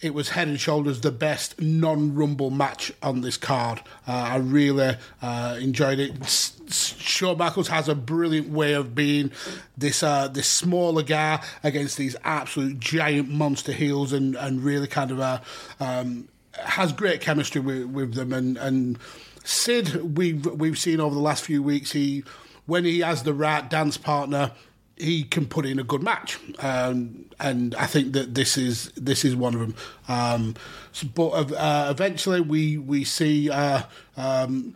it 0.00 0.14
was 0.14 0.30
head 0.30 0.48
and 0.48 0.58
shoulders 0.58 1.02
the 1.02 1.12
best 1.12 1.60
non 1.60 2.14
Rumble 2.14 2.50
match 2.50 2.90
on 3.02 3.20
this 3.20 3.36
card. 3.36 3.80
Uh, 4.08 4.12
I 4.12 4.36
really 4.36 4.96
uh, 5.20 5.58
enjoyed 5.60 5.98
it. 5.98 6.26
Shawn 6.70 7.36
Michaels 7.36 7.68
has 7.68 7.86
a 7.86 7.94
brilliant 7.94 8.48
way 8.48 8.72
of 8.72 8.94
being 8.94 9.30
this 9.76 10.02
uh, 10.02 10.28
this 10.28 10.48
smaller 10.48 11.02
guy 11.02 11.44
against 11.62 11.98
these 11.98 12.16
absolute 12.24 12.80
giant 12.80 13.28
monster 13.28 13.72
heels, 13.72 14.14
and, 14.14 14.36
and 14.36 14.64
really 14.64 14.86
kind 14.86 15.10
of 15.10 15.42
um, 15.80 16.28
has 16.54 16.92
great 16.92 17.20
chemistry 17.20 17.60
with, 17.60 17.86
with 17.86 18.14
them. 18.14 18.32
And, 18.32 18.56
and 18.56 18.98
Sid, 19.44 20.16
we've 20.16 20.44
we've 20.46 20.78
seen 20.78 21.00
over 21.00 21.14
the 21.14 21.20
last 21.20 21.44
few 21.44 21.62
weeks, 21.62 21.92
he 21.92 22.24
when 22.66 22.84
he 22.84 23.00
has 23.00 23.22
the 23.24 23.34
right 23.34 23.68
dance 23.68 23.96
partner 23.96 24.52
he 24.96 25.24
can 25.24 25.46
put 25.46 25.66
in 25.66 25.78
a 25.78 25.82
good 25.82 26.02
match, 26.02 26.38
um, 26.60 27.24
and 27.40 27.74
I 27.74 27.86
think 27.86 28.12
that 28.12 28.34
this 28.34 28.56
is 28.56 28.92
this 28.94 29.24
is 29.24 29.34
one 29.34 29.54
of 29.54 29.60
them. 29.60 29.74
Um, 30.06 30.54
so- 30.92 31.08
but 31.12 31.30
uh, 31.52 31.88
eventually, 31.90 32.40
we 32.40 32.78
we 32.78 33.04
see. 33.04 33.50
Uh, 33.50 33.82
um, 34.16 34.74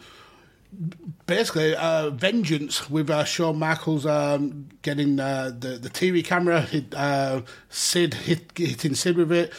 Basically, 1.27 1.75
uh, 1.75 2.11
vengeance 2.11 2.91
with 2.91 3.09
uh, 3.09 3.25
Shawn 3.25 3.59
Michaels 3.59 4.05
um, 4.05 4.69
getting 4.83 5.19
uh, 5.19 5.53
the 5.59 5.79
the 5.79 5.89
TV 5.89 6.23
camera, 6.23 6.61
hit, 6.61 6.95
uh, 6.95 7.43
Sid 7.71 8.13
hit, 8.13 8.53
hitting 8.57 8.95
Sid 8.95 9.17
with 9.17 9.33
it. 9.33 9.53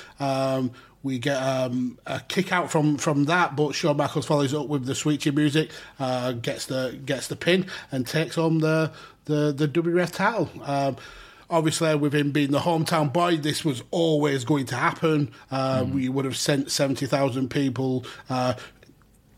We 1.04 1.20
get 1.20 1.38
um, 1.38 2.00
a 2.06 2.20
kick 2.22 2.52
out 2.52 2.72
from, 2.72 2.98
from 2.98 3.26
that, 3.26 3.56
but 3.56 3.74
Shawn 3.76 3.98
Michaels 3.98 4.26
follows 4.26 4.54
up 4.54 4.68
with 4.68 4.86
the 4.86 4.96
sweet 4.96 5.22
chin 5.22 5.36
music, 5.36 5.72
uh, 6.00 6.34
gets 6.34 6.66
the 6.66 7.00
gets 7.06 7.28
the 7.28 7.36
pin, 7.36 7.66
and 7.92 8.06
takes 8.06 8.36
home 8.36 8.60
the 8.60 8.92
the 9.26 9.54
the 9.56 9.68
WWF 9.68 10.12
title. 10.12 10.50
Um, 10.64 10.98
obviously, 11.50 11.96
with 11.96 12.14
him 12.14 12.32
being 12.32 12.52
the 12.52 12.60
hometown 12.60 13.14
boy, 13.14 13.38
this 13.38 13.64
was 13.64 13.84
always 13.92 14.44
going 14.44 14.66
to 14.68 14.76
happen. 14.76 15.32
Uh, 15.52 15.86
We 15.90 16.10
would 16.10 16.26
have 16.26 16.38
sent 16.38 16.72
seventy 16.72 17.06
thousand 17.06 17.50
people. 17.50 18.06
Uh, 18.30 18.56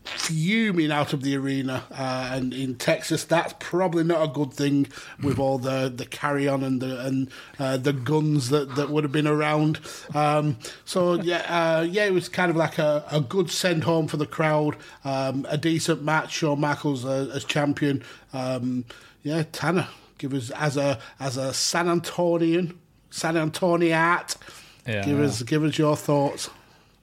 fuming 0.04 0.90
out 0.90 1.12
of 1.12 1.22
the 1.22 1.36
arena 1.36 1.84
uh, 1.90 2.30
and 2.32 2.52
in 2.54 2.74
Texas 2.74 3.22
that's 3.24 3.54
probably 3.60 4.02
not 4.02 4.22
a 4.22 4.28
good 4.32 4.52
thing 4.52 4.86
with 5.22 5.38
all 5.38 5.58
the, 5.58 5.92
the 5.94 6.06
carry 6.06 6.48
on 6.48 6.62
and 6.64 6.80
the 6.80 7.00
and 7.06 7.30
uh, 7.58 7.76
the 7.76 7.92
guns 7.92 8.48
that, 8.48 8.74
that 8.76 8.90
would 8.90 9.04
have 9.04 9.12
been 9.12 9.26
around. 9.26 9.78
Um, 10.14 10.56
so 10.84 11.14
yeah 11.14 11.44
uh, 11.78 11.82
yeah 11.82 12.06
it 12.06 12.12
was 12.12 12.28
kind 12.28 12.50
of 12.50 12.56
like 12.56 12.78
a, 12.78 13.04
a 13.10 13.20
good 13.20 13.50
send 13.50 13.84
home 13.84 14.08
for 14.08 14.16
the 14.16 14.26
crowd 14.26 14.76
um, 15.04 15.46
a 15.48 15.58
decent 15.58 16.02
match. 16.02 16.32
Shawn 16.32 16.60
Michaels 16.60 17.04
uh, 17.04 17.30
as 17.34 17.44
champion. 17.44 18.02
Um, 18.32 18.84
yeah 19.22 19.44
Tanner 19.52 19.88
give 20.18 20.32
us 20.34 20.50
as 20.52 20.76
a 20.76 20.98
as 21.18 21.36
a 21.36 21.52
San 21.52 21.86
Antonian 21.86 22.76
San 23.10 23.36
Antoniat 23.36 24.34
Yeah. 24.86 25.04
give 25.04 25.20
us 25.20 25.42
give 25.42 25.62
us 25.62 25.76
your 25.78 25.96
thoughts 25.96 26.48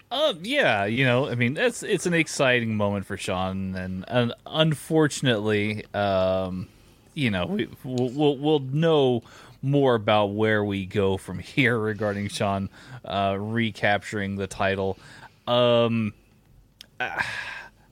Uh, 0.09 0.33
yeah, 0.41 0.85
you 0.85 1.03
know, 1.03 1.27
I 1.27 1.35
mean, 1.35 1.57
it's 1.57 1.83
it's 1.83 2.05
an 2.05 2.13
exciting 2.13 2.75
moment 2.77 3.05
for 3.05 3.17
Shawn, 3.17 3.75
and, 3.75 4.05
and 4.07 4.33
unfortunately, 4.45 5.83
um, 5.93 6.69
you 7.13 7.29
know, 7.29 7.45
we, 7.45 7.67
we'll, 7.83 8.09
we'll 8.09 8.37
we'll 8.37 8.59
know 8.59 9.23
more 9.61 9.95
about 9.95 10.27
where 10.27 10.63
we 10.63 10.85
go 10.85 11.17
from 11.17 11.39
here 11.39 11.77
regarding 11.77 12.29
Shawn 12.29 12.69
uh, 13.03 13.35
recapturing 13.37 14.37
the 14.37 14.47
title. 14.47 14.97
Um, 15.45 16.13
I 17.01 17.25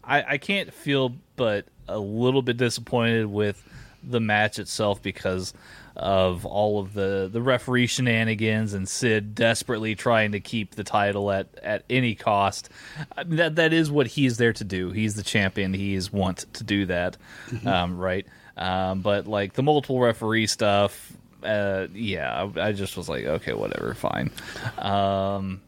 I 0.06 0.38
can't 0.38 0.74
feel 0.74 1.16
but 1.36 1.66
a 1.90 2.00
little 2.00 2.42
bit 2.42 2.56
disappointed 2.56 3.26
with 3.26 3.62
the 4.02 4.22
match 4.22 4.58
itself 4.58 5.02
because 5.02 5.54
of 5.96 6.46
all 6.46 6.80
of 6.80 6.94
the 6.94 7.30
the 7.32 7.42
referee 7.42 7.88
shenanigans 7.88 8.74
and 8.74 8.88
Sid 8.88 9.34
desperately 9.36 9.96
trying 9.96 10.34
to 10.34 10.40
keep 10.40 10.76
the 10.76 10.84
title 10.84 11.32
at 11.32 11.48
at 11.64 11.84
any 11.90 12.16
cost. 12.16 12.70
I 13.18 13.24
mean, 13.24 13.38
that 13.38 13.56
that 13.56 13.74
is 13.74 13.90
what 13.90 14.08
he's 14.08 14.38
there 14.38 14.54
to 14.54 14.64
do. 14.64 14.92
He's 14.92 15.16
the 15.16 15.24
champion. 15.24 15.74
He's 15.74 16.12
want 16.12 16.46
to 16.54 16.64
do 16.64 16.86
that, 16.88 17.18
um, 17.66 17.98
right? 17.98 18.26
Um, 18.58 19.02
but 19.02 19.28
like 19.28 19.54
the 19.54 19.64
multiple 19.64 20.00
referee 20.00 20.48
stuff, 20.48 21.14
uh, 21.44 21.88
yeah, 21.94 22.50
I, 22.56 22.68
I 22.68 22.72
just 22.72 22.98
was 22.98 23.10
like, 23.10 23.26
okay, 23.26 23.54
whatever, 23.54 23.94
fine. 23.94 24.32
Um, 24.78 25.62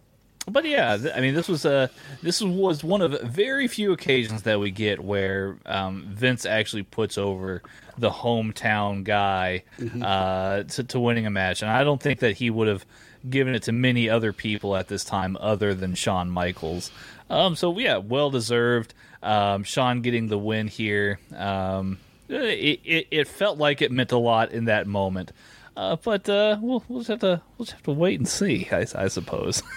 but 0.50 0.66
yeah, 0.66 0.98
th- 0.98 1.14
I 1.16 1.20
mean, 1.20 1.34
this 1.36 1.48
was 1.48 1.66
a 1.66 1.90
this 2.22 2.42
was 2.42 2.84
one 2.84 3.02
of 3.02 3.20
very 3.22 3.68
few 3.68 3.92
occasions 3.92 4.44
that 4.44 4.60
we 4.60 4.72
get 4.72 5.04
where 5.04 5.58
um, 5.66 6.08
Vince 6.10 6.46
actually 6.46 6.84
puts 6.84 7.18
over 7.18 7.62
the 7.98 8.10
hometown 8.10 9.04
guy 9.04 9.64
uh, 10.02 10.64
to, 10.64 10.84
to 10.84 11.00
winning 11.00 11.26
a 11.26 11.30
match, 11.30 11.62
and 11.62 11.70
I 11.72 11.84
don't 11.84 12.02
think 12.02 12.20
that 12.20 12.38
he 12.38 12.50
would 12.50 12.68
have 12.68 12.86
given 13.30 13.56
it 13.56 13.64
to 13.64 13.72
many 13.72 14.10
other 14.10 14.32
people 14.32 14.76
at 14.76 14.88
this 14.88 15.04
time 15.04 15.38
other 15.40 15.74
than 15.74 15.96
Shawn 15.96 16.30
Michaels. 16.30 16.92
Um, 17.30 17.56
so 17.56 17.78
yeah, 17.78 17.98
well 17.98 18.30
deserved. 18.30 18.94
Um, 19.22 19.64
Shawn 19.64 20.02
getting 20.02 20.28
the 20.28 20.38
win 20.38 20.68
here. 20.68 21.20
Um, 21.36 22.00
it, 22.30 22.80
it 22.86 23.08
it 23.12 23.28
felt 23.28 23.58
like 23.58 23.82
it 23.82 23.92
meant 23.92 24.12
a 24.12 24.18
lot 24.18 24.52
in 24.52 24.66
that 24.66 24.88
moment. 24.88 25.32
Uh, 25.76 25.96
but 25.96 26.28
uh, 26.30 26.58
we'll 26.62 26.84
we'll 26.88 27.00
just 27.02 27.10
have 27.10 27.20
to 27.20 27.42
we'll 27.58 27.66
just 27.66 27.74
have 27.74 27.84
to 27.84 27.92
wait 27.92 28.20
and 28.20 28.28
see, 28.28 28.68
I, 28.72 28.86
I 28.96 29.08
suppose. 29.10 29.62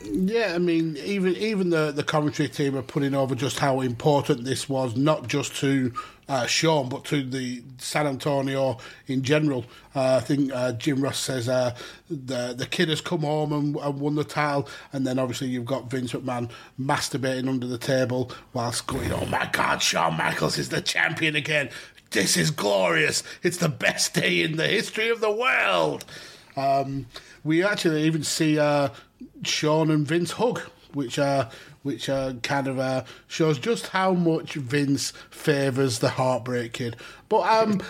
Yeah, 0.00 0.52
I 0.54 0.58
mean, 0.58 0.96
even 0.98 1.34
even 1.36 1.70
the 1.70 1.90
the 1.90 2.04
commentary 2.04 2.48
team 2.48 2.76
are 2.76 2.82
putting 2.82 3.14
over 3.14 3.34
just 3.34 3.58
how 3.58 3.80
important 3.80 4.44
this 4.44 4.68
was, 4.68 4.96
not 4.96 5.26
just 5.26 5.56
to 5.56 5.92
uh, 6.28 6.46
Shawn, 6.46 6.88
but 6.88 7.04
to 7.06 7.24
the 7.24 7.62
San 7.78 8.06
Antonio 8.06 8.78
in 9.08 9.22
general. 9.22 9.64
Uh, 9.96 10.16
I 10.16 10.20
think 10.20 10.52
uh, 10.52 10.72
Jim 10.72 11.00
Ross 11.00 11.18
says 11.18 11.48
uh, 11.48 11.74
the 12.08 12.54
the 12.56 12.66
kid 12.66 12.88
has 12.90 13.00
come 13.00 13.20
home 13.20 13.52
and, 13.52 13.76
and 13.76 14.00
won 14.00 14.14
the 14.14 14.24
title, 14.24 14.68
and 14.92 15.04
then 15.04 15.18
obviously 15.18 15.48
you've 15.48 15.64
got 15.64 15.90
Vince 15.90 16.12
McMahon 16.12 16.50
masturbating 16.80 17.48
under 17.48 17.66
the 17.66 17.78
table 17.78 18.30
whilst 18.52 18.86
going, 18.86 19.12
"Oh 19.12 19.26
my 19.26 19.48
God, 19.52 19.82
Shawn 19.82 20.16
Michaels 20.16 20.58
is 20.58 20.68
the 20.68 20.80
champion 20.80 21.34
again! 21.34 21.70
This 22.10 22.36
is 22.36 22.52
glorious! 22.52 23.24
It's 23.42 23.56
the 23.56 23.68
best 23.68 24.14
day 24.14 24.42
in 24.42 24.56
the 24.56 24.68
history 24.68 25.08
of 25.08 25.20
the 25.20 25.32
world." 25.32 26.04
Um, 26.56 27.06
we 27.44 27.62
actually 27.62 28.02
even 28.02 28.24
see 28.24 28.58
uh, 28.58 28.88
Shawn 29.44 29.90
and 29.90 30.06
Vince 30.06 30.32
hug, 30.32 30.60
which 30.92 31.18
uh, 31.18 31.48
which 31.82 32.08
uh, 32.08 32.34
kind 32.42 32.66
of 32.66 32.78
uh, 32.78 33.04
shows 33.28 33.58
just 33.58 33.88
how 33.88 34.12
much 34.12 34.54
Vince 34.54 35.12
favours 35.30 36.00
the 36.00 36.10
Heartbreak 36.10 36.74
Kid. 36.74 36.96
But 37.28 37.48
um, 37.48 37.80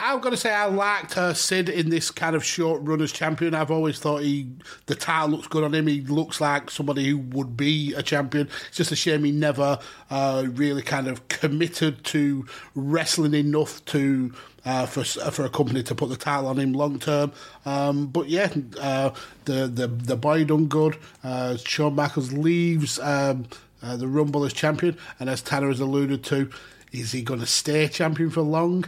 I've 0.00 0.20
got 0.20 0.30
to 0.30 0.36
say, 0.36 0.52
I 0.52 0.66
liked 0.66 1.16
uh, 1.16 1.34
Sid 1.34 1.68
in 1.68 1.90
this 1.90 2.10
kind 2.10 2.34
of 2.34 2.44
short 2.44 2.82
run 2.82 3.00
as 3.00 3.12
champion. 3.12 3.54
I've 3.54 3.70
always 3.70 3.98
thought 3.98 4.22
he 4.22 4.48
the 4.86 4.94
title 4.94 5.30
looks 5.30 5.46
good 5.46 5.64
on 5.64 5.74
him. 5.74 5.86
He 5.86 6.00
looks 6.02 6.40
like 6.40 6.70
somebody 6.70 7.08
who 7.08 7.18
would 7.18 7.56
be 7.56 7.94
a 7.94 8.02
champion. 8.02 8.48
It's 8.68 8.76
just 8.76 8.92
a 8.92 8.96
shame 8.96 9.24
he 9.24 9.32
never 9.32 9.78
uh, 10.10 10.44
really 10.52 10.82
kind 10.82 11.06
of 11.06 11.26
committed 11.28 12.04
to 12.04 12.46
wrestling 12.74 13.34
enough 13.34 13.84
to 13.86 14.34
uh, 14.64 14.86
for 14.86 15.04
for 15.04 15.44
a 15.44 15.50
company 15.50 15.82
to 15.82 15.94
put 15.94 16.08
the 16.08 16.16
title 16.16 16.48
on 16.48 16.58
him 16.58 16.72
long 16.72 16.98
term. 16.98 17.32
Um, 17.66 18.06
but 18.06 18.28
yeah, 18.28 18.52
uh, 18.80 19.10
the 19.44 19.66
the 19.66 19.86
the 19.88 20.16
boy 20.16 20.44
done 20.44 20.66
good. 20.66 20.96
Uh, 21.22 21.56
Shawn 21.56 21.94
Michaels 21.94 22.32
leaves 22.32 22.98
um, 23.00 23.46
uh, 23.82 23.96
the 23.96 24.08
Rumble 24.08 24.44
as 24.44 24.52
champion, 24.52 24.96
and 25.20 25.28
as 25.28 25.42
Tanner 25.42 25.68
has 25.68 25.80
alluded 25.80 26.24
to, 26.24 26.50
is 26.92 27.12
he 27.12 27.22
going 27.22 27.40
to 27.40 27.46
stay 27.46 27.88
champion 27.88 28.30
for 28.30 28.42
long? 28.42 28.84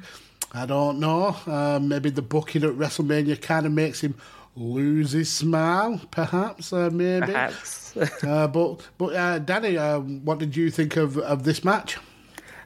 I 0.54 0.64
don't 0.64 1.00
know. 1.00 1.36
Uh, 1.46 1.78
maybe 1.82 2.08
the 2.08 2.22
booking 2.22 2.64
at 2.64 2.70
WrestleMania 2.70 3.40
kind 3.42 3.66
of 3.66 3.72
makes 3.72 4.00
him 4.00 4.14
lose 4.56 5.12
his 5.12 5.30
smile, 5.30 6.00
perhaps. 6.10 6.72
Uh, 6.72 6.88
maybe. 6.90 7.26
Perhaps. 7.26 7.96
uh, 8.24 8.48
but 8.48 8.80
but 8.96 9.14
uh, 9.14 9.38
Danny, 9.40 9.76
uh, 9.76 10.00
what 10.00 10.38
did 10.38 10.56
you 10.56 10.70
think 10.70 10.96
of, 10.96 11.18
of 11.18 11.44
this 11.44 11.64
match? 11.64 11.98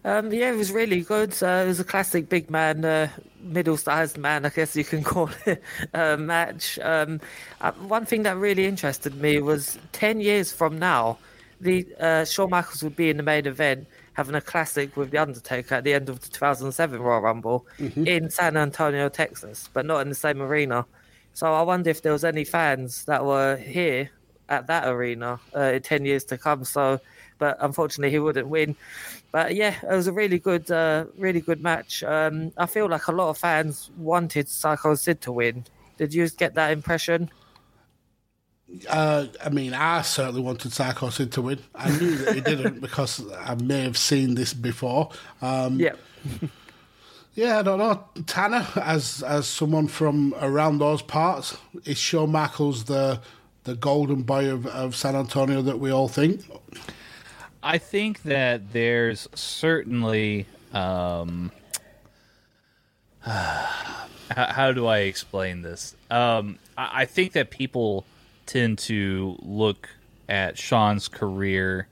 Um, 0.04 0.32
yeah, 0.32 0.50
it 0.50 0.56
was 0.56 0.72
really 0.72 1.02
good. 1.02 1.30
Uh, 1.42 1.62
it 1.64 1.66
was 1.66 1.80
a 1.80 1.84
classic 1.84 2.28
big 2.28 2.50
man, 2.50 2.84
uh, 2.84 3.08
middle-sized 3.42 4.16
man, 4.16 4.46
I 4.46 4.48
guess 4.48 4.74
you 4.74 4.84
can 4.84 5.02
call 5.12 5.30
it, 5.46 5.62
uh, 5.92 6.16
match. 6.16 6.78
Um, 6.82 7.20
uh, 7.60 7.72
one 7.72 8.06
thing 8.06 8.22
that 8.22 8.36
really 8.36 8.66
interested 8.66 9.14
me 9.14 9.40
was 9.40 9.78
ten 9.92 10.20
years 10.20 10.52
from 10.52 10.78
now, 10.78 11.18
the 11.60 11.86
uh, 12.00 12.24
Shawn 12.24 12.50
Michaels 12.50 12.82
would 12.82 12.96
be 12.96 13.10
in 13.10 13.18
the 13.18 13.22
main 13.22 13.46
event 13.46 13.86
having 14.14 14.34
a 14.34 14.40
classic 14.40 14.96
with 14.96 15.10
the 15.10 15.18
Undertaker 15.18 15.76
at 15.76 15.84
the 15.84 15.94
end 15.94 16.08
of 16.08 16.20
the 16.20 16.28
2007 16.28 17.00
Royal 17.00 17.20
Rumble 17.20 17.66
in 17.78 18.28
San 18.28 18.56
Antonio, 18.56 19.08
Texas, 19.08 19.68
but 19.72 19.86
not 19.86 20.00
in 20.00 20.08
the 20.08 20.14
same 20.14 20.42
arena. 20.42 20.84
So 21.32 21.54
I 21.54 21.62
wonder 21.62 21.90
if 21.90 22.02
there 22.02 22.12
was 22.12 22.24
any 22.24 22.44
fans 22.44 23.04
that 23.04 23.24
were 23.24 23.56
here 23.56 24.10
at 24.48 24.66
that 24.66 24.88
arena 24.88 25.40
uh, 25.56 25.60
in 25.60 25.82
10 25.82 26.04
years 26.04 26.24
to 26.24 26.38
come. 26.38 26.64
So, 26.64 27.00
but 27.38 27.56
unfortunately, 27.60 28.10
he 28.10 28.18
wouldn't 28.18 28.48
win. 28.48 28.76
But 29.32 29.54
yeah, 29.54 29.76
it 29.82 29.94
was 29.94 30.06
a 30.06 30.12
really 30.12 30.38
good, 30.38 30.70
uh, 30.70 31.06
really 31.16 31.40
good 31.40 31.62
match. 31.62 32.02
Um, 32.02 32.52
I 32.56 32.66
feel 32.66 32.88
like 32.88 33.06
a 33.06 33.12
lot 33.12 33.30
of 33.30 33.38
fans 33.38 33.90
wanted 33.96 34.48
Psycho 34.48 34.94
Sid 34.94 35.20
to 35.22 35.32
win. 35.32 35.64
Did 35.98 36.12
you 36.14 36.28
get 36.30 36.54
that 36.54 36.72
impression? 36.72 37.30
Uh, 38.88 39.26
I 39.44 39.48
mean, 39.50 39.74
I 39.74 40.02
certainly 40.02 40.40
wanted 40.40 40.72
Psycho 40.72 41.10
Sid 41.10 41.32
to 41.32 41.42
win. 41.42 41.58
I 41.74 41.90
knew 41.98 42.16
that 42.16 42.34
he 42.34 42.40
didn't 42.40 42.80
because 42.86 43.22
I 43.32 43.54
may 43.56 43.82
have 43.82 43.96
seen 43.98 44.34
this 44.34 44.52
before. 44.54 45.10
Um, 45.42 45.78
Yeah. 45.78 45.94
Yeah, 47.34 47.60
I 47.60 47.62
don't 47.62 47.78
know. 47.78 48.04
Tanner, 48.26 48.66
as 48.76 49.22
as 49.22 49.46
someone 49.46 49.86
from 49.86 50.34
around 50.40 50.78
those 50.78 51.00
parts, 51.00 51.56
is 51.84 51.96
Shawn 51.96 52.32
Michaels 52.32 52.84
the 52.84 53.20
the 53.64 53.76
golden 53.76 54.22
boy 54.22 54.50
of, 54.50 54.66
of 54.66 54.96
San 54.96 55.14
Antonio 55.14 55.62
that 55.62 55.78
we 55.78 55.90
all 55.90 56.08
think? 56.08 56.44
I 57.62 57.78
think 57.78 58.22
that 58.22 58.72
there's 58.72 59.28
certainly 59.34 60.46
um, 60.72 61.52
how, 63.20 64.06
how 64.30 64.72
do 64.72 64.86
I 64.86 65.00
explain 65.00 65.62
this? 65.62 65.94
Um, 66.10 66.58
I, 66.76 67.02
I 67.02 67.04
think 67.04 67.32
that 67.32 67.50
people 67.50 68.06
tend 68.46 68.78
to 68.78 69.36
look 69.42 69.88
at 70.28 70.56
Shawn's 70.56 71.08
career, 71.08 71.88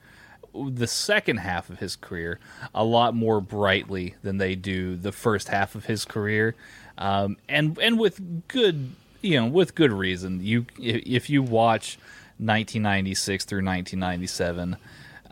the 0.55 0.87
second 0.87 1.39
half 1.39 1.71
of 1.71 1.79
his 1.79 1.97
career, 1.97 2.39
a 2.75 2.85
lot 2.85 3.15
more 3.15 3.41
brightly 3.41 4.15
than 4.23 4.39
they 4.39 4.55
do 4.55 4.97
the 4.97 5.13
first 5.13 5.49
half 5.49 5.75
of 5.75 5.85
his 5.85 6.05
career, 6.05 6.55
um, 6.97 7.37
and 7.49 7.79
and 7.79 7.99
with 7.99 8.49
good 8.49 8.93
you 9.21 9.39
know 9.41 9.47
with 9.47 9.75
good 9.75 9.93
reason. 9.93 10.41
You 10.43 10.67
if, 10.81 11.03
if 11.07 11.31
you 11.31 11.43
watch 11.43 11.99
1996 12.39 13.45
through 13.45 13.59
1997. 13.59 14.77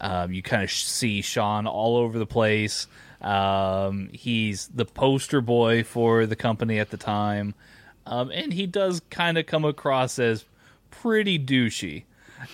Um, 0.00 0.32
you 0.32 0.42
kind 0.42 0.62
of 0.62 0.70
see 0.70 1.22
Shawn 1.22 1.66
all 1.66 1.96
over 1.96 2.18
the 2.18 2.26
place. 2.26 2.86
Um, 3.20 4.10
he's 4.12 4.68
the 4.68 4.84
poster 4.84 5.40
boy 5.40 5.84
for 5.84 6.26
the 6.26 6.36
company 6.36 6.78
at 6.78 6.90
the 6.90 6.96
time, 6.96 7.54
um, 8.04 8.30
and 8.30 8.52
he 8.52 8.66
does 8.66 9.00
kind 9.10 9.38
of 9.38 9.46
come 9.46 9.64
across 9.64 10.18
as 10.18 10.44
pretty 10.90 11.38
douchey. 11.38 12.04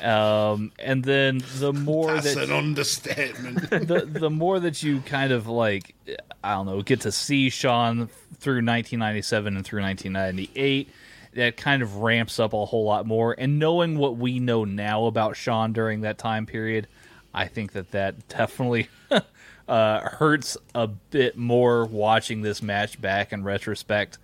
Um, 0.01 0.73
and 0.79 1.03
then 1.05 1.43
the 1.57 1.73
more 1.73 2.15
That's 2.15 2.35
that 2.35 2.45
an 2.45 2.53
understatement. 2.53 3.71
the 3.71 4.07
the 4.07 4.31
more 4.31 4.61
that 4.61 4.83
you 4.83 5.01
kind 5.01 5.33
of 5.33 5.49
like 5.49 5.95
I 6.43 6.55
don't 6.55 6.67
know 6.67 6.83
get 6.83 7.01
to 7.03 7.13
see 7.13 7.51
Shawn 7.51 8.09
through 8.39 8.57
1997 8.57 9.57
and 9.57 9.65
through 9.65 9.83
1998 9.83 10.89
that 11.35 11.57
kind 11.57 11.83
of 11.83 11.97
ramps 11.97 12.39
up 12.39 12.53
a 12.53 12.65
whole 12.65 12.85
lot 12.85 13.07
more 13.07 13.35
and 13.39 13.59
knowing 13.59 13.97
what 13.99 14.17
we 14.17 14.39
know 14.39 14.65
now 14.65 15.07
about 15.07 15.37
Shawn 15.37 15.73
during 15.73 16.03
that 16.03 16.19
time 16.19 16.47
period 16.47 16.87
I 17.35 17.47
think 17.47 17.73
that 17.73 17.93
that 17.93 18.29
definitely 18.29 18.89
uh, 19.69 20.01
hurts 20.01 20.57
a 20.75 20.87
bit 20.87 21.37
more 21.37 21.85
watching 21.85 22.43
this 22.43 22.63
match 22.63 23.01
back 23.01 23.33
in 23.33 23.45
retrospect. 23.45 24.19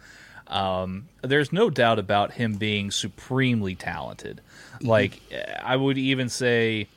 Um, 0.47 1.09
there's 1.23 1.53
no 1.53 1.71
doubt 1.71 1.99
about 1.99 2.33
him 2.33 2.55
being 2.55 2.91
supremely 2.91 3.75
talented. 3.75 4.41
Like 4.81 5.21
I 5.63 5.77
would 5.77 5.99
even 5.99 6.29
say 6.29 6.89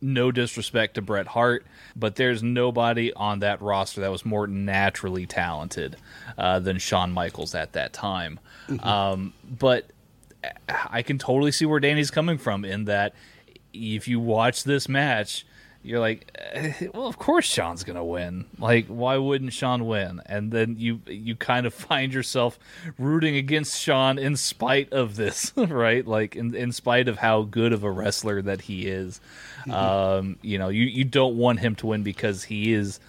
no 0.00 0.32
disrespect 0.32 0.94
to 0.94 1.02
Bret 1.02 1.26
Hart, 1.28 1.64
but 1.94 2.16
there's 2.16 2.42
nobody 2.42 3.12
on 3.12 3.40
that 3.40 3.62
roster 3.62 4.00
that 4.00 4.10
was 4.10 4.24
more 4.24 4.46
naturally 4.46 5.26
talented 5.26 5.96
uh, 6.36 6.58
than 6.58 6.78
Shawn 6.78 7.12
Michaels 7.12 7.54
at 7.54 7.72
that 7.72 7.92
time. 7.92 8.40
Um, 8.80 9.32
but 9.46 9.90
I 10.68 11.02
can 11.02 11.18
totally 11.18 11.52
see 11.52 11.66
where 11.66 11.80
Danny's 11.80 12.10
coming 12.10 12.38
from 12.38 12.64
in 12.64 12.86
that 12.86 13.14
if 13.72 14.08
you 14.08 14.20
watch 14.20 14.64
this 14.64 14.88
match, 14.88 15.46
you're 15.84 15.98
like, 16.00 16.30
eh, 16.52 16.72
well, 16.94 17.06
of 17.08 17.18
course 17.18 17.44
Shawn's 17.44 17.82
gonna 17.82 18.04
win. 18.04 18.44
Like, 18.58 18.86
why 18.86 19.16
wouldn't 19.16 19.52
Shawn 19.52 19.86
win? 19.86 20.20
And 20.26 20.52
then 20.52 20.76
you 20.78 21.00
you 21.06 21.34
kind 21.34 21.66
of 21.66 21.74
find 21.90 22.12
yourself 22.14 22.58
rooting 22.98 23.36
against 23.36 23.80
Shawn 23.80 24.18
in 24.18 24.36
spite 24.36 24.92
of 24.92 25.16
this, 25.16 25.52
right? 25.56 26.06
Like, 26.06 26.36
in 26.36 26.54
in 26.54 26.70
spite 26.72 27.08
of 27.08 27.18
how 27.18 27.42
good 27.42 27.72
of 27.72 27.82
a 27.82 27.90
wrestler 27.90 28.40
that 28.42 28.62
he 28.62 28.86
is. 28.86 29.20
Um, 29.70 30.36
you 30.42 30.58
know, 30.58 30.68
you 30.68 30.84
you 30.84 31.04
don't 31.04 31.36
want 31.36 31.60
him 31.60 31.74
to 31.76 31.86
win 31.86 32.02
because 32.02 32.44
he 32.44 32.72
is 32.72 33.00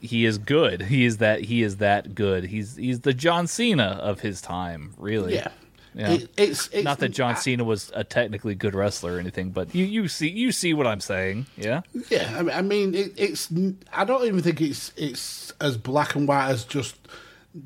he 0.00 0.24
is 0.24 0.38
good. 0.38 0.82
He 0.82 1.04
is 1.04 1.18
that 1.18 1.42
he 1.44 1.62
is 1.62 1.76
that 1.76 2.14
good. 2.14 2.44
He's 2.44 2.76
he's 2.76 3.00
the 3.00 3.14
John 3.14 3.46
Cena 3.46 3.98
of 4.00 4.20
his 4.20 4.40
time, 4.40 4.94
really. 4.96 5.34
yeah. 5.34 5.48
Yeah. 5.94 6.12
It, 6.12 6.30
it's, 6.36 6.68
it's 6.68 6.84
Not 6.84 6.98
that 7.00 7.10
John 7.10 7.36
Cena 7.36 7.64
was 7.64 7.90
a 7.94 8.04
technically 8.04 8.54
good 8.54 8.74
wrestler 8.74 9.16
or 9.16 9.18
anything, 9.18 9.50
but 9.50 9.74
you, 9.74 9.84
you 9.84 10.08
see 10.08 10.28
you 10.28 10.52
see 10.52 10.74
what 10.74 10.86
I'm 10.86 11.00
saying, 11.00 11.46
yeah. 11.56 11.80
Yeah, 12.10 12.48
I 12.52 12.62
mean, 12.62 12.94
it, 12.94 13.12
it's. 13.16 13.52
I 13.92 14.04
don't 14.04 14.24
even 14.24 14.42
think 14.42 14.60
it's 14.60 14.92
it's 14.96 15.52
as 15.60 15.76
black 15.76 16.14
and 16.14 16.28
white 16.28 16.48
as 16.50 16.64
just 16.64 16.96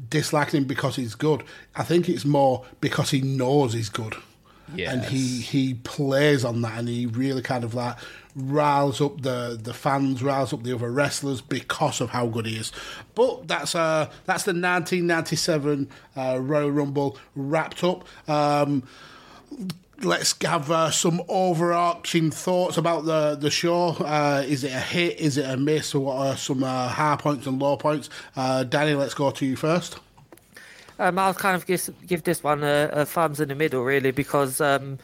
disliking 0.08 0.58
him 0.62 0.64
because 0.64 0.96
he's 0.96 1.14
good. 1.14 1.42
I 1.74 1.82
think 1.82 2.08
it's 2.08 2.24
more 2.24 2.64
because 2.80 3.10
he 3.10 3.20
knows 3.20 3.72
he's 3.72 3.88
good, 3.90 4.14
and 4.78 5.04
he 5.04 5.40
he 5.40 5.74
plays 5.74 6.44
on 6.44 6.62
that, 6.62 6.78
and 6.78 6.88
he 6.88 7.06
really 7.06 7.42
kind 7.42 7.64
of 7.64 7.74
like 7.74 7.96
riles 8.34 9.00
up 9.00 9.22
the 9.22 9.58
the 9.60 9.74
fans, 9.74 10.22
rouse 10.22 10.52
up 10.52 10.62
the 10.62 10.74
other 10.74 10.90
wrestlers 10.90 11.40
because 11.40 12.00
of 12.00 12.10
how 12.10 12.26
good 12.26 12.46
he 12.46 12.56
is. 12.56 12.72
But 13.14 13.48
that's 13.48 13.74
uh 13.74 14.10
that's 14.24 14.44
the 14.44 14.50
1997 14.52 15.88
uh, 16.16 16.38
Royal 16.40 16.70
Rumble 16.70 17.18
wrapped 17.34 17.84
up. 17.84 18.06
Um, 18.28 18.84
let's 20.02 20.34
have 20.42 20.70
uh, 20.70 20.90
some 20.90 21.22
overarching 21.28 22.30
thoughts 22.30 22.76
about 22.76 23.04
the 23.04 23.36
the 23.36 23.50
show. 23.50 23.88
Uh, 23.90 24.42
is 24.46 24.64
it 24.64 24.72
a 24.72 24.80
hit? 24.80 25.20
Is 25.20 25.36
it 25.36 25.48
a 25.48 25.56
miss? 25.56 25.94
What 25.94 26.16
are 26.16 26.36
some 26.36 26.64
uh, 26.64 26.88
high 26.88 27.16
points 27.16 27.46
and 27.46 27.60
low 27.60 27.76
points? 27.76 28.10
Uh, 28.36 28.64
Danny, 28.64 28.94
let's 28.94 29.14
go 29.14 29.30
to 29.30 29.46
you 29.46 29.56
first. 29.56 29.98
Um, 30.98 31.18
I'll 31.18 31.34
kind 31.34 31.56
of 31.56 31.66
give, 31.66 31.88
give 32.06 32.22
this 32.22 32.44
one 32.44 32.62
a, 32.62 32.88
a 32.92 33.04
thumbs 33.04 33.40
in 33.40 33.48
the 33.48 33.56
middle, 33.56 33.82
really, 33.82 34.12
because 34.12 34.60
um, 34.60 34.98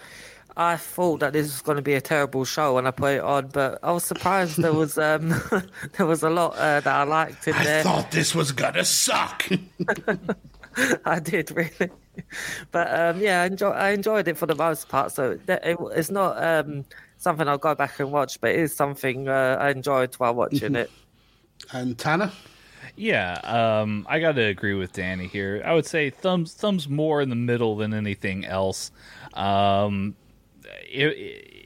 I 0.58 0.76
thought 0.76 1.20
that 1.20 1.32
this 1.32 1.46
was 1.46 1.62
going 1.62 1.76
to 1.76 1.82
be 1.82 1.94
a 1.94 2.00
terrible 2.00 2.44
show 2.44 2.74
when 2.74 2.86
I 2.88 2.90
put 2.90 3.14
it 3.14 3.22
on, 3.22 3.46
but 3.46 3.78
I 3.80 3.92
was 3.92 4.02
surprised 4.02 4.60
there 4.60 4.72
was 4.72 4.98
um, 4.98 5.28
there 5.96 6.04
was 6.04 6.24
a 6.24 6.30
lot 6.30 6.56
uh, 6.56 6.80
that 6.80 6.86
I 6.88 7.04
liked 7.04 7.46
in 7.46 7.54
I 7.54 7.62
there. 7.64 7.80
I 7.80 7.82
thought 7.84 8.10
this 8.10 8.34
was 8.34 8.50
gonna 8.50 8.84
suck. 8.84 9.48
I 11.04 11.20
did 11.20 11.52
really, 11.52 11.90
but 12.72 12.92
um, 12.92 13.20
yeah, 13.20 13.42
I, 13.42 13.46
enjoy, 13.46 13.70
I 13.70 13.90
enjoyed 13.90 14.26
it 14.26 14.36
for 14.36 14.46
the 14.46 14.56
most 14.56 14.88
part. 14.88 15.12
So 15.12 15.38
that- 15.46 15.64
it, 15.64 15.78
it's 15.94 16.10
not 16.10 16.42
um, 16.42 16.84
something 17.18 17.46
I'll 17.46 17.58
go 17.58 17.76
back 17.76 18.00
and 18.00 18.10
watch, 18.10 18.40
but 18.40 18.50
it 18.50 18.58
is 18.58 18.74
something 18.74 19.28
uh, 19.28 19.58
I 19.60 19.70
enjoyed 19.70 20.12
while 20.16 20.34
watching 20.34 20.74
it. 20.74 20.90
and 21.72 21.96
Tanner, 21.96 22.32
Yeah, 22.96 23.34
um, 23.44 24.06
I 24.08 24.18
got 24.18 24.32
to 24.32 24.42
agree 24.42 24.74
with 24.74 24.92
Danny 24.92 25.28
here. 25.28 25.62
I 25.64 25.72
would 25.74 25.86
say 25.86 26.10
thumbs 26.10 26.54
thumbs 26.54 26.88
more 26.88 27.22
in 27.22 27.28
the 27.28 27.36
middle 27.36 27.76
than 27.76 27.94
anything 27.94 28.44
else. 28.44 28.90
Um, 29.34 30.16
if, 30.82 31.14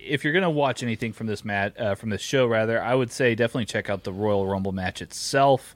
if 0.05 0.25
you're 0.25 0.33
gonna 0.33 0.51
watch 0.51 0.83
anything 0.83 1.13
from 1.13 1.27
this 1.27 1.45
mat 1.45 1.79
uh, 1.79 1.95
from 1.95 2.11
this 2.11 2.21
show, 2.21 2.47
rather, 2.47 2.83
I 2.83 2.95
would 2.95 3.13
say 3.13 3.35
definitely 3.35 3.67
check 3.67 3.91
out 3.91 4.05
the 4.05 4.13
Royal 4.13 4.47
Rumble 4.47 4.73
match 4.73 5.03
itself. 5.03 5.75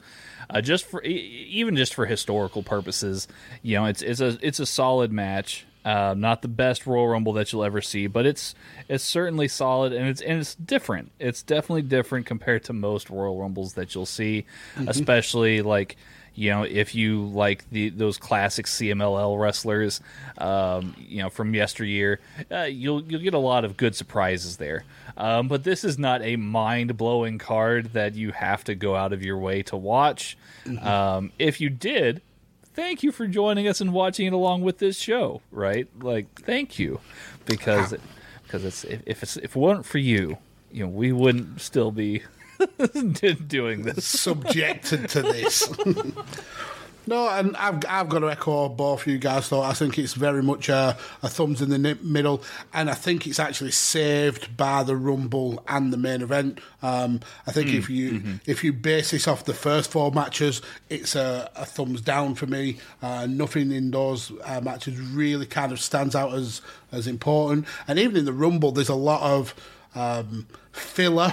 Uh, 0.49 0.61
just 0.61 0.85
for 0.85 1.03
even 1.03 1.77
just 1.77 1.95
for 1.95 2.07
historical 2.07 2.63
purposes, 2.63 3.27
you 3.63 3.77
know, 3.77 3.87
it's 3.87 4.03
it's 4.03 4.21
a 4.21 4.39
it's 4.43 4.61
a 4.61 4.67
solid 4.67 5.13
match. 5.13 5.67
Uh, 5.85 6.15
not 6.17 6.43
the 6.43 6.49
best 6.49 6.85
Royal 6.85 7.07
Rumble 7.07 7.33
that 7.35 7.53
you'll 7.53 7.63
ever 7.65 7.81
see, 7.81 8.09
but 8.09 8.27
it's 8.27 8.55
it's 8.89 9.05
certainly 9.05 9.49
solid 9.49 9.93
and 9.93 10.09
it's 10.09 10.21
and 10.21 10.41
it's 10.41 10.55
different. 10.57 11.13
It's 11.19 11.43
definitely 11.43 11.83
different 11.83 12.27
compared 12.27 12.65
to 12.65 12.73
most 12.73 13.09
Royal 13.09 13.41
Rumbles 13.41 13.75
that 13.75 13.95
you'll 13.95 14.07
see, 14.07 14.47
especially 14.87 15.63
like 15.63 15.97
you 16.37 16.51
know, 16.51 16.65
if 16.65 16.95
you 16.95 17.27
like 17.29 17.69
the 17.71 17.89
those 17.89 18.19
classic 18.19 18.67
CMLL 18.67 19.41
wrestlers, 19.41 20.01
um, 20.37 20.95
you 20.99 21.23
know, 21.23 21.31
from 21.31 21.55
yesteryear, 21.55 22.21
uh, 22.53 22.65
you'll 22.65 23.03
you'll 23.03 23.23
get 23.23 23.35
a 23.35 23.39
lot 23.39 23.65
of 23.65 23.77
good 23.77 23.97
surprises 23.97 24.59
there. 24.59 24.85
Um, 25.17 25.49
but 25.49 25.65
this 25.65 25.83
is 25.83 25.99
not 25.99 26.23
a 26.23 26.37
mind 26.37 26.99
blowing 26.99 27.39
card 27.39 27.95
that 27.95 28.15
you 28.15 28.33
have 28.33 28.65
to 28.65 28.75
go 28.75 28.95
out 28.95 29.15
of 29.15 29.23
your 29.23 29.39
way 29.39 29.63
to 29.65 29.77
watch. 29.77 30.37
Um, 30.83 31.33
if 31.39 31.59
you 31.59 31.71
did, 31.71 32.21
thank 32.75 33.03
you 33.03 33.13
for 33.13 33.27
joining 33.27 33.67
us 33.67 33.81
and 33.81 33.95
watching 33.95 34.27
it 34.27 34.35
along 34.35 34.61
with 34.61 34.77
this 34.77 34.99
show. 34.99 35.41
Right? 35.51 35.89
Like, 35.99 36.27
thank 36.43 36.79
you, 36.79 37.01
because 37.47 37.95
because 38.43 38.65
it's 38.65 38.85
if 38.85 39.03
if, 39.07 39.23
it's, 39.23 39.37
if 39.39 39.57
it 39.57 39.57
weren't 39.57 39.87
for 39.87 39.99
you, 39.99 40.37
you 40.71 40.85
know, 40.85 40.91
we 40.91 41.13
wouldn't 41.13 41.63
still 41.63 41.91
be 41.91 42.23
doing 43.49 43.83
this. 43.83 44.05
subjected 44.05 45.09
to 45.11 45.23
this. 45.23 45.71
no, 47.07 47.29
and 47.29 47.57
I've 47.57 47.83
I've 47.89 48.09
got 48.09 48.21
to 48.21 48.31
echo 48.31 48.69
both 48.69 49.07
you 49.07 49.19
guys. 49.19 49.49
Though 49.49 49.63
I 49.63 49.73
think 49.73 49.99
it's 49.99 50.15
very 50.15 50.43
much 50.43 50.69
a, 50.69 50.97
a 51.23 51.29
thumbs 51.29 51.63
in 51.63 51.71
the 51.71 51.99
middle, 52.03 52.43
and 52.73 52.91
I 52.91 52.95
think 52.95 53.27
it's 53.27 53.39
actually 53.39 53.71
saved 53.71 54.57
by 54.57 54.83
the 54.83 54.97
Rumble 54.97 55.63
and 55.69 55.93
the 55.93 55.97
main 55.97 56.23
event. 56.23 56.61
Um, 56.83 57.21
I 57.47 57.53
think 57.53 57.73
if 57.73 57.89
you 57.89 58.41
if 58.47 58.65
you 58.65 58.73
base 58.73 59.13
this 59.13 59.29
off 59.29 59.45
the 59.45 59.55
first 59.55 59.91
four 59.91 60.11
matches, 60.11 60.63
it's 60.89 61.15
a, 61.15 61.51
a 61.55 61.65
thumbs 61.65 62.01
down 62.01 62.35
for 62.35 62.47
me. 62.47 62.79
Uh, 63.03 63.27
nothing 63.27 63.73
in 63.73 63.91
those 63.91 64.33
uh, 64.45 64.61
matches 64.61 64.99
really 64.99 65.47
kind 65.47 65.73
of 65.73 65.81
stands 65.81 66.17
out 66.17 66.35
as 66.35 66.61
as 66.93 67.07
important, 67.07 67.67
and 67.87 67.99
even 67.99 68.17
in 68.17 68.25
the 68.25 68.33
Rumble, 68.33 68.73
there's 68.73 68.89
a 68.89 68.95
lot 68.95 69.23
of 69.23 69.55
um, 69.95 70.47
filler 70.73 71.33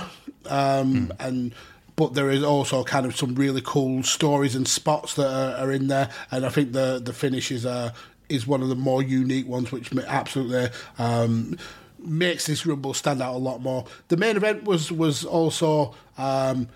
um, 0.49 1.13
and 1.19 1.53
but 1.95 2.13
there 2.13 2.31
is 2.31 2.43
also 2.43 2.83
kind 2.83 3.05
of 3.05 3.15
some 3.15 3.35
really 3.35 3.61
cool 3.63 4.03
stories 4.03 4.55
and 4.55 4.67
spots 4.67 5.13
that 5.15 5.27
are, 5.27 5.65
are 5.65 5.71
in 5.71 5.87
there, 5.87 6.09
and 6.31 6.45
I 6.45 6.49
think 6.49 6.73
the 6.73 7.01
the 7.03 7.13
finish 7.13 7.51
is 7.51 7.65
uh, 7.65 7.91
is 8.29 8.47
one 8.47 8.61
of 8.61 8.69
the 8.69 8.75
more 8.75 9.03
unique 9.03 9.47
ones, 9.47 9.71
which 9.71 9.93
absolutely. 9.95 10.69
Um, 10.97 11.57
Makes 12.05 12.47
this 12.47 12.65
rumble 12.65 12.93
stand 12.93 13.21
out 13.21 13.33
a 13.33 13.37
lot 13.37 13.61
more. 13.61 13.85
The 14.09 14.17
main 14.17 14.35
event 14.35 14.65
was 14.65 14.91
was 14.91 15.23
also 15.23 15.95
um, 16.17 16.67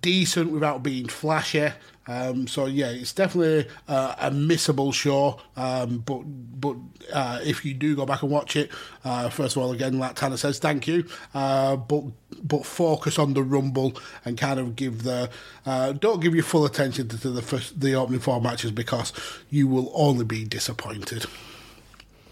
decent 0.00 0.50
without 0.50 0.82
being 0.82 1.08
flashy. 1.08 1.70
Um, 2.06 2.48
so 2.48 2.66
yeah, 2.66 2.88
it's 2.88 3.12
definitely 3.12 3.68
uh, 3.86 4.16
a 4.18 4.30
missable 4.30 4.92
show. 4.92 5.40
Um, 5.56 5.98
but 5.98 6.22
but 6.24 6.76
uh, 7.12 7.40
if 7.44 7.64
you 7.64 7.74
do 7.74 7.94
go 7.94 8.04
back 8.04 8.22
and 8.22 8.30
watch 8.30 8.56
it, 8.56 8.70
uh, 9.04 9.28
first 9.28 9.56
of 9.56 9.62
all, 9.62 9.72
again, 9.72 9.98
like 9.98 10.16
Tanner 10.16 10.36
says, 10.36 10.58
thank 10.58 10.88
you. 10.88 11.06
Uh, 11.32 11.76
but 11.76 12.04
but 12.42 12.66
focus 12.66 13.18
on 13.18 13.34
the 13.34 13.42
rumble 13.42 13.96
and 14.24 14.36
kind 14.36 14.58
of 14.58 14.74
give 14.74 15.04
the 15.04 15.30
uh, 15.64 15.92
don't 15.92 16.20
give 16.20 16.34
your 16.34 16.44
full 16.44 16.64
attention 16.64 17.08
to, 17.08 17.18
to 17.18 17.30
the 17.30 17.42
first 17.42 17.80
the 17.80 17.94
opening 17.94 18.20
four 18.20 18.40
matches 18.40 18.72
because 18.72 19.12
you 19.48 19.68
will 19.68 19.92
only 19.94 20.24
be 20.24 20.44
disappointed. 20.44 21.26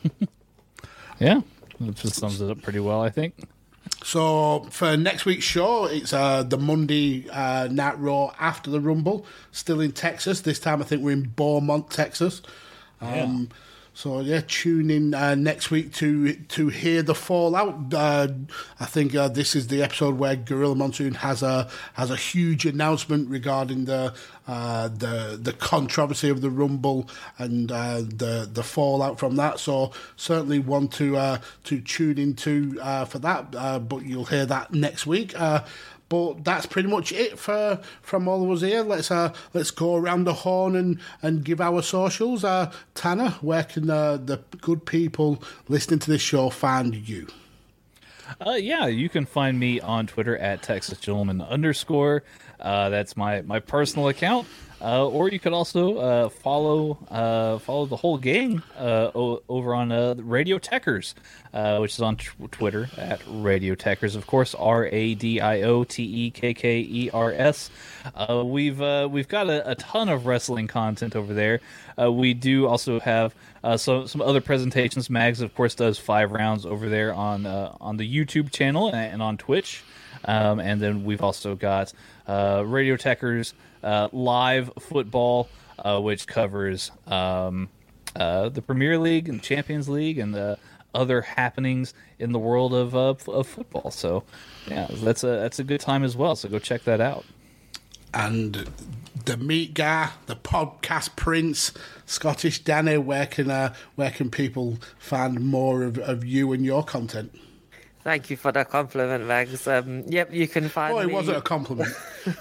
Yeah, 1.21 1.43
that 1.81 1.99
sums 1.99 2.41
it 2.41 2.51
up 2.51 2.63
pretty 2.63 2.81
well, 2.81 3.03
I 3.03 3.11
think. 3.11 3.35
So 4.03 4.67
for 4.71 4.97
next 4.97 5.25
week's 5.25 5.45
show, 5.45 5.85
it's 5.85 6.13
uh, 6.13 6.43
the 6.43 6.57
Monday 6.57 7.29
uh, 7.31 7.69
Night 7.71 7.99
Raw 7.99 8.33
after 8.39 8.71
the 8.71 8.81
Rumble, 8.81 9.27
still 9.53 9.81
in 9.81 9.93
Texas. 9.93 10.41
This 10.41 10.59
time, 10.59 10.81
I 10.81 10.85
think 10.85 11.03
we're 11.03 11.13
in 11.13 11.29
Beaumont, 11.37 11.91
Texas. 11.91 12.43
Um, 13.01 13.51
So 14.01 14.21
yeah, 14.21 14.41
tune 14.49 14.91
in 14.91 15.13
uh, 15.13 15.35
next 15.35 15.71
week 15.71 15.93
to 15.97 16.33
to 16.33 16.69
hear 16.69 17.03
the 17.03 17.15
fallout. 17.15 17.93
Uh, 17.93 18.29
I 18.81 18.87
think 18.87 19.15
uh, 19.15 19.29
this 19.29 19.55
is 19.55 19.67
the 19.67 19.83
episode 19.83 20.19
where 20.19 20.37
Gorilla 20.37 20.75
Monsoon 20.75 21.13
has 21.13 21.43
a 21.43 21.69
has 21.93 22.11
a 22.11 22.17
huge 22.17 22.65
announcement 22.65 23.29
regarding 23.29 23.85
the 23.85 24.15
uh, 24.49 24.89
the 24.89 25.39
the 25.39 25.53
controversy 25.53 26.31
of 26.31 26.41
the 26.41 26.49
Rumble 26.49 27.11
and 27.37 27.71
uh, 27.71 27.99
the 27.99 28.49
the 28.51 28.63
fallout 28.63 29.19
from 29.19 29.37
that. 29.37 29.61
So 29.61 29.93
certainly 30.17 30.61
one 30.61 30.89
to 30.89 31.19
uh, 31.19 31.39
to 31.65 31.83
tune 31.83 32.17
into 32.17 32.77
for 33.05 33.19
that. 33.19 33.51
But 33.87 34.07
you'll 34.07 34.25
hear 34.25 34.47
that 34.47 34.73
next 34.73 35.07
week. 35.07 35.35
But 36.11 36.45
that's 36.45 36.67
pretty 36.67 36.89
much 36.89 37.13
it 37.13 37.39
for 37.39 37.81
from 38.03 38.29
all 38.29 38.45
of 38.45 38.51
us 38.51 38.61
here. 38.61 38.83
Let's 38.83 39.11
uh, 39.11 39.33
let's 39.55 39.71
go 39.71 39.95
around 39.95 40.25
the 40.25 40.35
horn 40.35 40.77
and, 40.77 40.99
and 41.23 41.43
give 41.45 41.61
our 41.61 41.81
socials. 41.81 42.45
Uh, 42.45 42.71
Tanner, 42.95 43.31
where 43.41 43.65
can 43.65 43.89
uh, 43.89 44.19
the 44.19 44.41
good 44.61 44.85
people 44.85 45.43
listening 45.69 46.01
to 46.01 46.11
this 46.11 46.21
show 46.21 46.51
find 46.51 46.95
you? 46.95 47.29
Uh, 48.45 48.53
yeah, 48.53 48.87
you 48.87 49.09
can 49.09 49.25
find 49.25 49.59
me 49.59 49.81
on 49.81 50.07
Twitter 50.07 50.37
at 50.37 50.63
Texas 50.63 50.99
Gentleman 50.99 51.41
underscore. 51.41 52.23
Uh, 52.59 52.89
that's 52.89 53.17
my, 53.17 53.43
my 53.43 53.59
personal 53.59 54.09
account. 54.09 54.47
Uh, 54.83 55.07
or 55.07 55.29
you 55.29 55.39
could 55.39 55.53
also 55.53 55.99
uh, 55.99 56.29
follow 56.31 56.97
uh, 57.11 57.59
follow 57.59 57.85
the 57.85 57.97
whole 57.97 58.17
gang 58.17 58.63
uh, 58.79 59.11
o- 59.15 59.43
over 59.49 59.75
on 59.75 59.93
uh, 59.93 60.15
Radio 60.17 60.59
Tekkers, 60.59 61.13
uh, 61.53 61.79
which 61.79 61.93
is 61.93 62.01
on 62.01 62.17
t- 62.17 62.29
Twitter 62.51 62.89
at 62.97 63.21
Radio 63.29 63.75
Tekkers. 63.75 64.17
Of 64.17 64.27
course, 64.27 64.55
R 64.55 64.87
A 64.87 65.15
D 65.15 65.39
I 65.39 65.63
O 65.63 65.85
T 65.85 66.03
E 66.03 66.31
K 66.31 66.55
K 66.55 66.81
E 66.81 67.11
R 67.13 67.31
S. 67.33 67.69
We've 68.45 68.81
we've 69.11 69.29
got 69.29 69.51
a, 69.51 69.71
a 69.71 69.75
ton 69.75 70.09
of 70.09 70.25
wrestling 70.25 70.67
content 70.67 71.15
over 71.15 71.35
there. 71.35 71.61
We 71.99 72.33
do 72.33 72.67
also 72.67 73.01
have 73.01 73.35
so 73.77 74.07
some 74.07 74.23
other 74.23 74.41
presentations. 74.41 75.11
Mags, 75.11 75.43
of 75.43 75.55
course, 75.55 75.75
does 75.75 75.99
five 75.99 76.33
rounds 76.33 76.65
over 76.65 76.89
there 76.89 77.13
on 77.13 77.45
on 77.47 77.99
the 77.99 78.11
YouTube 78.11 78.51
channel 78.51 78.89
and, 78.89 79.13
and 79.13 79.23
on 79.23 79.37
Twitch. 79.37 79.85
Um, 80.25 80.59
and 80.59 80.81
then 80.81 81.05
we've 81.05 81.23
also 81.23 81.55
got 81.55 81.93
Radio 82.27 82.97
Tekkers 82.97 83.53
uh, 83.83 84.09
live 84.13 84.71
football, 84.79 85.49
uh, 85.79 86.01
which 86.01 86.27
covers 86.27 86.91
um, 87.07 87.69
uh, 88.17 88.49
the 88.49 88.63
Premier 88.63 88.99
League 88.99 89.29
and 89.29 89.43
Champions 89.43 89.89
League 89.89 90.19
and 90.19 90.35
the 90.35 90.59
other 90.95 91.21
happenings 91.23 91.95
in 92.19 92.33
the 92.33 92.39
world 92.39 92.75
of, 92.75 92.95
uh, 92.97 93.11
f- 93.11 93.29
of 93.29 93.47
football. 93.47 93.91
So, 93.91 94.25
yeah, 94.67 94.89
that's 94.91 95.23
a 95.23 95.29
that's 95.29 95.59
a 95.61 95.65
good 95.65 95.81
time 95.81 96.03
as 96.05 96.17
well. 96.17 96.35
So 96.37 96.49
go 96.49 96.59
check 96.59 96.83
that 96.85 97.01
out. 97.01 97.25
And 98.13 98.69
the 99.25 99.37
meat 99.37 99.73
guy, 99.75 100.11
the 100.27 100.35
podcast 100.35 101.15
prince, 101.15 101.73
Scottish 102.07 102.65
Danny. 102.65 102.99
Where 102.99 103.27
can 103.27 103.51
uh, 103.51 103.73
where 103.95 104.11
can 104.11 104.31
people 104.31 104.79
find 104.99 105.39
more 105.41 105.85
of, 105.85 105.97
of 105.99 106.25
you 106.25 106.53
and 106.53 106.65
your 106.65 106.83
content? 106.83 107.33
Thank 108.03 108.29
you 108.31 108.37
for 108.37 108.51
that 108.51 108.71
compliment, 108.71 109.27
Mags. 109.27 109.69
Um, 109.69 110.03
yep, 110.09 110.33
you 110.33 110.49
can 110.49 110.69
find 110.69 110.95
Oh, 110.97 110.99
it 111.01 111.07
me. 111.07 111.13
wasn't 111.13 111.37
a 111.37 111.43
compliment. 111.43 111.95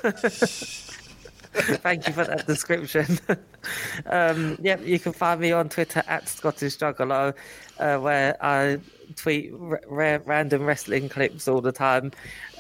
Thank 1.54 2.08
you 2.08 2.14
for 2.14 2.26
that 2.26 2.46
description. 2.46 3.20
um, 4.06 4.58
yep, 4.62 4.86
you 4.86 5.00
can 5.00 5.14
find 5.14 5.42
me 5.42 5.52
on 5.52 5.68
Twitter 5.68 6.04
at 6.08 6.28
Scottish 6.28 6.78
Juggalo, 6.78 7.34
uh, 7.80 7.98
where 7.98 8.38
I 8.44 8.80
tweet 9.16 9.52
r- 9.60 9.82
ra- 9.88 10.20
random 10.26 10.64
wrestling 10.64 11.10
clips 11.10 11.48
all 11.48 11.62
the 11.62 11.72
time. 11.72 12.12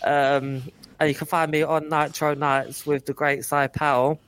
Um, 0.04 0.64
and 1.00 1.08
you 1.08 1.14
can 1.14 1.28
find 1.28 1.52
me 1.52 1.62
on 1.62 1.88
Nitro 1.90 2.34
Nights 2.34 2.86
with 2.86 3.06
the 3.06 3.14
great 3.14 3.46
Cy 3.46 3.68
Powell. 3.68 4.20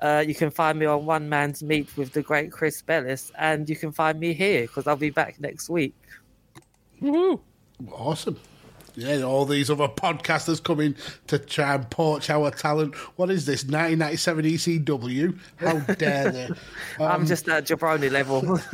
Uh, 0.00 0.22
you 0.26 0.34
can 0.34 0.50
find 0.50 0.78
me 0.78 0.86
on 0.86 1.06
One 1.06 1.28
Man's 1.28 1.62
Meet 1.62 1.96
with 1.96 2.12
the 2.12 2.22
great 2.22 2.52
Chris 2.52 2.82
Bellis, 2.82 3.32
and 3.38 3.68
you 3.68 3.74
can 3.74 3.90
find 3.90 4.20
me 4.20 4.32
here 4.32 4.62
because 4.62 4.86
I'll 4.86 4.96
be 4.96 5.10
back 5.10 5.40
next 5.40 5.68
week. 5.68 5.94
Awesome. 7.90 8.38
Yeah, 8.98 9.22
all 9.22 9.44
these 9.44 9.70
other 9.70 9.86
podcasters 9.86 10.60
coming 10.60 10.96
to 11.28 11.38
try 11.38 11.76
and 11.76 11.88
poach 11.88 12.30
our 12.30 12.50
talent. 12.50 12.96
What 13.14 13.30
is 13.30 13.46
this, 13.46 13.62
1997 13.62 14.44
ECW? 14.44 15.38
How 15.58 15.78
dare 15.94 16.32
they? 16.32 16.48
I'm 17.00 17.24
just 17.24 17.48
at 17.48 17.66
jabroni 17.66 18.10
level. 18.10 18.58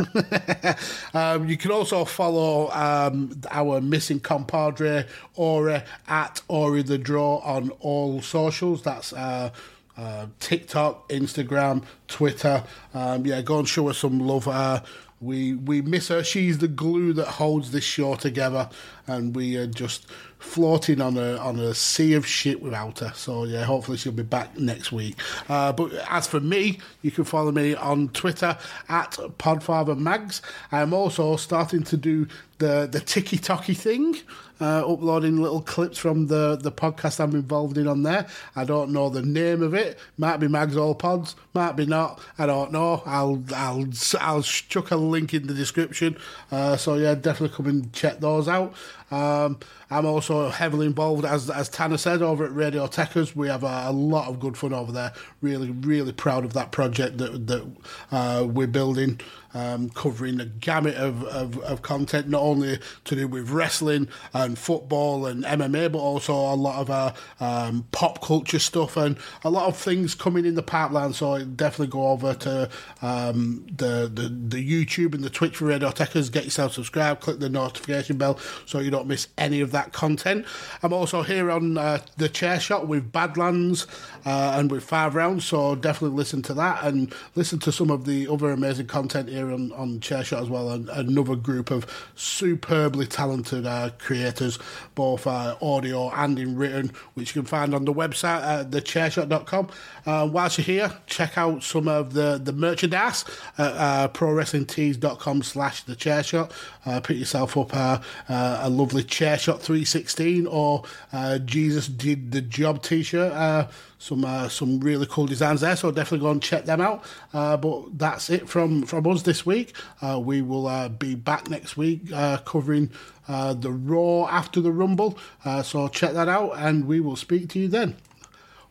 Um, 1.15 1.49
you 1.49 1.57
can 1.57 1.71
also 1.71 2.05
follow 2.05 2.71
um, 2.73 3.41
our 3.51 3.81
missing 3.81 4.19
compadre 4.19 5.07
Aura, 5.37 5.85
at 6.09 6.41
Ori 6.49 6.83
the 6.83 6.99
Draw 6.99 7.39
on 7.39 7.71
all 7.81 8.21
socials. 8.21 8.83
That's 8.83 9.13
uh, 9.13 9.51
uh, 9.97 10.27
TikTok, 10.41 11.09
Instagram, 11.11 11.85
Twitter. 12.09 12.65
Um, 12.95 13.25
yeah, 13.27 13.43
go 13.43 13.61
and 13.61 13.69
show 13.69 13.89
us 13.89 13.99
some 13.99 14.19
love. 14.19 14.49
Uh, 14.49 14.81
we 15.25 15.55
we 15.55 15.83
miss 15.83 16.09
her. 16.09 16.23
She's 16.23 16.59
the 16.59 16.69
glue 16.69 17.13
that 17.15 17.27
holds 17.27 17.71
this 17.71 17.85
show 17.85 18.15
together, 18.15 18.69
and 19.07 19.35
we 19.35 19.57
are 19.57 19.67
just 19.67 20.07
floating 20.39 21.01
on 21.01 21.17
a 21.17 21.37
on 21.39 21.59
a 21.59 21.75
sea 21.75 22.13
of 22.15 22.27
shit 22.27 22.63
without 22.63 22.99
her. 23.01 23.13
So 23.15 23.45
yeah, 23.45 23.65
hopefully 23.65 23.97
she'll 23.97 24.13
be 24.13 24.23
back 24.23 24.59
next 24.59 24.93
week. 24.93 25.17
Uh, 25.49 25.73
but 25.73 25.93
as 26.09 26.27
for 26.27 26.41
me, 26.41 26.79
you 27.03 27.11
can 27.11 27.25
follow 27.25 27.51
me 27.51 27.75
on 27.75 28.11
Twitter 28.11 28.59
at 28.89 29.13
PodfatherMags. 29.39 30.43
I'm 30.71 30.93
also 30.93 31.37
starting 31.37 31.83
to 31.85 31.97
do 31.97 32.27
the 32.59 32.87
the 32.91 33.01
ticky 33.01 33.39
tocky 33.39 33.75
thing, 33.75 34.17
uh, 34.61 34.91
uploading 34.91 35.41
little 35.41 35.61
clips 35.61 35.99
from 35.99 36.27
the 36.27 36.57
the 36.57 36.73
podcast 36.73 37.21
I'm 37.21 37.35
involved 37.35 37.79
in 37.79 37.89
on 37.89 38.03
there. 38.03 38.27
I 38.55 38.65
don't 38.65 38.93
know 38.93 39.09
the 39.09 39.23
name 39.23 39.63
of 39.63 39.75
it. 39.75 39.99
Might 40.19 40.39
be 40.39 40.49
Mags 40.49 40.77
All 40.77 40.95
Pods, 40.95 41.37
might 41.55 41.73
be 41.73 41.87
not. 41.87 42.21
I 42.39 42.47
don't 42.47 42.73
know. 42.73 43.03
I'll 43.07 43.43
I'll 43.55 43.87
I'll 44.21 44.43
chuck 44.43 44.91
a 44.91 44.97
link 44.97 45.35
in 45.35 45.47
the 45.47 45.55
description. 45.55 46.17
Uh, 46.51 46.77
so 46.77 46.95
yeah, 46.95 47.15
definitely 47.15 47.57
come 47.57 47.67
and 47.67 47.93
check 47.93 48.21
those 48.21 48.49
out. 48.49 48.75
Um, 49.11 49.59
I'm 49.91 50.07
also 50.07 50.49
heavily 50.49 50.87
involved, 50.87 51.25
as 51.25 51.51
as 51.51 51.69
Tanner 51.69 51.99
said, 51.99 52.23
over 52.23 52.45
at 52.45 52.55
Radio 52.55 52.87
Tekkers. 52.87 53.37
We 53.37 53.49
have 53.49 53.63
a, 53.63 53.85
a, 53.87 53.93
lot 53.93 54.29
of 54.29 54.41
good 54.41 54.57
fun 54.57 54.73
over 54.73 54.91
there. 54.91 55.13
Really, 55.41 55.71
really 55.71 56.13
proud 56.13 56.45
of 56.45 56.53
that 56.55 56.73
project 56.73 57.19
that 57.19 57.47
that 57.47 57.77
uh, 58.11 58.47
we're 58.49 58.67
building 58.67 59.21
um, 59.55 59.89
covering 59.91 60.41
a 60.41 60.45
gamut 60.45 60.97
of, 60.97 61.23
of, 61.25 61.59
of, 61.61 61.83
content, 61.83 62.29
not 62.29 62.43
only 62.43 62.81
to 63.05 63.15
do 63.15 63.29
with 63.29 63.51
wrestling 63.51 64.09
and 64.35 64.59
football 64.59 65.27
and 65.27 65.45
MMA, 65.45 65.93
but 65.93 65.99
also 66.01 66.35
a 66.35 66.57
lot 66.57 66.81
of 66.81 66.91
uh, 66.91 67.13
um, 67.41 67.87
pop 67.93 68.21
culture 68.21 68.59
stuff 68.59 68.97
and 68.97 69.17
a 69.45 69.51
lot 69.51 69.67
of 69.67 69.77
things 69.77 70.15
coming 70.15 70.45
in 70.45 70.57
the 70.57 70.63
pipeline. 70.63 71.13
So 71.13 71.43
definitely 71.45 71.93
go 71.93 72.09
over 72.09 72.35
to 72.35 72.69
um, 73.01 73.65
the, 73.69 74.11
the, 74.13 74.29
the 74.29 74.87
YouTube 74.87 75.15
and 75.15 75.23
the 75.23 75.31
Twitch 75.31 75.57
for 75.57 75.67
Radio 75.67 75.91
Tekkers, 75.91 76.33
get 76.33 76.45
yourself 76.45 76.73
subscribed, 76.73 77.21
click 77.21 77.39
the 77.39 77.49
notification 77.49 78.19
bell 78.19 78.39
so 78.67 78.81
you 78.81 78.91
don't 78.95 79.09
miss 79.09 79.27
any 79.37 79.61
of 79.61 79.73
that 79.73 79.93
content. 79.93 80.47
I'm 80.83 80.93
also 80.93 81.23
here 81.23 81.51
on 81.51 81.77
uh, 81.77 81.99
the 82.17 82.29
chair 82.29 82.61
shot 82.61 82.87
with 82.87 83.11
Badlands 83.11 83.89
uh, 84.25 84.55
and 84.57 84.71
with 84.71 84.85
Five 84.85 85.17
Rounds, 85.17 85.45
so 85.45 85.75
definitely 85.75 86.17
listen 86.17 86.43
to 86.43 86.55
that 86.55 86.85
and 86.85 87.13
listen 87.35 87.59
to 87.61 87.73
some 87.73 87.91
of 87.91 88.05
the 88.07 88.29
other 88.29 88.53
amazing 88.53 88.87
content 88.87 89.29
here 89.29 89.51
on, 89.51 89.73
on 89.73 89.99
Chairshot 89.99 90.43
as 90.43 90.49
well, 90.49 90.71
and 90.71 90.89
another 90.91 91.35
group 91.35 91.73
of 91.73 91.87
superbly 92.15 93.07
talented 93.07 93.67
uh, 93.67 93.91
creators, 93.99 94.61
both 94.95 95.27
uh, 95.27 95.57
audio 95.61 96.11
and 96.11 96.39
in 96.39 96.57
written, 96.57 96.93
which 97.15 97.35
you 97.35 97.43
can 97.43 97.49
find 97.49 97.75
on 97.75 97.85
the 97.85 97.93
website 97.93 98.43
at 98.43 98.71
thechairshot.com. 98.71 99.69
Uh, 100.07 100.29
whilst 100.31 100.59
you're 100.59 100.65
here, 100.65 100.93
check 101.07 101.37
out 101.37 101.65
some 101.65 101.89
of 101.89 102.13
the, 102.13 102.41
the 102.43 102.53
merchandise 102.53 103.25
at 103.59 103.73
uh, 103.73 104.09
prowrestlingtees.com 104.09 105.43
slash 105.43 105.85
thechairshot. 105.85 106.53
Uh, 106.87 107.01
pick 107.01 107.17
yourself 107.17 107.57
up 107.57 107.75
uh, 107.75 107.99
a 108.29 108.71
lovely 108.85 109.03
chair 109.03 109.39
shot 109.39 109.63
316 109.63 110.47
or 110.47 110.83
uh, 111.11 111.39
Jesus 111.39 111.89
Did 111.89 112.33
the 112.33 112.43
Job 112.43 112.83
t-shirt. 112.83 113.33
Uh, 113.33 113.69
some 113.99 114.27
uh, 114.27 114.51
some 114.51 114.79
really 114.81 115.07
cool 115.09 115.25
designs 115.25 115.63
there. 115.63 115.75
So 115.75 115.91
definitely 115.91 116.27
go 116.27 116.31
and 116.31 116.43
check 116.43 116.67
them 116.67 116.83
out. 116.83 117.03
Uh, 117.33 117.57
but 117.57 117.99
that's 117.99 118.29
it 118.29 118.47
from 118.47 118.83
from 118.83 119.07
us 119.07 119.23
this 119.23 119.47
week. 119.47 119.75
Uh, 120.03 120.21
we 120.23 120.43
will 120.43 120.67
uh, 120.67 120.91
be 120.91 121.15
back 121.15 121.49
next 121.49 121.79
week 121.79 122.11
covering 122.45 122.91
the 123.27 123.73
Raw 123.73 124.27
after 124.29 124.61
the 124.61 124.71
Rumble. 124.71 125.19
so 125.63 125.89
check 125.89 126.13
that 126.13 126.29
out, 126.29 126.53
and 126.59 126.87
we 126.87 127.01
will 127.01 127.17
speak 127.17 127.49
to 127.51 127.59
you 127.59 127.69
then. 127.69 127.97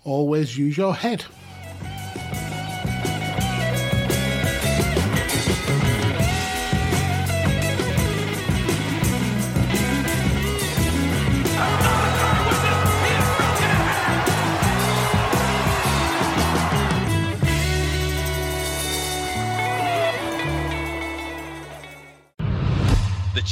Always 0.04 0.58
use 0.60 0.78
your 0.78 0.94
head. 0.94 1.26